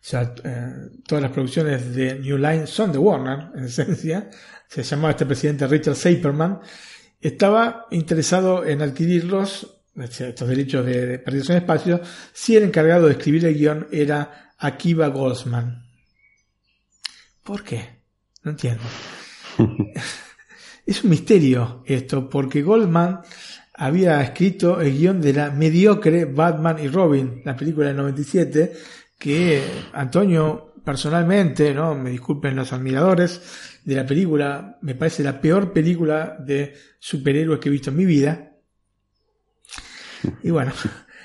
[0.09, 4.27] sea, eh, todas las producciones de New Line son de Warner, en esencia.
[4.67, 6.61] Se llamaba este presidente Richard Saperman.
[7.21, 12.01] Estaba interesado en adquirirlos, estos derechos de, de Perdidos en el Espacio,
[12.33, 15.85] si el encargado de escribir el guion era Akiva Goldsman.
[17.43, 17.99] ¿Por qué?
[18.43, 18.83] No entiendo.
[20.87, 23.21] es un misterio esto, porque Goldman
[23.75, 28.73] había escrito el guion de la mediocre Batman y Robin, la película del 97,
[29.19, 29.61] que
[29.93, 31.93] Antonio personalmente, ¿no?
[31.93, 33.41] Me disculpen los admiradores
[33.83, 38.05] de la película, me parece la peor película de superhéroes que he visto en mi
[38.05, 38.55] vida.
[40.41, 40.71] Y bueno,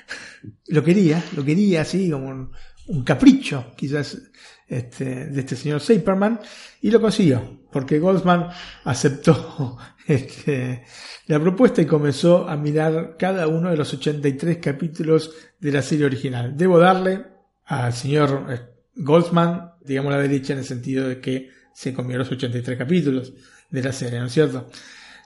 [0.67, 2.51] lo quería, lo quería así como
[2.87, 4.21] un, capricho, quizás,
[4.67, 6.39] este, de este señor Saperman,
[6.81, 8.49] y lo consiguió, porque Goldsman
[8.83, 9.77] aceptó
[10.07, 10.83] este,
[11.27, 16.05] la propuesta y comenzó a mirar cada uno de los 83 capítulos de la serie
[16.05, 16.55] original.
[16.55, 17.34] Debo darle
[17.65, 18.59] al señor eh,
[18.95, 23.33] Goldsman, digamos la derecha, en el sentido de que se comió los 83 capítulos
[23.69, 24.69] de la serie, ¿no es cierto?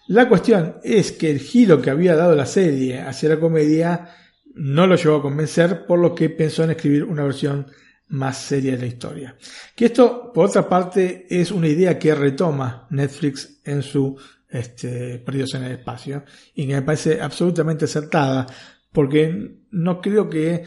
[0.08, 4.10] La cuestión es que el giro que había dado la serie hacia la comedia
[4.56, 7.68] no lo llevó a convencer, por lo que pensó en escribir una versión
[8.08, 9.38] más seria de la historia.
[9.76, 14.18] Que esto, por otra parte, es una idea que retoma Netflix en su
[14.50, 16.24] este, Perdidos en el Espacio
[16.56, 18.48] y que me parece absolutamente acertada,
[18.92, 20.64] porque no creo que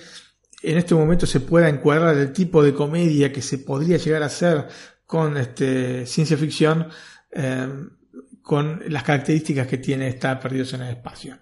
[0.62, 4.26] en este momento se pueda encuadrar el tipo de comedia que se podría llegar a
[4.26, 4.66] hacer
[5.06, 6.88] con este, ciencia ficción
[7.32, 7.68] eh,
[8.40, 11.36] con las características que tiene esta Perdidos en el Espacio.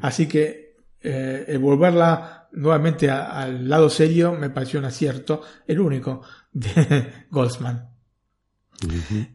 [0.00, 5.80] Así que eh, el volverla nuevamente a- al lado serio me pareció un acierto, el
[5.80, 6.22] único
[6.52, 7.88] de Goldsman.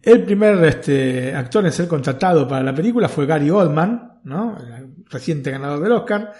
[0.01, 4.57] El primer este, actor en ser contratado para la película fue Gary Oldman, ¿no?
[4.57, 6.33] el reciente ganador del Oscar,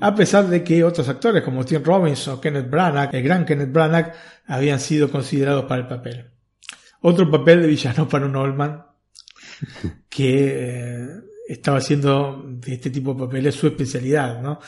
[0.00, 3.72] a pesar de que otros actores como Tim Robbins o Kenneth Branagh, el gran Kenneth
[3.72, 4.12] Branagh,
[4.46, 6.30] habían sido considerados para el papel.
[7.00, 8.84] Otro papel de villano para un Oldman
[10.08, 11.08] que eh,
[11.48, 14.58] estaba haciendo de este tipo de papeles su especialidad, ¿no?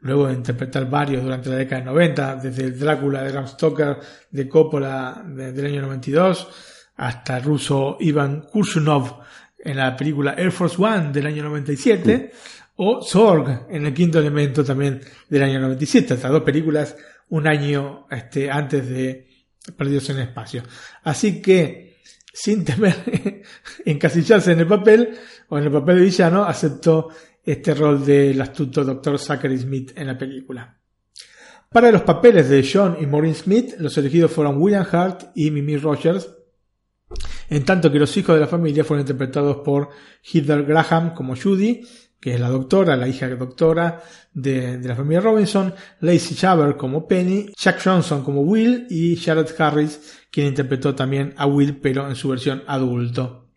[0.00, 3.98] Luego de interpretar varios durante la década de 90, desde el Drácula de Bram Stoker
[4.30, 6.48] de Coppola de- del año 92,
[6.96, 9.20] hasta el ruso Ivan Kurshunov
[9.64, 12.32] en la película Air Force One del año 97,
[12.84, 16.96] o Zorg en el quinto elemento también del año 97, estas dos películas
[17.28, 19.28] un año este, antes de
[19.76, 20.64] Perdidos en el Espacio.
[21.04, 22.00] Así que,
[22.32, 23.42] sin temer
[23.84, 25.16] encasillarse en el papel,
[25.48, 27.08] o en el papel de villano, aceptó
[27.44, 29.16] este rol del astuto Dr.
[29.16, 30.76] Zachary Smith en la película.
[31.70, 35.76] Para los papeles de John y Maureen Smith, los elegidos fueron William Hart y Mimi
[35.76, 36.28] Rogers,
[37.48, 39.90] en tanto que los hijos de la familia fueron interpretados por
[40.24, 41.82] Heather Graham como Judy,
[42.22, 44.00] que es la doctora, la hija doctora
[44.32, 49.52] de, de la familia Robinson, Lacey Chabert como Penny, Jack Johnson como Will y Charlotte
[49.60, 53.48] Harris, quien interpretó también a Will, pero en su versión adulto.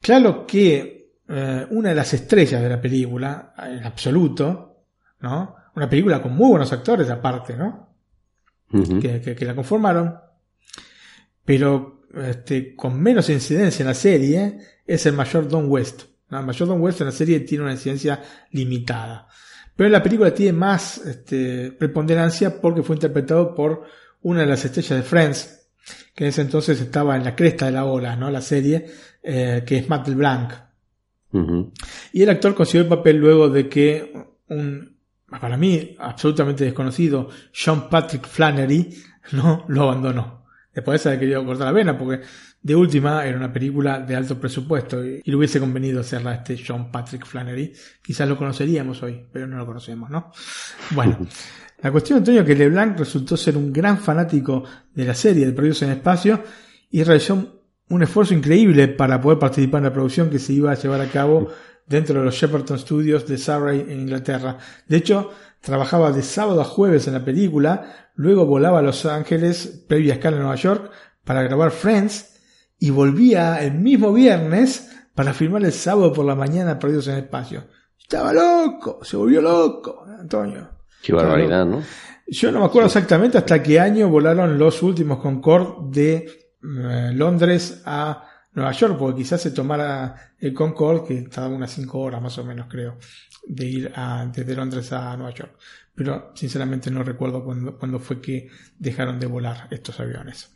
[0.00, 4.84] Claro que eh, una de las estrellas de la película, en absoluto,
[5.20, 5.56] ¿no?
[5.74, 7.88] Una película con muy buenos actores aparte, ¿no?
[9.00, 10.14] Que- que la conformaron,
[11.44, 16.04] pero este, con menos incidencia en la serie es el mayor Don West.
[16.40, 19.28] Don West en la serie tiene una incidencia limitada.
[19.76, 23.84] Pero en la película tiene más este, preponderancia porque fue interpretado por
[24.22, 25.68] una de las estrellas de Friends,
[26.14, 28.30] que en ese entonces estaba en la cresta de la ola, ¿no?
[28.30, 28.86] La serie,
[29.22, 30.52] eh, que es Matt LeBlanc.
[31.32, 31.72] Ujú.
[32.12, 34.12] Y el actor consiguió el papel luego de que
[34.48, 34.96] un,
[35.40, 38.94] para mí, absolutamente desconocido, Sean Patrick Flannery,
[39.32, 40.41] no lo abandonó.
[40.74, 42.24] Después de haber querido cortar la vena, porque
[42.62, 46.34] de última era una película de alto presupuesto y, y le hubiese convenido hacerla a
[46.36, 47.72] este Sean Patrick Flannery.
[48.02, 50.32] Quizás lo conoceríamos hoy, pero no lo conocemos, ¿no?
[50.90, 51.18] Bueno,
[51.82, 55.82] la cuestión, Antonio, que LeBlanc resultó ser un gran fanático de la serie de Perdidos
[55.82, 56.42] en el Espacio
[56.90, 60.76] y realizó un esfuerzo increíble para poder participar en la producción que se iba a
[60.76, 61.48] llevar a cabo
[61.86, 64.56] dentro de los Shepperton Studios de Surrey en Inglaterra.
[64.86, 65.30] De hecho,
[65.62, 70.36] trabajaba de sábado a jueves en la película, luego volaba a Los Ángeles, previa escala
[70.36, 70.90] en Nueva York,
[71.24, 72.40] para grabar Friends,
[72.78, 77.20] y volvía el mismo viernes para filmar el sábado por la mañana Perdidos en el
[77.20, 77.64] Espacio.
[77.98, 80.68] Estaba loco, se volvió loco, Antonio.
[81.00, 81.82] Qué barbaridad, ¿no?
[82.26, 86.14] Yo no me acuerdo exactamente hasta qué año volaron los últimos Concorde de
[86.62, 91.98] eh, Londres a Nueva York, porque quizás se tomara el Concorde, que tardaba unas 5
[91.98, 92.96] horas más o menos, creo,
[93.46, 95.58] de ir a- desde Londres a Nueva York.
[95.94, 98.48] Pero sinceramente no recuerdo cuándo, cuándo fue que
[98.78, 100.54] dejaron de volar estos aviones.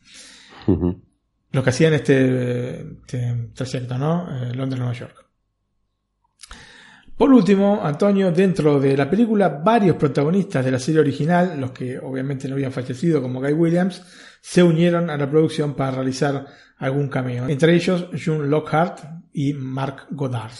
[1.52, 4.26] Lo que hacían este, este trayecto, ¿no?
[4.30, 5.24] Eh, Londres-Nueva York.
[7.16, 11.98] Por último, Antonio, dentro de la película, varios protagonistas de la serie original, los que
[11.98, 14.02] obviamente no habían fallecido como Guy Williams,
[14.42, 16.46] se unieron a la producción para realizar
[16.78, 17.48] algún cameo.
[17.48, 19.00] Entre ellos, June Lockhart
[19.32, 20.52] y Mark Goddard.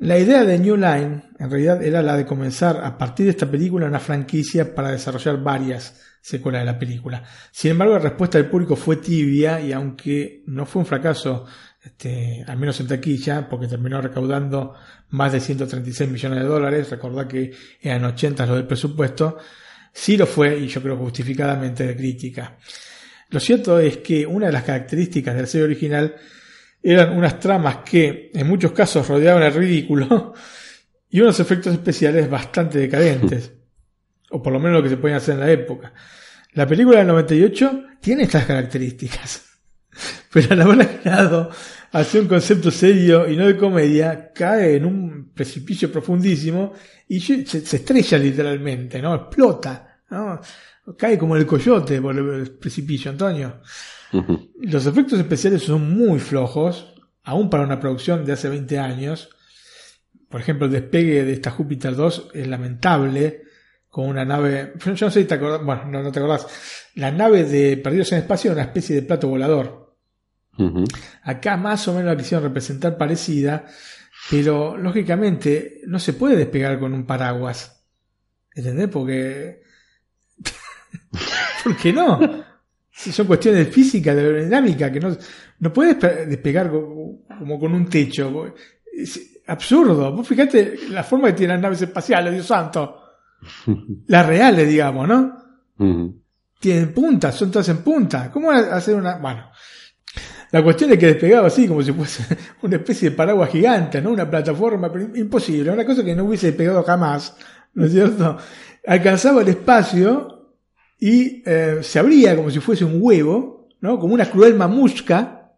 [0.00, 3.50] La idea de New Line, en realidad, era la de comenzar a partir de esta
[3.50, 7.22] película una franquicia para desarrollar varias secuelas de la película.
[7.50, 11.44] Sin embargo, la respuesta del público fue tibia y aunque no fue un fracaso,
[11.84, 14.72] este, al menos en taquilla, porque terminó recaudando
[15.10, 17.52] más de 136 millones de dólares, recordad que
[17.82, 19.36] eran 80 los del presupuesto,
[19.92, 22.56] sí lo fue y yo creo justificadamente de crítica.
[23.28, 26.16] Lo cierto es que una de las características de la serie original
[26.82, 30.34] eran unas tramas que en muchos casos rodeaban el ridículo
[31.10, 33.52] y unos efectos especiales bastante decadentes,
[34.30, 35.92] o por lo menos lo que se podían hacer en la época.
[36.52, 39.44] La película del 98 tiene estas características,
[40.32, 41.50] pero al haberla creado
[41.92, 46.72] hacia un concepto serio y no de comedia, cae en un precipicio profundísimo
[47.08, 49.14] y se, se estrella literalmente, ¿no?
[49.14, 50.40] Explota, ¿no?
[50.96, 53.60] Cae como el coyote por el precipicio, Antonio.
[54.60, 59.30] Los efectos especiales son muy flojos, aún para una producción de hace 20 años.
[60.28, 63.42] Por ejemplo, el despegue de esta Júpiter 2 es lamentable,
[63.88, 66.46] con una nave, yo no sé si te acordás, bueno, no, no te acordás,
[66.94, 69.96] la nave de Perdidos en Espacio es una especie de plato volador.
[71.22, 73.64] Acá más o menos la quisieron representar parecida,
[74.30, 77.82] pero lógicamente no se puede despegar con un paraguas.
[78.54, 78.88] ¿Entendés?
[78.88, 79.62] Porque...
[81.64, 82.20] ¿Por qué no?
[82.92, 85.16] Si Son cuestiones de física, de aerodinámica, que no,
[85.60, 88.54] no puedes pe- despegar co- como con un techo.
[88.92, 90.12] Es absurdo.
[90.12, 92.96] Vos fíjate la forma que tienen las naves espaciales, Dios santo.
[94.08, 95.36] Las reales, digamos, ¿no?
[96.58, 98.30] Tienen puntas, son todas en punta.
[98.30, 99.16] ¿Cómo hacer una...?
[99.16, 99.50] Bueno,
[100.52, 102.24] la cuestión es que despegaba así, como si fuese
[102.62, 104.10] una especie de paraguas gigante, ¿no?
[104.10, 107.34] Una plataforma, pero imposible, una cosa que no hubiese despegado jamás,
[107.74, 108.36] ¿no es cierto?
[108.86, 110.39] Alcanzaba el espacio
[111.00, 113.98] y eh, se abría como si fuese un huevo, ¿no?
[113.98, 115.54] Como una cruel mamusca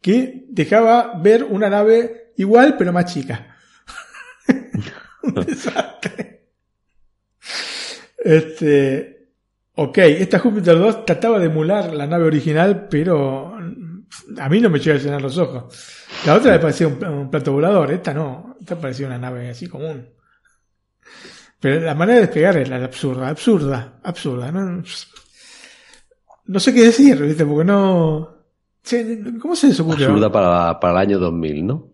[0.00, 3.56] que dejaba ver una nave igual pero más chica.
[5.24, 6.46] un desastre.
[8.16, 9.30] Este,
[9.74, 14.78] ok, esta Júpiter 2 trataba de emular la nave original, pero a mí no me
[14.78, 16.06] llega a llenar los ojos.
[16.24, 19.66] La otra le parecía un, un plato volador, esta no, esta parecía una nave así
[19.66, 20.08] común.
[21.60, 24.52] Pero la manera de despegar es la absurda, absurda, absurda.
[24.52, 24.82] No,
[26.46, 27.44] no sé qué decir, ¿viste?
[27.44, 28.36] Porque no...
[29.40, 30.06] ¿Cómo se les ocurrió?
[30.06, 31.92] Absurda para, para el año 2000, ¿no?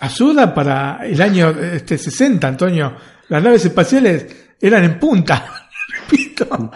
[0.00, 2.94] Absurda para el año este, 60, Antonio.
[3.28, 5.68] Las naves espaciales eran en punta.
[6.10, 6.70] Repito.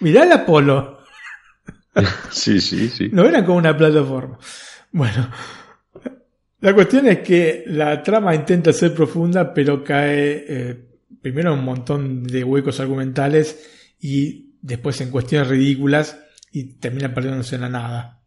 [0.00, 1.00] Mirá el Apolo.
[2.30, 3.08] sí, sí, sí.
[3.12, 4.38] No eran como una plataforma.
[4.92, 5.30] Bueno.
[6.60, 10.95] La cuestión es que la trama intenta ser profunda, pero cae eh,
[11.32, 13.66] primero un montón de huecos argumentales
[13.98, 16.20] y después en cuestiones ridículas
[16.52, 18.22] y termina perdiéndose en la nada.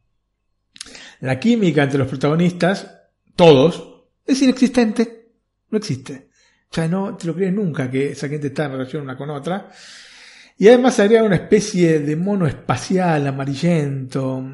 [1.22, 2.94] La química entre los protagonistas,
[3.38, 5.30] todos, es inexistente.
[5.70, 6.28] No existe.
[6.70, 9.30] O sea, no te lo crees nunca que esa gente está en relación una con
[9.30, 9.72] otra.
[10.58, 14.46] Y además agrega una especie de mono espacial amarillento,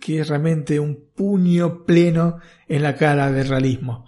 [0.00, 4.06] que es realmente un puño pleno en la cara del realismo.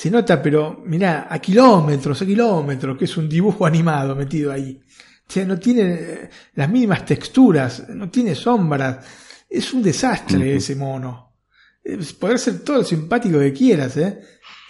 [0.00, 4.80] Se nota, pero mirá, a kilómetros, a kilómetros, que es un dibujo animado metido ahí.
[5.28, 9.04] O sea, no tiene eh, las mínimas texturas, no tiene sombras.
[9.50, 11.34] Es un desastre ese mono.
[11.82, 14.20] Es- Poder ser todo lo simpático que quieras, ¿eh?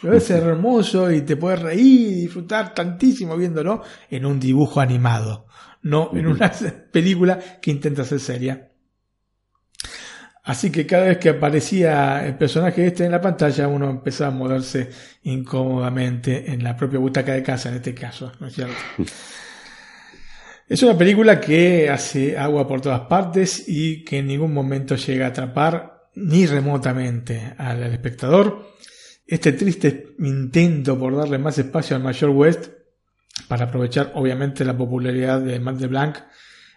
[0.00, 5.46] Puede ser hermoso y te puedes reír y disfrutar tantísimo viéndolo en un dibujo animado,
[5.82, 6.50] no en una
[6.92, 8.67] película que intenta ser seria.
[10.48, 14.34] Así que cada vez que aparecía el personaje este en la pantalla, uno empezaba a
[14.34, 14.88] moverse
[15.24, 18.74] incómodamente en la propia butaca de casa, en este caso, ¿no es cierto?
[20.66, 25.26] Es una película que hace agua por todas partes y que en ningún momento llega
[25.26, 28.74] a atrapar ni remotamente al, al espectador.
[29.26, 32.68] Este triste intento por darle más espacio al Mayor West
[33.48, 36.18] para aprovechar obviamente la popularidad de Matt LeBlanc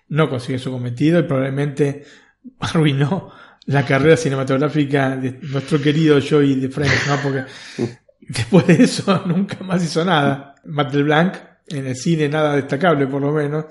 [0.09, 2.03] no consigue su cometido y probablemente
[2.59, 3.31] arruinó
[3.65, 7.17] la carrera cinematográfica de nuestro querido Joey de Friends, ¿no?
[7.21, 7.45] Porque
[8.21, 10.55] después de eso nunca más hizo nada.
[10.65, 11.35] Matt LeBlanc
[11.67, 13.65] en el cine nada destacable por lo menos.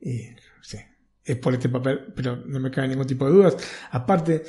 [0.00, 0.28] Y
[0.62, 0.78] sí,
[1.24, 3.56] es por este papel, pero no me cabe ningún tipo de dudas.
[3.90, 4.44] Aparte,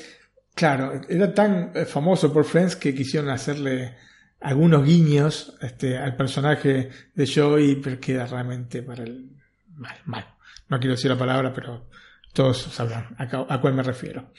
[0.53, 3.95] claro, era tan eh, famoso por Friends que quisieron hacerle
[4.41, 9.29] algunos guiños este, al personaje de Joey, pero queda realmente para el
[9.75, 10.35] mal, mal.
[10.69, 11.89] No quiero decir la palabra, pero
[12.33, 14.31] todos sabrán a, a cuál me refiero.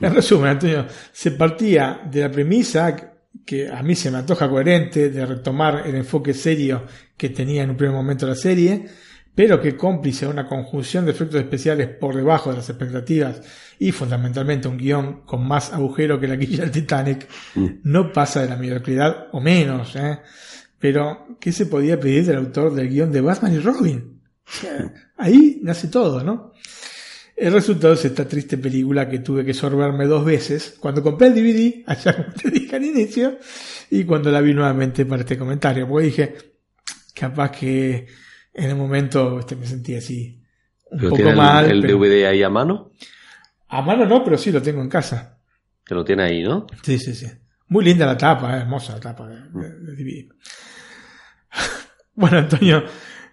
[0.00, 3.12] En resumen, Antonio, se partía de la premisa
[3.44, 6.84] que a mí se me antoja coherente de retomar el enfoque serio
[7.16, 8.86] que tenía en un primer momento la serie,
[9.34, 13.40] pero que cómplice a una conjunción de efectos especiales por debajo de las expectativas
[13.78, 17.26] y fundamentalmente un guion con más agujero que la quilla del Titanic,
[17.82, 19.96] no pasa de la mediocridad o menos.
[19.96, 20.18] ¿eh?
[20.78, 24.20] Pero, ¿qué se podía pedir del autor del guion de Batman y Robin?
[24.44, 26.52] Sea, ahí nace todo, ¿no?
[27.36, 31.34] El resultado es esta triste película que tuve que sorberme dos veces cuando compré el
[31.34, 33.38] DVD, allá como te dije al inicio,
[33.90, 36.34] y cuando la vi nuevamente para este comentario, porque dije,
[37.14, 38.06] capaz que
[38.54, 40.42] en el momento este, me sentí así
[40.90, 41.70] un ¿Pero poco tiene el- mal.
[41.70, 42.92] el, pero- DVD ahí a mano?
[43.68, 45.38] A mano no, pero sí lo tengo en casa.
[45.84, 46.66] Que lo tiene ahí, ¿no?
[46.82, 47.26] Sí, sí, sí.
[47.68, 50.28] Muy linda la tapa, eh, hermosa la tapa de, de- de DVD.
[52.14, 52.84] Bueno, Antonio,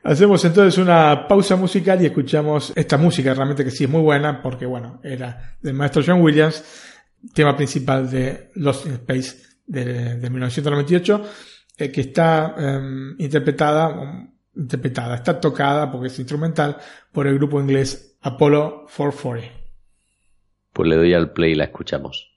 [0.04, 4.42] hacemos entonces una pausa musical y escuchamos esta música, realmente que sí es muy buena,
[4.42, 6.64] porque bueno, era del maestro John Williams,
[7.34, 11.26] tema principal de Lost in Space de, de 1998,
[11.78, 16.78] eh, que está em, interpretada, interpretada, está tocada, porque es instrumental,
[17.12, 19.60] por el grupo inglés Apollo 440.
[20.74, 22.29] Pues le doy al play y la escuchamos.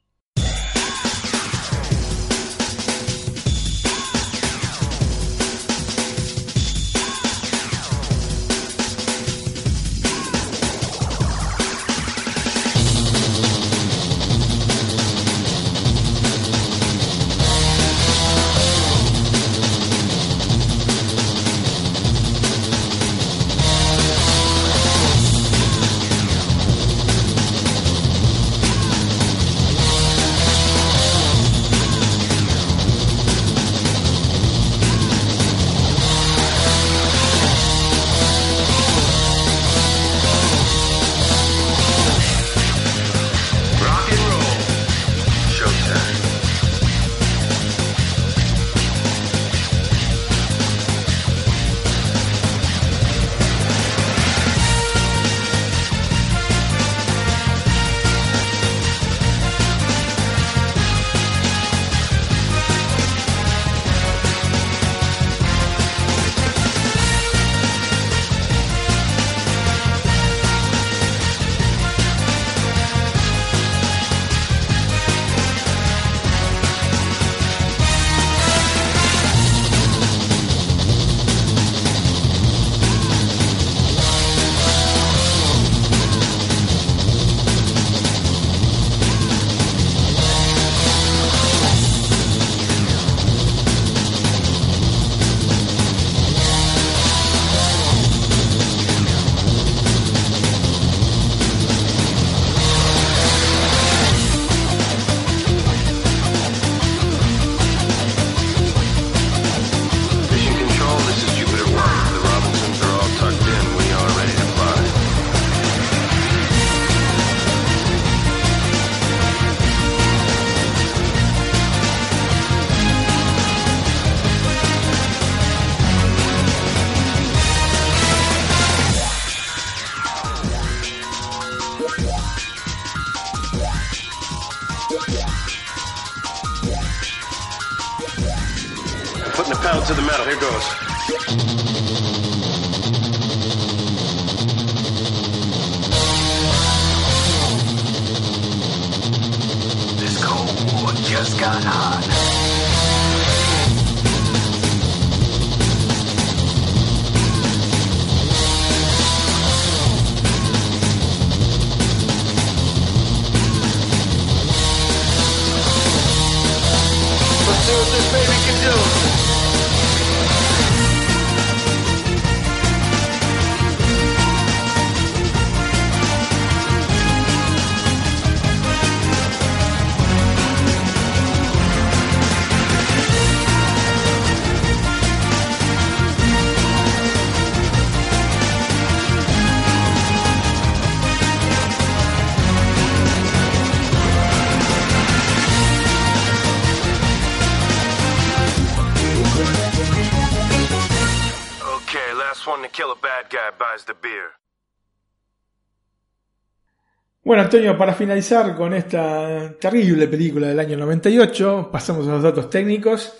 [207.32, 212.50] Bueno, Antonio, para finalizar con esta terrible película del año 98, pasamos a los datos
[212.50, 213.10] técnicos.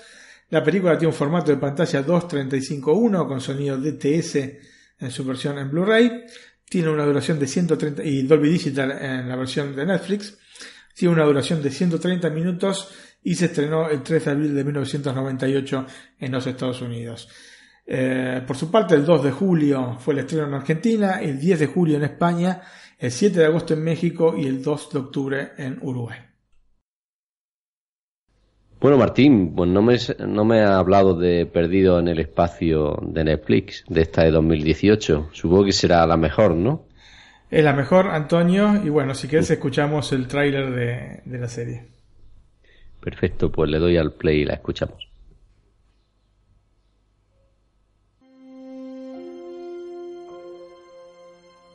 [0.50, 4.36] La película tiene un formato de pantalla 2.35.1 con sonido DTS
[4.98, 6.24] en su versión en Blu-ray.
[6.68, 10.36] Tiene una duración de 130 y Dolby Digital en la versión de Netflix.
[10.94, 15.86] Tiene una duración de 130 minutos y se estrenó el 3 de abril de 1998
[16.18, 17.30] en los Estados Unidos.
[17.86, 21.60] Eh, por su parte, el 2 de julio fue el estreno en Argentina, el 10
[21.60, 22.60] de julio en España,
[23.02, 26.20] el 7 de agosto en México y el 2 de octubre en Uruguay.
[28.80, 33.24] Bueno, Martín, pues no me, no me ha hablado de Perdido en el Espacio de
[33.24, 35.30] Netflix, de esta de 2018.
[35.32, 36.86] Supongo que será la mejor, ¿no?
[37.50, 41.88] Es la mejor, Antonio, y bueno, si quieres escuchamos el tráiler de, de la serie.
[43.00, 45.11] Perfecto, pues le doy al play y la escuchamos.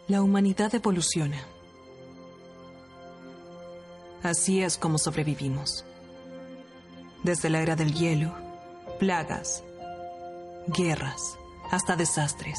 [0.08, 1.38] La humanidad evoluciona.
[4.24, 5.84] Así es como sobrevivimos.
[7.24, 8.34] Desde la era del hielo,
[9.00, 9.66] plagas,
[10.68, 11.38] guerras,
[11.72, 12.58] hasta desastres.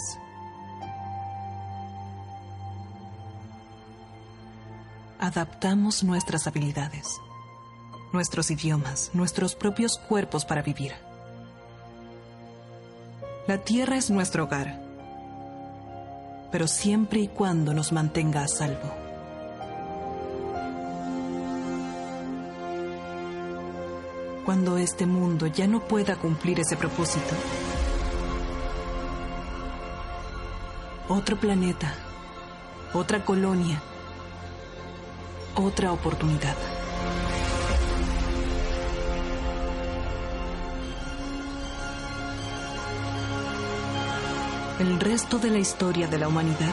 [5.18, 7.18] Adaptamos nuestras habilidades,
[8.12, 10.92] nuestros idiomas, nuestros propios cuerpos para vivir.
[13.46, 14.87] La Tierra es nuestro hogar
[16.50, 18.94] pero siempre y cuando nos mantenga a salvo.
[24.44, 27.34] Cuando este mundo ya no pueda cumplir ese propósito,
[31.08, 31.94] otro planeta,
[32.94, 33.82] otra colonia,
[35.54, 36.77] otra oportunidad.
[44.80, 46.72] El resto de la historia de la humanidad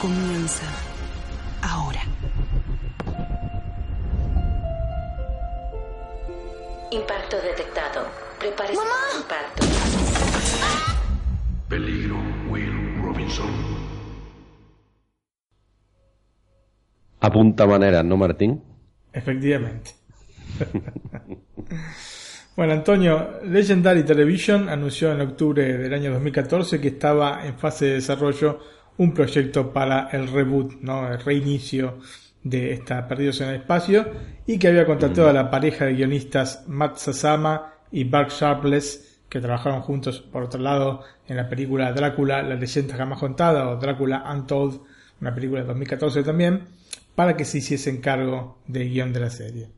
[0.00, 0.64] comienza
[1.62, 2.00] ahora.
[6.90, 8.06] Impacto detectado.
[8.40, 9.66] Prepárese para impacto.
[11.68, 12.16] Peligro,
[12.50, 13.46] Will Robinson.
[17.20, 18.62] Apunta maneras, ¿no, Martín?
[19.12, 19.94] Efectivamente.
[22.58, 27.92] Bueno, Antonio, Legendary Television anunció en octubre del año 2014 que estaba en fase de
[27.92, 28.58] desarrollo
[28.96, 31.06] un proyecto para el reboot, ¿no?
[31.06, 32.00] el reinicio
[32.42, 34.06] de esta Perdidos en el Espacio
[34.44, 39.38] y que había contratado a la pareja de guionistas Matt Sasama y Mark Sharpless que
[39.38, 44.24] trabajaron juntos por otro lado en la película Drácula, la leyenda jamás contada o Drácula
[44.32, 44.80] Untold,
[45.20, 46.64] una película de 2014 también,
[47.14, 49.77] para que se hiciesen cargo del guion de la serie.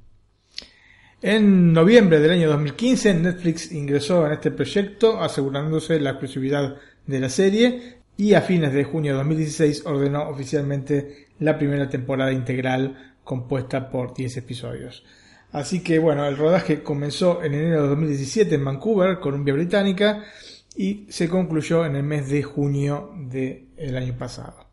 [1.22, 6.76] En noviembre del año 2015, Netflix ingresó en este proyecto asegurándose la exclusividad
[7.06, 12.32] de la serie y a fines de junio de 2016 ordenó oficialmente la primera temporada
[12.32, 15.04] integral compuesta por 10 episodios.
[15.52, 20.24] Así que bueno, el rodaje comenzó en enero de 2017 en Vancouver, Columbia Británica,
[20.74, 24.69] y se concluyó en el mes de junio del año pasado.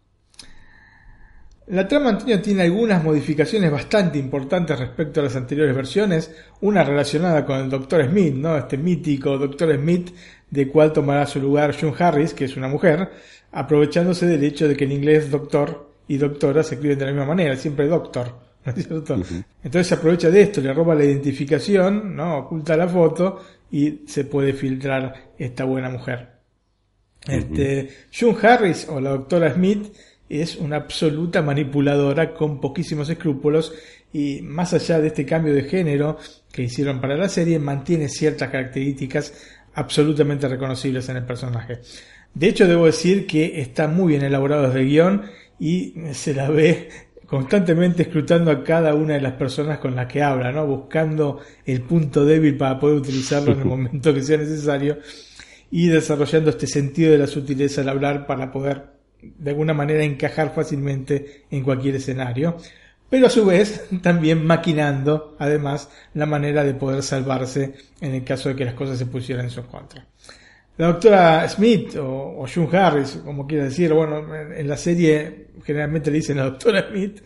[1.68, 6.31] La trama Antonio tiene algunas modificaciones bastante importantes respecto a las anteriores versiones,
[6.61, 8.10] una relacionada con el Dr.
[8.10, 8.57] Smith, ¿no?
[8.57, 9.76] Este mítico Dr.
[9.76, 10.11] Smith,
[10.49, 13.10] de cual tomará su lugar June Harris, que es una mujer,
[13.52, 17.26] aprovechándose del hecho de que en inglés doctor y doctora se escriben de la misma
[17.26, 18.48] manera, siempre doctor.
[18.65, 19.15] ¿no es cierto?
[19.61, 22.38] Entonces se aprovecha de esto, le roba la identificación, ¿no?
[22.38, 26.30] Oculta la foto y se puede filtrar esta buena mujer.
[27.27, 29.94] Este, June Harris o la doctora Smith
[30.29, 33.73] es una absoluta manipuladora con poquísimos escrúpulos
[34.13, 36.17] y más allá de este cambio de género
[36.51, 39.33] que hicieron para la serie, mantiene ciertas características
[39.73, 41.79] absolutamente reconocibles en el personaje.
[42.33, 45.23] De hecho, debo decir que está muy bien elaborado desde guion
[45.59, 46.89] y se la ve
[47.25, 50.65] constantemente escrutando a cada una de las personas con las que habla, ¿no?
[50.65, 54.97] buscando el punto débil para poder utilizarlo en el momento que sea necesario
[55.69, 60.53] y desarrollando este sentido de la sutileza al hablar para poder de alguna manera encajar
[60.53, 62.57] fácilmente en cualquier escenario,
[63.10, 68.49] pero a su vez también maquinando además la manera de poder salvarse en el caso
[68.49, 70.06] de que las cosas se pusieran en su contra.
[70.77, 75.48] La doctora Smith o, o June Harris, como quiera decir, bueno, en, en la serie
[75.64, 77.22] generalmente le dicen la doctora Smith,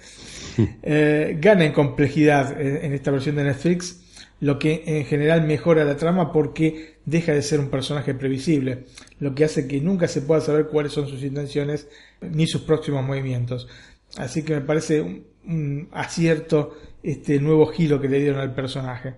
[0.83, 4.00] eh, gana en complejidad en, en esta versión de Netflix,
[4.41, 8.85] lo que en general mejora la trama porque deja de ser un personaje previsible,
[9.19, 11.87] lo que hace que nunca se pueda saber cuáles son sus intenciones
[12.19, 13.67] ni sus próximos movimientos.
[14.17, 19.15] Así que me parece un, un acierto este nuevo giro que le dieron al personaje.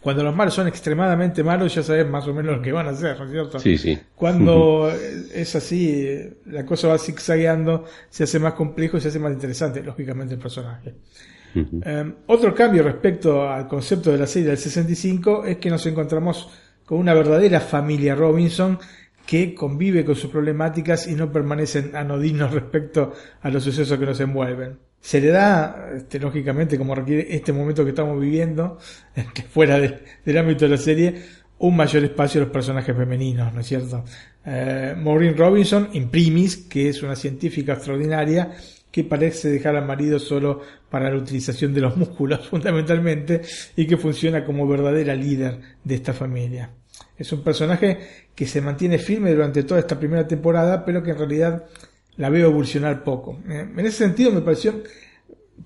[0.00, 2.90] Cuando los malos son extremadamente malos, ya sabes más o menos lo que van a
[2.90, 3.58] hacer, ¿no es cierto?
[3.58, 3.98] Sí, sí.
[4.14, 4.90] Cuando
[5.34, 6.06] es así,
[6.46, 10.40] la cosa va zigzagueando, se hace más complejo y se hace más interesante, lógicamente, el
[10.40, 10.94] personaje.
[11.54, 16.48] Um, otro cambio respecto al concepto de la serie del 65 es que nos encontramos
[16.84, 18.78] con una verdadera familia Robinson
[19.26, 24.18] que convive con sus problemáticas y no permanecen anodinos respecto a los sucesos que nos
[24.20, 24.78] envuelven.
[25.00, 28.78] Se le da, este, lógicamente, como requiere este momento que estamos viviendo,
[29.32, 31.22] que fuera de, del ámbito de la serie,
[31.58, 34.04] un mayor espacio a los personajes femeninos, ¿no es cierto?
[34.44, 38.50] Eh, Maureen Robinson, in primis, que es una científica extraordinaria,
[38.90, 43.42] que parece dejar al marido solo para la utilización de los músculos fundamentalmente
[43.76, 46.70] y que funciona como verdadera líder de esta familia.
[47.16, 47.98] Es un personaje
[48.34, 51.66] que se mantiene firme durante toda esta primera temporada, pero que en realidad
[52.16, 53.38] la veo evolucionar poco.
[53.46, 54.82] En ese sentido me pareció,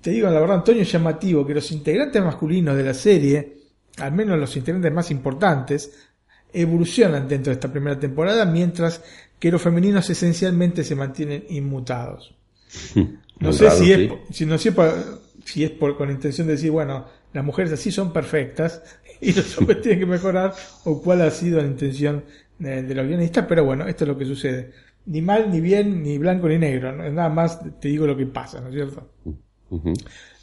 [0.01, 3.57] te digo la verdad Antonio, llamativo que los integrantes masculinos de la serie,
[3.97, 6.09] al menos los integrantes más importantes,
[6.53, 9.01] evolucionan dentro de esta primera temporada, mientras
[9.39, 12.33] que los femeninos esencialmente se mantienen inmutados.
[13.37, 16.53] No sé si, es, si, no sé por, si es por, con la intención de
[16.53, 18.81] decir, bueno, las mujeres así son perfectas
[19.21, 20.53] y los hombres tienen que mejorar,
[20.85, 22.23] o cuál ha sido la intención
[22.57, 24.71] de, de los guionistas, pero bueno, esto es lo que sucede.
[25.07, 26.91] Ni mal, ni bien, ni blanco, ni negro.
[26.91, 29.09] Nada más te digo lo que pasa, ¿no es cierto?
[29.25, 29.33] Uh
[29.69, 29.93] -huh.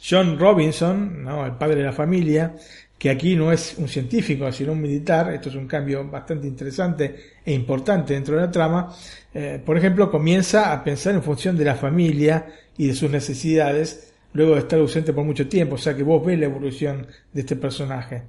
[0.07, 1.45] John Robinson, ¿no?
[1.45, 2.55] el padre de la familia,
[2.97, 7.15] que aquí no es un científico, sino un militar, esto es un cambio bastante interesante
[7.45, 8.95] e importante dentro de la trama,
[9.33, 12.47] eh, por ejemplo, comienza a pensar en función de la familia
[12.77, 16.25] y de sus necesidades, luego de estar ausente por mucho tiempo, o sea que vos
[16.25, 18.23] ves la evolución de este personaje.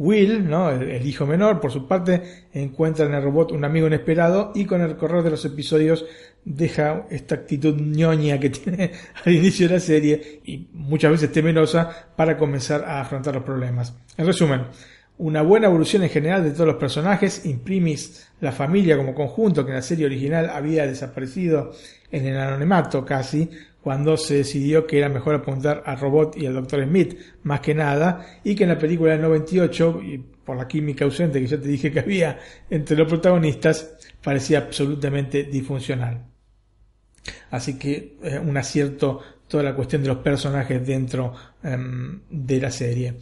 [0.00, 0.70] Will, ¿no?
[0.70, 4.64] el, el hijo menor, por su parte, encuentra en el robot un amigo inesperado y
[4.64, 6.06] con el correr de los episodios
[6.42, 12.08] deja esta actitud ñoña que tiene al inicio de la serie y muchas veces temerosa
[12.16, 13.94] para comenzar a afrontar los problemas.
[14.16, 14.62] En resumen,
[15.18, 19.70] una buena evolución en general de todos los personajes, imprimis la familia como conjunto que
[19.72, 21.72] en la serie original había desaparecido
[22.10, 23.50] en el anonimato casi,
[23.82, 26.84] cuando se decidió que era mejor apuntar al robot y al Dr.
[26.84, 31.04] Smith más que nada, y que en la película del 98, y por la química
[31.04, 32.38] ausente que ya te dije que había
[32.68, 36.26] entre los protagonistas, parecía absolutamente disfuncional.
[37.50, 39.20] Así que eh, un acierto
[39.50, 41.34] toda la cuestión de los personajes dentro
[41.64, 43.16] um, de la serie.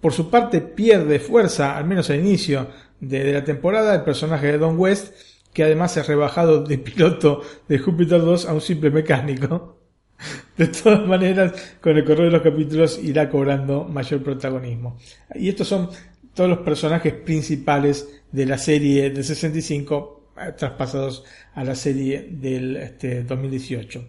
[0.00, 2.68] Por su parte pierde fuerza, al menos al inicio
[2.98, 5.14] de, de, la temporada, el personaje de Don West,
[5.52, 9.75] que además es rebajado de piloto de Júpiter 2 a un simple mecánico.
[10.56, 14.96] De todas maneras, con el correr de los capítulos irá cobrando mayor protagonismo.
[15.34, 15.90] Y estos son
[16.34, 21.24] todos los personajes principales de la serie del 65 traspasados
[21.54, 24.04] a la serie del este, 2018.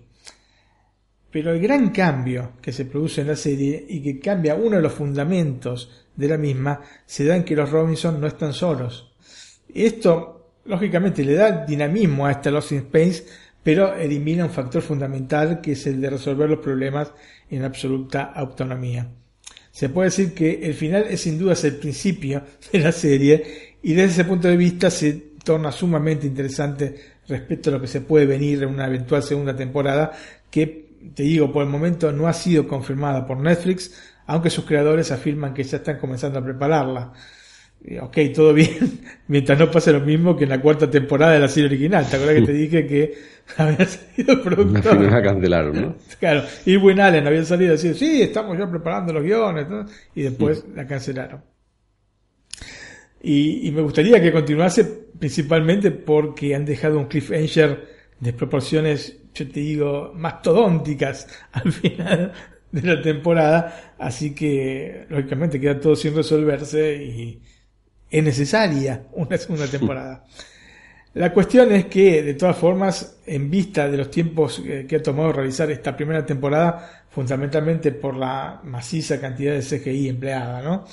[1.32, 4.82] Pero el gran cambio que se produce en la serie y que cambia uno de
[4.82, 9.14] los fundamentos de la misma se da en que los Robinson no están solos.
[9.74, 13.26] Esto, lógicamente, le da dinamismo a esta Lost in Space,
[13.68, 17.12] pero elimina un factor fundamental que es el de resolver los problemas
[17.50, 19.10] en absoluta autonomía.
[19.72, 23.94] Se puede decir que el final es sin duda el principio de la serie y
[23.94, 26.96] desde ese punto de vista se torna sumamente interesante
[27.28, 30.14] respecto a lo que se puede venir en una eventual segunda temporada
[30.50, 33.92] que, te digo, por el momento no ha sido confirmada por Netflix,
[34.28, 37.12] aunque sus creadores afirman que ya están comenzando a prepararla.
[38.02, 41.48] Ok, todo bien, mientras no pase lo mismo que en la cuarta temporada de la
[41.48, 42.06] serie original.
[42.10, 43.14] ¿Te acuerdas que te dije que
[43.58, 44.98] había salido productor?
[44.98, 45.96] Al final cancelaron, ¿no?
[46.20, 49.86] Claro, y Win Allen había salido a decir, sí, estamos ya preparando los guiones, ¿no?
[50.16, 51.42] y después la cancelaron.
[53.22, 54.84] Y, y, me gustaría que continuase
[55.18, 57.88] principalmente porque han dejado un cliffhanger
[58.20, 62.34] desproporciones, yo te digo, mastodónticas al final
[62.72, 67.42] de la temporada, así que lógicamente queda todo sin resolverse y
[68.10, 70.24] es necesaria una segunda temporada.
[71.14, 75.32] La cuestión es que, de todas formas, en vista de los tiempos que ha tomado
[75.34, 80.86] realizar esta primera temporada, fundamentalmente por la maciza cantidad de CGI empleada, ¿no?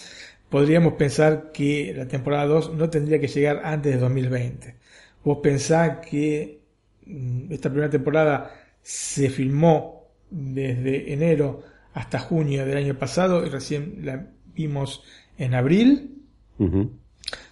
[0.49, 4.77] Podríamos pensar que la temporada 2 no tendría que llegar antes de 2020.
[5.25, 6.61] Vos pensás que
[7.05, 8.51] mm, esta primera temporada
[8.81, 11.63] se filmó desde enero
[11.93, 15.03] hasta junio del año pasado y recién la vimos
[15.37, 16.23] en abril.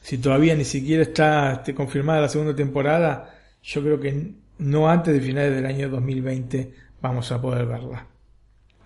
[0.03, 5.21] Si todavía ni siquiera está confirmada la segunda temporada, yo creo que no antes de
[5.21, 8.07] finales del año 2020 vamos a poder verla.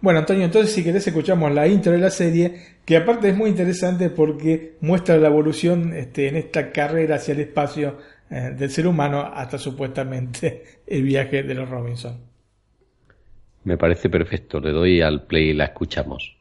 [0.01, 3.49] Bueno, Antonio, entonces si querés escuchamos la intro de la serie, que aparte es muy
[3.49, 7.97] interesante porque muestra la evolución este, en esta carrera hacia el espacio
[8.31, 12.21] eh, del ser humano hasta supuestamente el viaje de los Robinson.
[13.65, 14.61] Me parece perfecto.
[14.61, 16.36] Le doy al play y la escuchamos.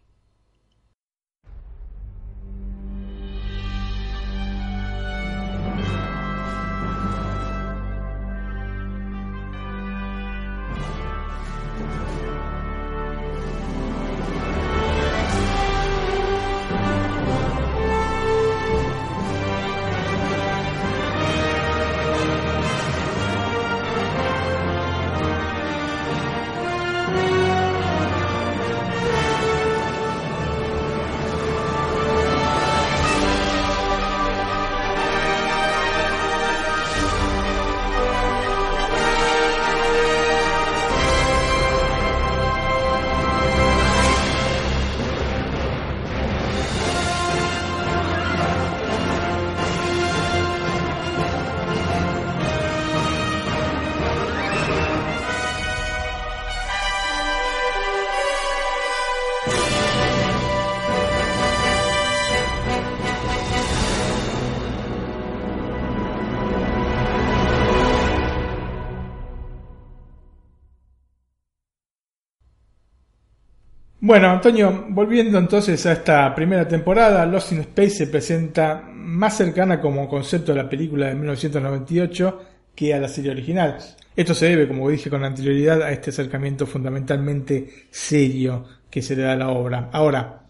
[74.16, 79.82] Bueno, Antonio, volviendo entonces a esta primera temporada, Lost in Space se presenta más cercana
[79.82, 82.42] como concepto a la película de 1998
[82.74, 83.78] que a la serie original.
[84.16, 89.24] Esto se debe, como dije con anterioridad, a este acercamiento fundamentalmente serio que se le
[89.24, 89.90] da a la obra.
[89.92, 90.44] Ahora,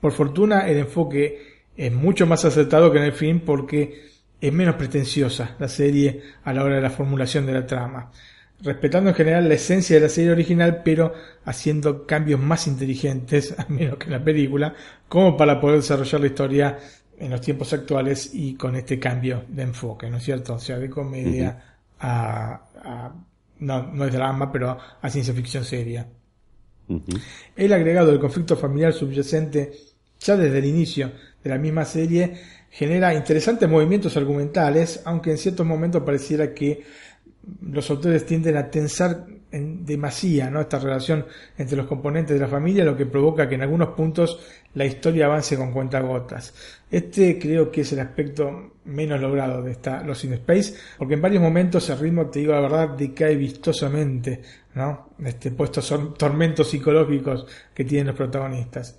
[0.00, 4.08] por fortuna, el enfoque es mucho más acertado que en el film porque
[4.40, 8.10] es menos pretenciosa la serie a la hora de la formulación de la trama
[8.64, 11.12] respetando en general la esencia de la serie original, pero
[11.44, 14.74] haciendo cambios más inteligentes, al menos que en la película,
[15.08, 16.78] como para poder desarrollar la historia
[17.18, 20.54] en los tiempos actuales y con este cambio de enfoque, ¿no es cierto?
[20.54, 23.14] O sea, de comedia a, a-
[23.60, 26.06] no, no es drama, pero a ciencia ficción seria.
[27.56, 29.72] El agregado del conflicto familiar subyacente
[30.20, 31.12] ya desde el inicio
[31.42, 32.34] de la misma serie
[32.70, 36.82] genera interesantes movimientos argumentales, aunque en ciertos momentos pareciera que
[37.62, 40.60] los autores tienden a tensar en demasía ¿no?
[40.60, 41.26] esta relación
[41.56, 44.40] entre los componentes de la familia, lo que provoca que en algunos puntos
[44.74, 46.52] la historia avance con cuentagotas.
[46.90, 51.22] Este creo que es el aspecto menos logrado de esta Los in Space, porque en
[51.22, 54.40] varios momentos el ritmo, te digo la verdad, decae vistosamente,
[54.74, 55.10] ¿no?
[55.24, 58.98] Este, por estos tor- tormentos psicológicos que tienen los protagonistas.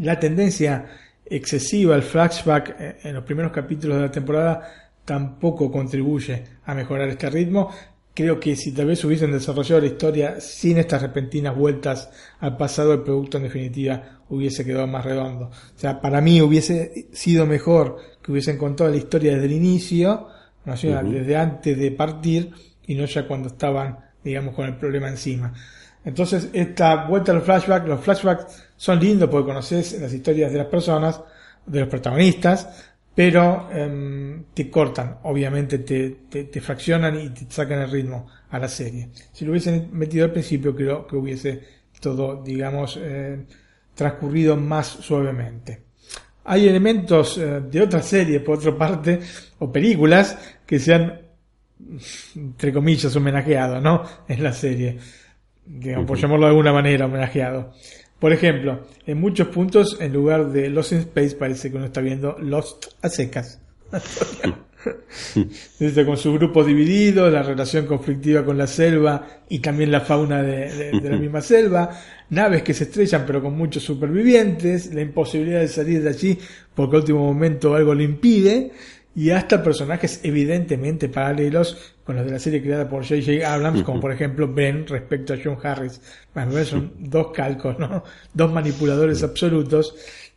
[0.00, 0.86] La tendencia
[1.28, 7.08] excesiva al flashback eh, en los primeros capítulos de la temporada tampoco contribuye a mejorar
[7.08, 7.70] este ritmo.
[8.12, 12.10] Creo que si tal vez hubiesen desarrollado la historia sin estas repentinas vueltas
[12.40, 15.46] al pasado, el producto en definitiva hubiese quedado más redondo.
[15.46, 20.28] O sea, para mí hubiese sido mejor que hubiesen contado la historia desde el inicio,
[20.64, 22.52] ¿no desde antes de partir
[22.86, 25.52] y no ya cuando estaban, digamos, con el problema encima.
[26.04, 30.68] Entonces, esta vuelta al flashback, los flashbacks son lindos porque conoces las historias de las
[30.68, 31.20] personas,
[31.66, 37.80] de los protagonistas, pero em, te cortan, obviamente te, te, te fraccionan y te sacan
[37.80, 39.08] el ritmo a la serie.
[39.32, 41.62] Si lo hubiesen metido al principio, creo que hubiese
[41.98, 43.38] todo, digamos, eh,
[43.94, 45.80] transcurrido más suavemente.
[46.44, 49.18] Hay elementos eh, de otras series, por otra parte,
[49.60, 51.20] o películas que se han,
[52.34, 54.02] entre comillas, homenajeado, ¿no?
[54.28, 54.98] En la serie.
[55.64, 57.72] Digamos, por llamarlo de alguna manera, homenajeado.
[58.18, 62.00] Por ejemplo, en muchos puntos, en lugar de Lost in Space, parece que uno está
[62.00, 63.60] viendo Lost a secas.
[65.80, 70.42] Desde con su grupo dividido, la relación conflictiva con la selva y también la fauna
[70.42, 71.90] de, de- de la misma selva,
[72.30, 76.38] naves que se estrellan pero con muchos supervivientes, la imposibilidad de salir de allí
[76.74, 78.70] porque a último momento algo lo impide
[79.16, 83.50] y hasta personajes evidentemente paralelos con los de la serie creada por J.J.
[83.50, 86.00] Abrams, como por ejemplo Ben respecto a John Harris.
[86.34, 88.04] Bueno, Ben son dos calcos, ¿no?
[88.34, 89.96] Dos manipuladores absolutos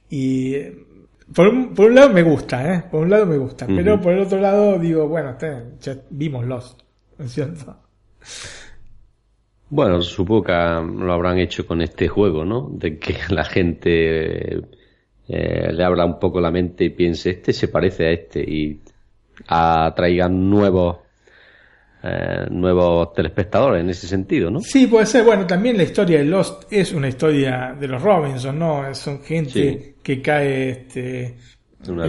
[0.09, 0.55] y
[1.35, 2.83] por un, por un lado me gusta, ¿eh?
[2.89, 5.37] Por un lado me gusta, pero por el otro lado digo, bueno,
[5.81, 6.81] ya vimos Lost,
[7.17, 7.75] ¿no es cierto?
[9.69, 12.69] Bueno, supongo que lo habrán hecho con este juego, ¿no?
[12.71, 14.61] De que la gente
[15.29, 18.81] eh, le abra un poco la mente y piense, este se parece a este y
[19.47, 20.97] atraigan nuevos
[22.01, 24.61] eh, nuevos telespectadores en ese sentido, ¿no?
[24.61, 25.25] Sí, puede ser.
[25.25, 28.95] Bueno, también la historia de Lost es una historia de los Robinson, ¿no?
[28.95, 29.95] Son gente Sí.
[30.01, 31.35] que cae este, de-
[31.83, 31.99] en un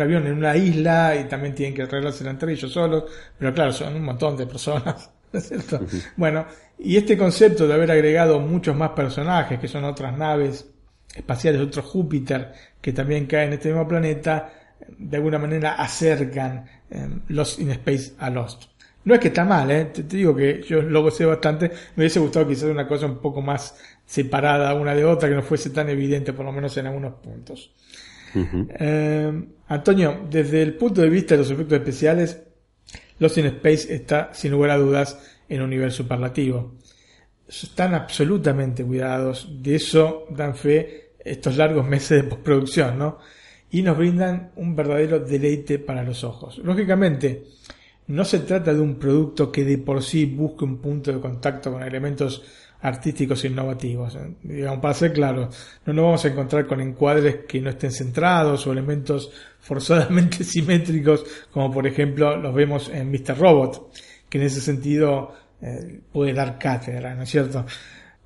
[0.00, 3.04] avión, en una isla y también tienen que arreglarse entre ellos solos.
[3.38, 5.80] Pero claro, son un montón de personas, ¿no es cierto?
[6.16, 10.68] Bueno, y este concepto de haber agregado muchos más personajes, que son otras naves
[11.14, 14.52] espaciales, otros Júpiter, que también caen en este mismo planeta,
[14.98, 18.64] de alguna manera acercan eh, Lost in Space a Lost.
[19.04, 19.86] No es que está mal, ¿eh?
[19.86, 21.70] te, te digo que yo lo gocé bastante.
[21.96, 23.74] Me hubiese gustado quizás una cosa un poco más
[24.04, 27.72] separada una de otra, que no fuese tan evidente, por lo menos en algunos puntos.
[28.34, 32.42] Eh, Antonio, desde el punto de vista de los efectos especiales,
[33.18, 35.18] Lost in Space está, sin lugar a dudas,
[35.48, 36.74] en un nivel superlativo.
[37.48, 43.18] Están absolutamente cuidados, de eso dan fe estos largos meses de postproducción, ¿no?
[43.70, 46.58] Y nos brindan un verdadero deleite para los ojos.
[46.58, 47.44] Lógicamente,
[48.08, 51.72] no se trata de un producto que de por sí busque un punto de contacto
[51.72, 52.42] con elementos
[52.82, 54.16] artísticos innovativos.
[54.16, 54.34] ¿eh?
[54.42, 55.54] Digamos, para ser claros,
[55.86, 59.30] no nos vamos a encontrar con encuadres que no estén centrados o elementos
[59.60, 63.38] forzadamente simétricos, como por ejemplo los vemos en Mr.
[63.38, 63.92] Robot,
[64.28, 67.64] que en ese sentido eh, puede dar cátedra, ¿no es cierto?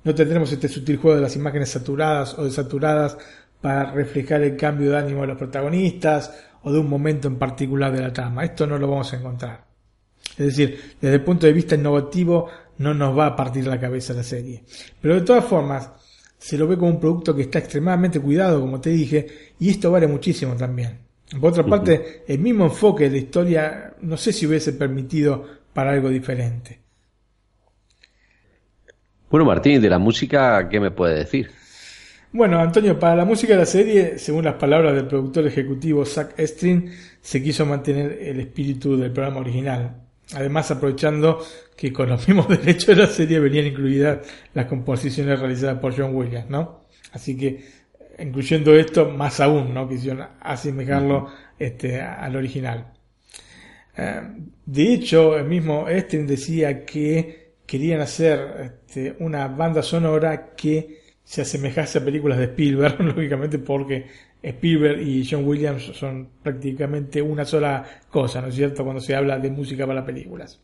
[0.05, 3.17] No tendremos este sutil juego de las imágenes saturadas o desaturadas
[3.59, 7.91] para reflejar el cambio de ánimo de los protagonistas o de un momento en particular
[7.91, 8.45] de la trama.
[8.45, 9.65] Esto no lo vamos a encontrar.
[10.37, 14.13] Es decir, desde el punto de vista innovativo no nos va a partir la cabeza
[14.13, 14.63] la serie.
[15.01, 15.89] Pero de todas formas,
[16.37, 19.89] se lo ve como un producto que está extremadamente cuidado, como te dije, y esto
[19.89, 20.99] vale muchísimo también.
[21.41, 25.93] Por otra parte, el mismo enfoque de la historia no sé si hubiese permitido para
[25.93, 26.84] algo diferente.
[29.35, 31.51] Bueno, Martín, de la música, ¿qué me puede decir?
[32.31, 36.39] Bueno, Antonio, para la música de la serie, según las palabras del productor ejecutivo Zack
[36.39, 36.89] Estrin,
[37.19, 39.93] se quiso mantener el espíritu del programa original.
[40.35, 41.45] Además, aprovechando
[41.75, 44.19] que con los mismos derechos de la serie venían incluidas
[44.53, 46.85] las composiciones realizadas por John Williams, ¿no?
[47.11, 47.61] Así que,
[48.17, 49.89] incluyendo esto, más aún, ¿no?
[49.89, 51.27] Quisieron asemejarlo
[51.59, 52.93] este, al original.
[53.97, 54.21] Eh,
[54.65, 61.41] de hecho, el mismo Estrin decía que querían hacer este, una banda sonora que se
[61.41, 64.05] asemejase a películas de Spielberg, lógicamente porque
[64.41, 69.39] Spielberg y John Williams son prácticamente una sola cosa, ¿no es cierto?, cuando se habla
[69.39, 70.61] de música para películas.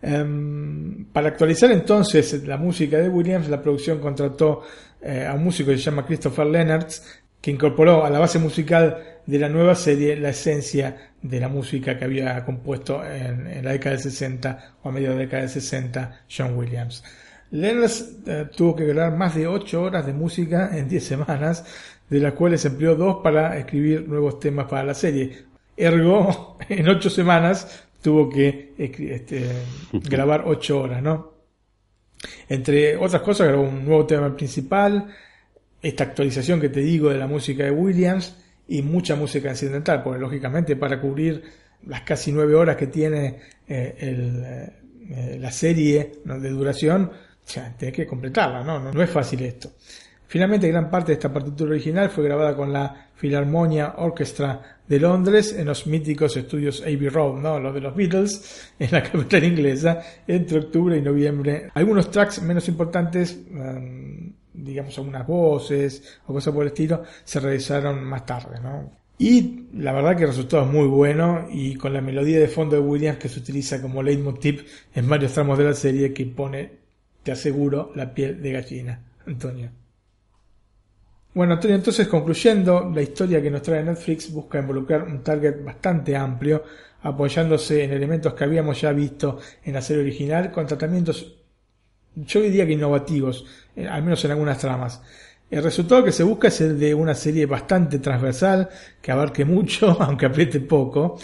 [0.00, 4.62] Um, para actualizar entonces la música de Williams, la producción contrató
[5.02, 9.17] eh, a un músico que se llama Christopher Leonards, que incorporó a la base musical
[9.28, 13.72] de la nueva serie la esencia de la música que había compuesto en, en la
[13.72, 17.04] década del 60 o a medio de la década del 60 John Williams.
[17.50, 21.66] Leonards eh, tuvo que grabar más de 8 horas de música en 10 semanas,
[22.08, 25.44] de las cuales empleó dos para escribir nuevos temas para la serie.
[25.76, 29.44] Ergo, en 8 semanas tuvo que este,
[29.92, 31.34] grabar 8 horas, ¿no?
[32.48, 35.08] Entre otras cosas, grabó un nuevo tema principal,
[35.82, 38.34] esta actualización que te digo de la música de Williams
[38.68, 41.42] y mucha música incidental, porque lógicamente para cubrir
[41.86, 43.96] las casi 9 horas que tiene eh,
[45.10, 47.10] eh, la serie de duración,
[47.78, 48.78] tiene que completarla, ¿no?
[48.78, 48.92] ¿no?
[48.92, 49.72] No es fácil esto.
[50.26, 55.54] Finalmente, gran parte de esta partitura original fue grabada con la Philharmonia Orchestra de Londres
[55.58, 57.58] en los míticos estudios Abbey Road, ¿no?
[57.58, 61.70] los de los Beatles, en la capital inglesa, entre octubre y noviembre.
[61.72, 64.17] Algunos tracks menos importantes, um,
[64.62, 68.60] digamos algunas voces o cosas por el estilo, se realizaron más tarde.
[68.60, 68.90] ¿no?
[69.18, 72.76] Y la verdad que el resultado es muy bueno y con la melodía de fondo
[72.76, 74.64] de Williams que se utiliza como leitmotiv
[74.94, 76.70] en varios tramos de la serie que pone,
[77.22, 79.04] te aseguro, la piel de gallina.
[79.26, 79.70] Antonio.
[81.34, 86.16] Bueno, Antonio, entonces concluyendo, la historia que nos trae Netflix busca involucrar un target bastante
[86.16, 86.64] amplio,
[87.02, 91.36] apoyándose en elementos que habíamos ya visto en la serie original, con tratamientos,
[92.16, 93.46] yo diría que innovativos,
[93.86, 95.00] al menos en algunas tramas.
[95.50, 98.68] El resultado que se busca es el de una serie bastante transversal,
[99.00, 101.18] que abarque mucho, aunque apriete poco.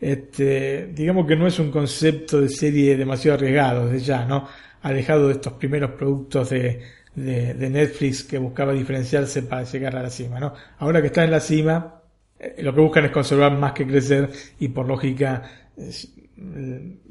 [0.00, 4.46] Este, digamos que no es un concepto de serie demasiado arriesgado desde ya, ¿no?
[4.82, 6.82] Alejado de estos primeros productos de,
[7.14, 10.52] de, Netflix que buscaba diferenciarse para llegar a la cima, ¿no?
[10.78, 12.02] Ahora que está en la cima,
[12.38, 15.42] eh, lo que buscan es conservar más que crecer y por lógica
[15.76, 15.90] eh,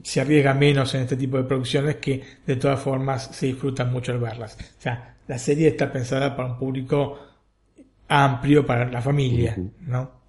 [0.04, 4.12] se arriesga menos en este tipo de producciones que de todas formas se disfrutan mucho
[4.12, 4.58] al verlas.
[4.60, 7.20] O sea, la serie está pensada para un público
[8.08, 10.24] amplio, para la familia, ¿no?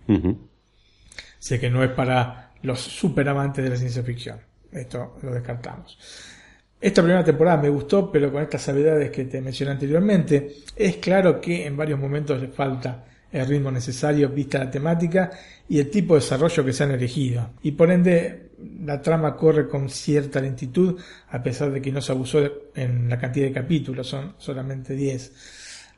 [1.39, 4.39] Sé que no es para los super amantes de la ciencia ficción.
[4.73, 5.99] Esto lo descartamos.
[6.81, 11.41] Esta primera temporada me gustó, pero con estas salvedades que te mencioné anteriormente, es claro
[11.41, 15.31] que en varios momentos le falta el ritmo necesario vista la temática
[15.69, 17.51] y el tipo de desarrollo que se han elegido.
[17.63, 18.51] Y por ende,
[18.85, 21.01] la trama corre con cierta lentitud,
[21.31, 22.41] a pesar de que no se abusó
[22.75, 25.33] en la cantidad de capítulos, son solamente 10.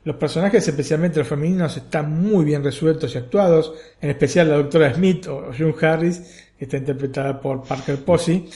[0.03, 4.93] Los personajes, especialmente los femeninos, están muy bien resueltos y actuados, en especial la doctora
[4.93, 8.49] Smith o June Harris, que está interpretada por Parker Posey.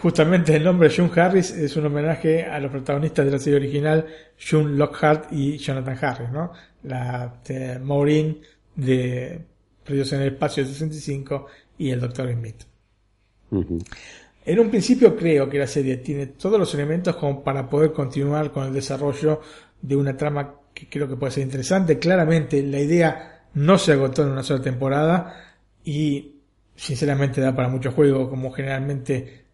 [0.00, 4.06] Justamente el nombre June Harris es un homenaje a los protagonistas de la serie original,
[4.38, 6.52] June Lockhart y Jonathan Harris, ¿no?
[6.84, 8.38] La de Maureen
[8.76, 9.40] de
[9.82, 11.46] Perdidos en el Espacio 65
[11.78, 12.69] y el Doctor Smith.
[13.50, 18.50] En un principio creo que la serie tiene todos los elementos como para poder continuar
[18.50, 19.40] con el desarrollo
[19.82, 21.98] de una trama que creo que puede ser interesante.
[21.98, 26.36] Claramente la idea no se agotó en una sola temporada y
[26.74, 29.44] sinceramente da para mucho juego como generalmente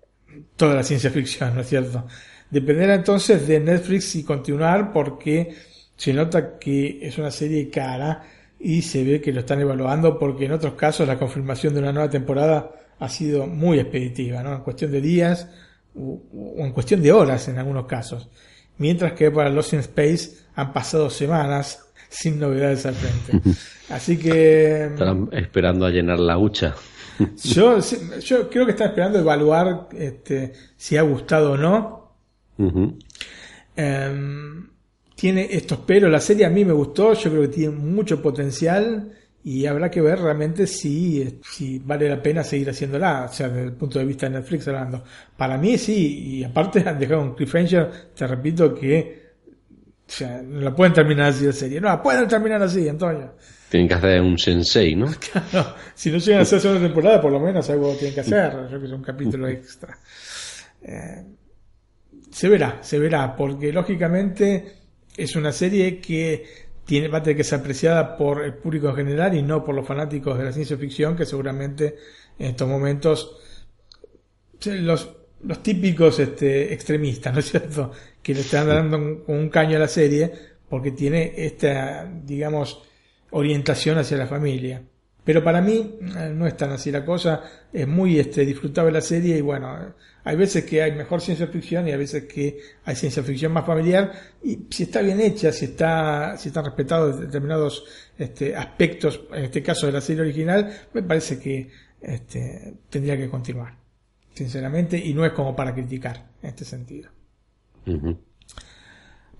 [0.56, 2.06] toda la ciencia ficción, ¿no es cierto?
[2.50, 5.54] Dependerá entonces de Netflix y continuar porque
[5.96, 8.22] se nota que es una serie cara
[8.60, 11.92] y se ve que lo están evaluando porque en otros casos la confirmación de una
[11.92, 14.54] nueva temporada ha sido muy expeditiva, ¿no?
[14.54, 15.48] En cuestión de días
[15.94, 16.20] o
[16.58, 18.28] en cuestión de horas en algunos casos.
[18.78, 23.58] Mientras que para Lost in Space han pasado semanas sin novedades al frente.
[23.90, 24.86] Así que...
[24.86, 26.74] Están esperando a llenar la hucha.
[27.44, 27.78] Yo,
[28.20, 32.12] yo creo que están esperando evaluar este, si ha gustado o no.
[32.58, 34.68] Um,
[35.14, 36.10] tiene estos pelos.
[36.10, 37.14] La serie a mí me gustó.
[37.14, 39.12] Yo creo que tiene mucho potencial.
[39.48, 43.68] Y habrá que ver realmente si, si vale la pena seguir haciéndola, o sea, desde
[43.68, 45.04] el punto de vista de Netflix hablando.
[45.36, 49.26] Para mí sí, y aparte han dejado un cliffhanger, te repito que
[50.04, 51.80] o sea, no la pueden terminar así la serie.
[51.80, 53.34] No la pueden terminar así, Antonio.
[53.68, 55.06] Tienen que hacer un sensei, ¿no?
[55.32, 58.68] Claro, si no llegan a hacer segunda temporada, por lo menos algo tienen que hacer.
[58.68, 59.96] Yo que es un capítulo extra.
[60.82, 61.24] Eh,
[62.32, 64.74] se verá, se verá, porque lógicamente
[65.16, 68.96] es una serie que tiene, va a tener que ser apreciada por el público en
[68.96, 71.96] general y no por los fanáticos de la ciencia ficción, que seguramente
[72.38, 73.36] en estos momentos
[74.64, 75.10] los,
[75.42, 77.92] los típicos este, extremistas, ¿no es cierto?,
[78.22, 80.32] que le están dando un, un caño a la serie
[80.68, 82.82] porque tiene esta, digamos,
[83.30, 84.82] orientación hacia la familia.
[85.26, 87.42] Pero para mí eh, no es tan así la cosa,
[87.72, 89.92] es muy este, disfrutable la serie y bueno,
[90.22, 93.66] hay veces que hay mejor ciencia ficción y hay veces que hay ciencia ficción más
[93.66, 94.12] familiar.
[94.44, 97.84] Y si está bien hecha, si está, si están respetados determinados
[98.16, 101.70] este, aspectos, en este caso de la serie original, me parece que
[102.00, 103.76] este, tendría que continuar,
[104.32, 107.10] sinceramente, y no es como para criticar en este sentido.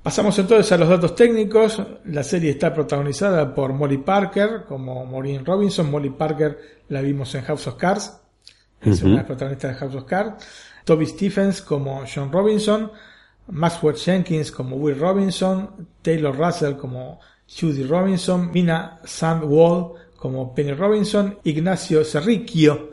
[0.06, 1.82] Pasamos entonces a los datos técnicos.
[2.04, 5.90] La serie está protagonizada por Molly Parker como Maureen Robinson.
[5.90, 8.16] Molly Parker la vimos en House of Cards.
[8.80, 10.46] Es una de las protagonistas de House of Cards.
[10.84, 12.92] Toby Stephens como John Robinson.
[13.48, 15.88] Maxwell Jenkins como Will Robinson.
[16.02, 17.18] Taylor Russell como
[17.48, 18.52] Judy Robinson.
[18.52, 21.40] Mina Sandwall como Penny Robinson.
[21.42, 22.90] Ignacio Cerricchio,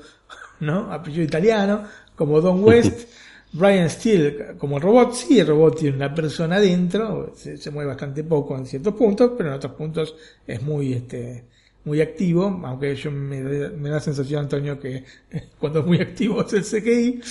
[0.62, 0.92] ¿no?
[0.92, 1.84] Apellido italiano,
[2.16, 3.08] como Don West.
[3.54, 7.90] Brian Steele como el robot, sí, el robot tiene una persona adentro, se, se, mueve
[7.90, 10.16] bastante poco en ciertos puntos, pero en otros puntos
[10.48, 11.46] es muy, este,
[11.86, 15.04] muy activo, aunque yo me, me da la sensación, Antonio, que
[15.60, 17.22] cuando es muy activo es el CGI.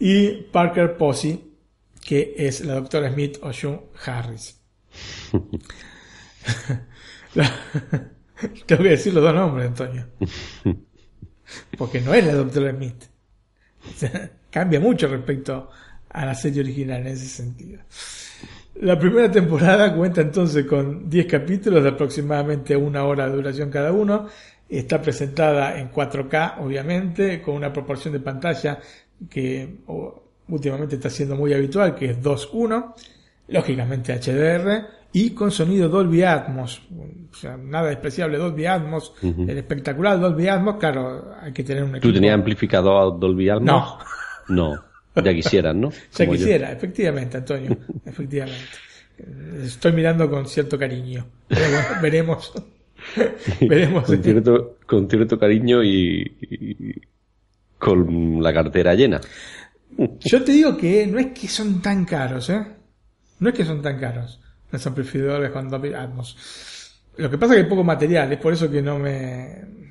[0.00, 1.54] Y Parker Posey,
[2.00, 4.60] que es la doctora Smith o June Harris.
[8.66, 10.06] Tengo que decir los dos nombres, Antonio.
[11.76, 13.04] Porque no es la doctora Smith
[14.50, 15.70] cambia mucho respecto
[16.10, 17.80] a la serie original en ese sentido.
[18.80, 23.92] La primera temporada cuenta entonces con 10 capítulos de aproximadamente una hora de duración cada
[23.92, 24.26] uno.
[24.68, 28.78] Está presentada en 4K, obviamente, con una proporción de pantalla
[29.28, 29.78] que
[30.48, 32.94] últimamente está siendo muy habitual, que es 2.1,
[33.48, 36.82] lógicamente HDR, y con sonido Dolby Atmos.
[37.32, 39.50] O sea, nada despreciable Dolby Atmos, uh -huh.
[39.50, 42.08] el espectacular Dolby Atmos, claro, hay que tener un equipo.
[42.08, 43.64] ¿Tú tenías amplificador Dolby Atmos?
[43.64, 43.98] No.
[44.48, 44.84] No,
[45.14, 45.90] ya quisieran, ¿no?
[46.16, 46.76] ya Como quisiera, yo.
[46.76, 48.64] efectivamente, Antonio, efectivamente.
[49.64, 51.26] Estoy mirando con cierto cariño.
[51.48, 52.52] Pero bueno, veremos.
[53.60, 54.04] veremos.
[54.04, 56.94] Con cierto, con cierto cariño y, y,
[57.78, 59.20] con la cartera llena.
[60.20, 62.64] Yo te digo que no es que son tan caros, ¿eh?
[63.40, 66.36] No es que son tan caros los amplificadores con Dolby Atmos.
[67.16, 69.87] Lo que pasa es que hay poco material, es por eso que no me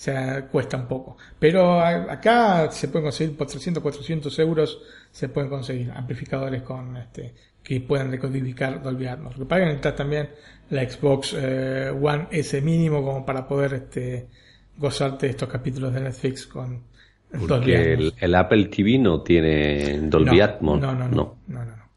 [0.00, 1.16] sea, cuesta un poco.
[1.38, 4.80] Pero acá se pueden conseguir por 300, 400 euros,
[5.10, 9.36] se pueden conseguir amplificadores con este que puedan decodificar Dolby Atmos.
[9.36, 10.30] Lo que pagan está también
[10.70, 14.28] la Xbox eh, One S mínimo como para poder este
[14.76, 16.84] gozarte estos capítulos de Netflix con
[17.32, 18.04] Dolby Atmos.
[18.06, 20.80] el, el Apple TV no tiene Dolby No, Atmos.
[20.80, 21.38] no, no, no.
[21.46, 21.88] no, no, no.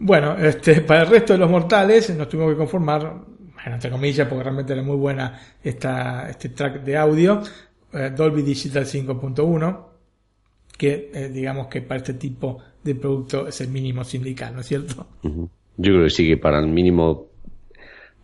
[0.00, 3.14] Bueno, este, para el resto de los mortales nos tuvimos que conformar,
[3.66, 7.42] entre comillas, porque realmente era muy buena esta, este track de audio,
[7.92, 9.86] eh, Dolby Digital 5.1,
[10.76, 14.66] que eh, digamos que para este tipo de producto es el mínimo sindical, ¿no es
[14.66, 15.06] cierto?
[15.22, 17.28] Yo creo que sí que para el mínimo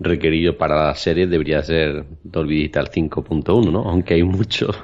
[0.01, 3.89] requerido para la serie debería ser Dolby Digital 5.1, ¿no?
[3.89, 4.77] Aunque hay muchos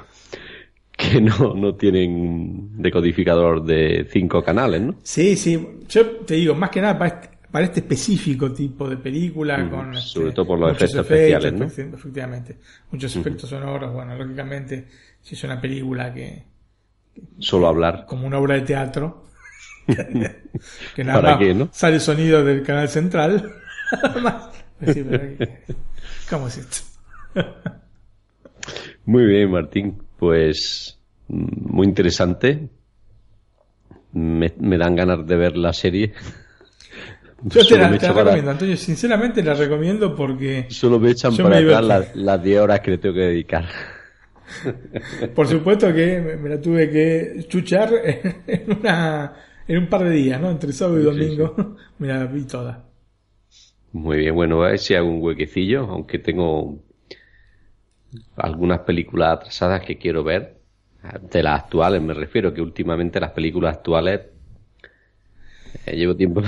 [0.91, 4.95] que no, no tienen decodificador de cinco canales, ¿no?
[5.03, 8.97] Sí, sí, yo te digo, más que nada para este, para este específico tipo de
[8.97, 11.65] película, con este, sobre todo por los efectos especiales, ¿no?
[11.67, 12.57] efecti- Efectivamente,
[12.91, 14.87] muchos efectos sonoros, bueno, lógicamente,
[15.21, 16.43] si es una película que,
[17.39, 18.05] Solo hablar.
[18.07, 19.25] como una obra de teatro,
[20.95, 21.69] que nada ¿Para más qué, no?
[21.73, 23.51] sale sonido del canal central.
[23.91, 24.49] Nada más.
[24.93, 25.59] Sí, pero ¿qué-
[26.29, 26.77] ¿Cómo es esto?
[29.05, 30.01] Muy bien, Martín.
[30.17, 30.97] Pues
[31.27, 32.69] mm, muy interesante.
[34.13, 36.13] Me, me dan ganas de ver la serie.
[37.43, 40.99] Yo te la, me te la echo para- recomiendo, Antonio, sinceramente la recomiendo porque Solo
[40.99, 43.65] me echan para me atrás las, las 10 horas que le tengo que dedicar.
[45.35, 47.91] Por supuesto que me, la tuve que chuchar
[48.47, 49.33] en, una,
[49.67, 50.49] en un par de días, ¿no?
[50.51, 51.75] Entre sábado y Sí, sí, domingo.
[51.99, 52.85] Me la vi toda.
[53.93, 56.83] Muy bien, bueno, a ver si hago un huequecillo, aunque tengo
[58.35, 60.57] algunas películas atrasadas que quiero ver.
[61.31, 64.21] De las actuales, me refiero, que últimamente las películas actuales
[65.85, 66.41] eh, llevo tiempo.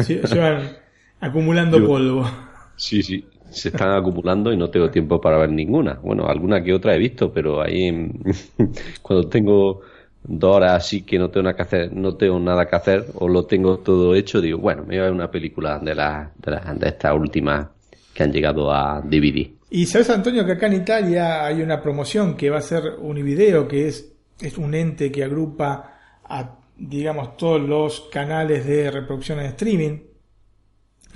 [0.00, 0.76] Sí, Llevan
[1.20, 2.30] acumulando Yo- polvo.
[2.76, 5.94] Sí, sí, se están acumulando y no tengo tiempo para ver ninguna.
[6.02, 7.90] Bueno, alguna que otra he visto, pero ahí
[9.02, 9.80] cuando tengo
[10.22, 13.28] dos horas así que no tengo nada que hacer, no tengo nada que hacer o
[13.28, 16.50] lo tengo todo hecho, digo, bueno, me voy a ver una película de las de,
[16.52, 17.66] las- de estas últimas
[18.14, 19.50] que han llegado a DVD.
[19.70, 23.68] Y sabes, Antonio, que acá en Italia hay una promoción que va a ser Univideo,
[23.68, 29.46] que es, es un ente que agrupa a, digamos, todos los canales de reproducción en
[29.46, 29.98] streaming,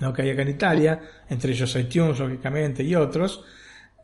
[0.01, 0.13] ¿no?
[0.13, 3.43] que hay acá en Italia, entre ellos iTunes, lógicamente, y otros,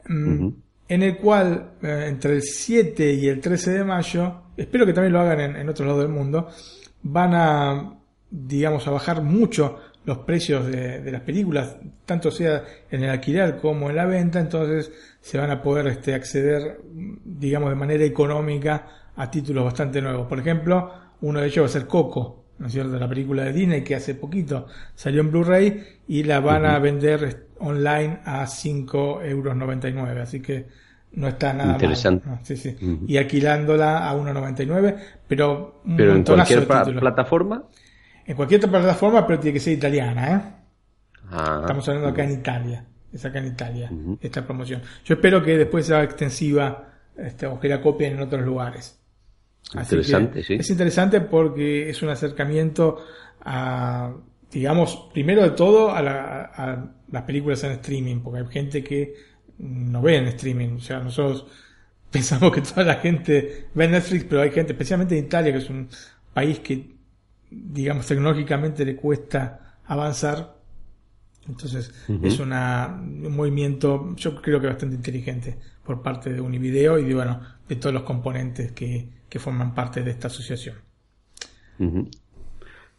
[0.09, 0.49] mm,
[0.89, 5.13] en el cual eh, entre el 7 y el 13 de mayo, espero que también
[5.13, 6.49] lo hagan en, en otros lados del mundo,
[7.03, 7.99] van a,
[8.31, 11.77] digamos, a bajar mucho los precios de, de las películas,
[12.07, 16.15] tanto sea en el alquiler como en la venta, entonces se van a poder este,
[16.15, 20.27] acceder, digamos, de manera económica a títulos bastante nuevos.
[20.27, 22.99] Por ejemplo, uno de ellos va a ser Coco, ¿no es cierto?
[22.99, 27.49] La película de Disney que hace poquito salió en Blu-ray y la van a vender
[27.59, 30.67] online a 5,99 euros, así que
[31.13, 32.29] no está nada mal, Interesante.
[32.29, 32.39] ¿no?
[32.43, 32.77] Sí, sí.
[33.07, 37.65] Y alquilándola a 1,99, pero un Pero en cualquier plataforma.
[38.27, 40.41] En cualquier otra plataforma, pero tiene que ser italiana, ¿eh?
[41.31, 42.85] Ah, Estamos hablando acá en Italia.
[43.13, 43.91] Es acá en Italia
[44.21, 44.83] esta promoción.
[45.05, 49.00] Yo espero que después sea extensiva este, o que la copien en otros lugares.
[49.75, 50.55] Así Interesante, sí.
[50.55, 52.99] Es interesante porque es un acercamiento
[53.41, 54.15] a,
[54.51, 59.15] digamos, primero de todo a, la- a las películas en streaming, porque hay gente que
[59.59, 60.77] no ve en streaming.
[60.77, 61.47] O sea, nosotros
[62.11, 65.71] pensamos que toda la gente ve Netflix, pero hay gente, especialmente en Italia, que es
[65.71, 65.89] un
[66.35, 66.97] país que,
[67.51, 70.57] digamos, tecnológicamente le cuesta avanzar.
[71.49, 71.93] Entonces,
[72.23, 77.15] es una, un movimiento, yo creo que bastante inteligente por parte de Univideo y de,
[77.15, 80.77] bueno, de todos los componentes que, que forman parte de esta asociación.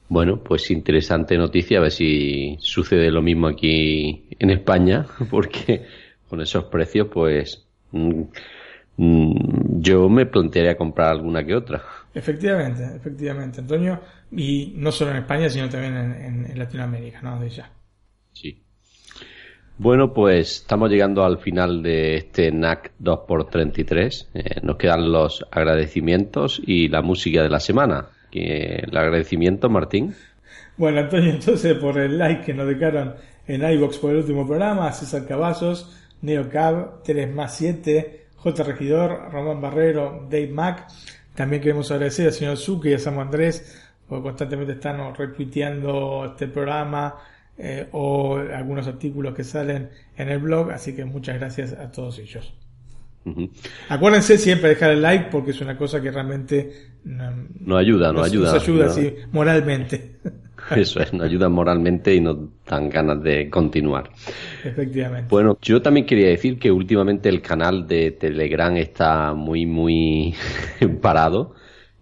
[0.09, 5.85] Bueno, pues interesante noticia, a ver si sucede lo mismo aquí en España, porque
[6.29, 8.23] con esos precios, pues mm,
[8.97, 11.83] mm, yo me plantearía comprar alguna que otra.
[12.13, 14.01] Efectivamente, efectivamente, Antonio.
[14.31, 17.39] Y no solo en España, sino también en, en- en Latinoamérica, ¿no?
[17.39, 17.71] De ya.
[18.33, 18.61] Sí.
[19.83, 24.27] Bueno, pues estamos llegando al final de este NAC 2x33.
[24.35, 28.09] Eh, nos quedan los agradecimientos y la música de la semana.
[28.31, 30.13] El agradecimiento, Martín.
[30.77, 33.15] Bueno, Antonio, entonces por el like que nos dejaron
[33.47, 38.63] en iBox por el último programa, César Cavazos, Neo Cab, 3 más 7, J.
[38.63, 40.89] Regidor, Román Barrero, Dave Mac.
[41.33, 46.47] También queremos agradecer al señor Zucchi y a Samu Andrés, porque constantemente están retuiteando este
[46.49, 47.15] programa
[47.57, 52.19] eh, o algunos artículos que salen en el blog, así que muchas gracias a todos
[52.19, 52.53] ellos.
[53.89, 56.71] Acuérdense siempre de dejar el like porque es una cosa que realmente
[57.03, 58.53] Nos ayuda, nos ayuda.
[58.53, 58.93] Nos ayuda, ¿no?
[58.93, 60.15] sí, moralmente.
[60.75, 62.37] eso es, nos ayudan moralmente y nos
[62.67, 64.09] dan ganas de continuar.
[64.63, 65.27] Efectivamente.
[65.29, 70.33] Bueno, yo también quería decir que últimamente el canal de Telegram está muy, muy
[71.01, 71.55] parado.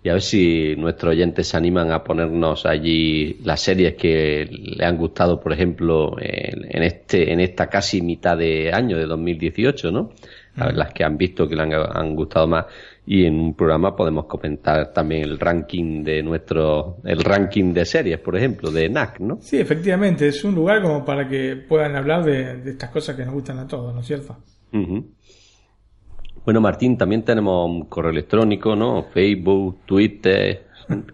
[0.09, 4.83] Y a ver si nuestros oyentes se animan a ponernos allí las series que le
[4.83, 9.91] han gustado, por ejemplo, en, en este, en esta casi mitad de año de 2018,
[9.91, 10.09] ¿no?
[10.55, 12.65] A ver, las que han visto que le han, han gustado más.
[13.05, 18.17] Y en un programa podemos comentar también el ranking de nuestro, el ranking de series,
[18.17, 19.37] por ejemplo, de NAC, ¿no?
[19.39, 23.25] Sí, efectivamente, es un lugar como para que puedan hablar de, de estas cosas que
[23.25, 24.37] nos gustan a todos, ¿no es cierto?
[24.73, 25.05] Ujú.
[26.49, 29.03] Bueno, Martín, también tenemos un correo electrónico, ¿no?
[29.13, 30.65] Facebook, Twitter.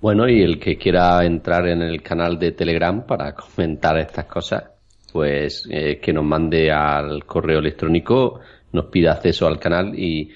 [0.00, 4.64] Bueno, y el que quiera entrar en el canal de Telegram para comentar estas cosas,
[5.12, 8.40] pues eh, que nos mande al correo electrónico,
[8.72, 10.30] nos pida acceso al canal y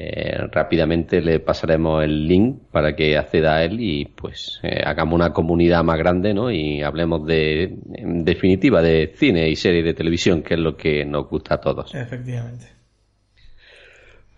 [0.00, 5.16] eh, rápidamente le pasaremos el link para que acceda a él y pues eh, hagamos
[5.16, 6.52] una comunidad más grande, ¿no?
[6.52, 11.04] Y hablemos de, en definitiva, de cine y series de televisión, que es lo que
[11.04, 11.92] nos gusta a todos.
[11.96, 12.66] Efectivamente.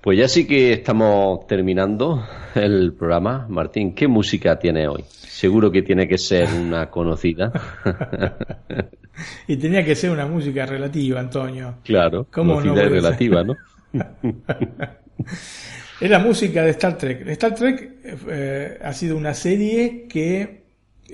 [0.01, 2.25] Pues ya sí que estamos terminando
[2.55, 3.47] el programa.
[3.51, 5.05] Martín, ¿qué música tiene hoy?
[5.11, 7.53] Seguro que tiene que ser una conocida.
[9.47, 11.75] Y tenía que ser una música relativa, Antonio.
[11.85, 13.55] claro, ¿Cómo no conocida y relativa, ¿no?
[16.01, 17.29] Es la música de Star Trek.
[17.29, 17.97] Star Trek
[18.31, 20.63] eh, ha sido una serie que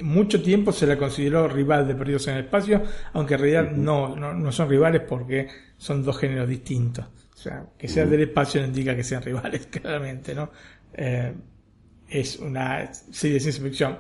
[0.03, 4.15] mucho tiempo se la consideró rival de Perdidos en el Espacio, aunque en realidad no,
[4.15, 7.05] no, no son rivales porque son dos géneros distintos.
[7.35, 10.51] O sea, que sean del espacio no indica que sean rivales, claramente, ¿no?
[10.95, 11.33] Eh,
[12.09, 13.99] es una serie de ciencia ficción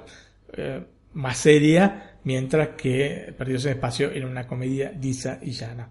[0.52, 0.82] eh,
[1.14, 5.90] más seria, mientras que Perdidos en el Espacio era una comedia lisa y llana.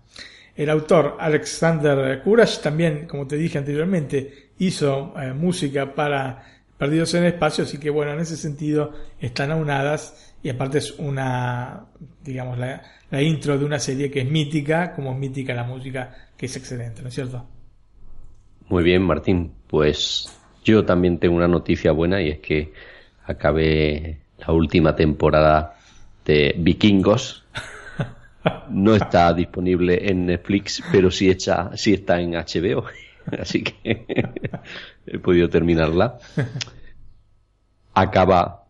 [0.56, 6.44] El autor Alexander Courage también, como te dije anteriormente, hizo eh, música para
[6.78, 10.92] Perdidos en el Espacio, así que bueno, en ese sentido están aunadas y aparte es
[11.00, 11.86] una,
[12.22, 16.14] digamos, la, la intro de una serie que es mítica, como es mítica la música,
[16.36, 17.46] que es excelente, ¿no es cierto?
[18.68, 19.54] Muy bien, Martín.
[19.68, 20.28] Pues
[20.66, 22.74] yo también tengo una noticia buena y es que
[23.26, 25.78] acabé la última temporada
[26.26, 27.46] de Vikingos.
[28.70, 32.86] No está disponible en Netflix, pero sí, está, sí está en HBO.
[33.40, 34.06] Así que
[35.08, 36.20] he podido terminarla.
[37.94, 38.66] Acaba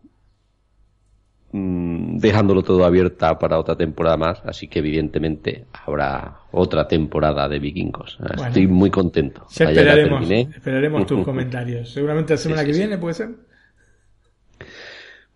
[1.52, 7.58] mm, dejándolo todo abierta para otra temporada más, así que evidentemente habrá otra temporada de
[7.58, 8.16] Vikingos.
[8.18, 8.46] Bueno.
[8.46, 9.46] Estoy muy contento.
[9.50, 11.90] Esperaremos, esperaremos tus comentarios.
[11.92, 12.86] Seguramente la semana Sí, que sí, sí.
[12.86, 13.30] viene, ¿puede ser?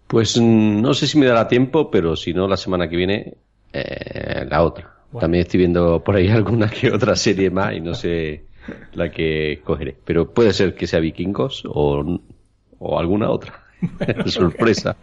[0.07, 3.37] Pues mm, no sé si me dará tiempo, pero si no, la semana que viene,
[3.73, 4.95] eh, la otra.
[5.19, 8.45] También estoy viendo por ahí alguna que otra serie más y no sé
[8.95, 9.97] la que cogeré.
[10.05, 12.21] Pero puede ser que sea Vikingos o,
[12.79, 13.65] o alguna otra.
[14.27, 14.97] Sorpresa.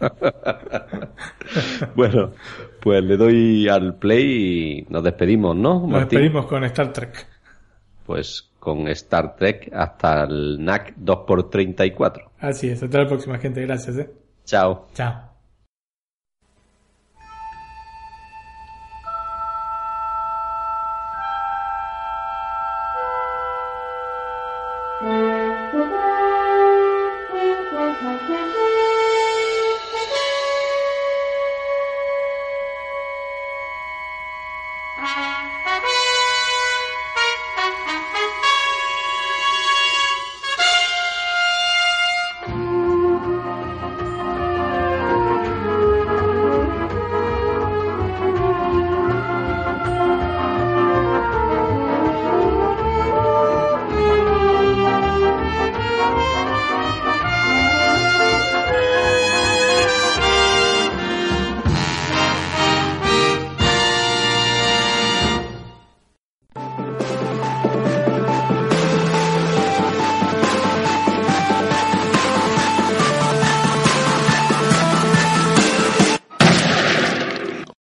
[1.96, 2.32] bueno,
[2.80, 5.86] pues le doy al play y nos despedimos, ¿no?
[5.86, 7.26] Nos despedimos con Star Trek.
[8.06, 12.30] Pues con Star Trek hasta el NAC 2x34.
[12.38, 13.98] Así es, hasta la próxima gente, gracias.
[13.98, 14.10] ¿eh?
[14.44, 14.88] Chao.
[14.94, 15.27] Chao.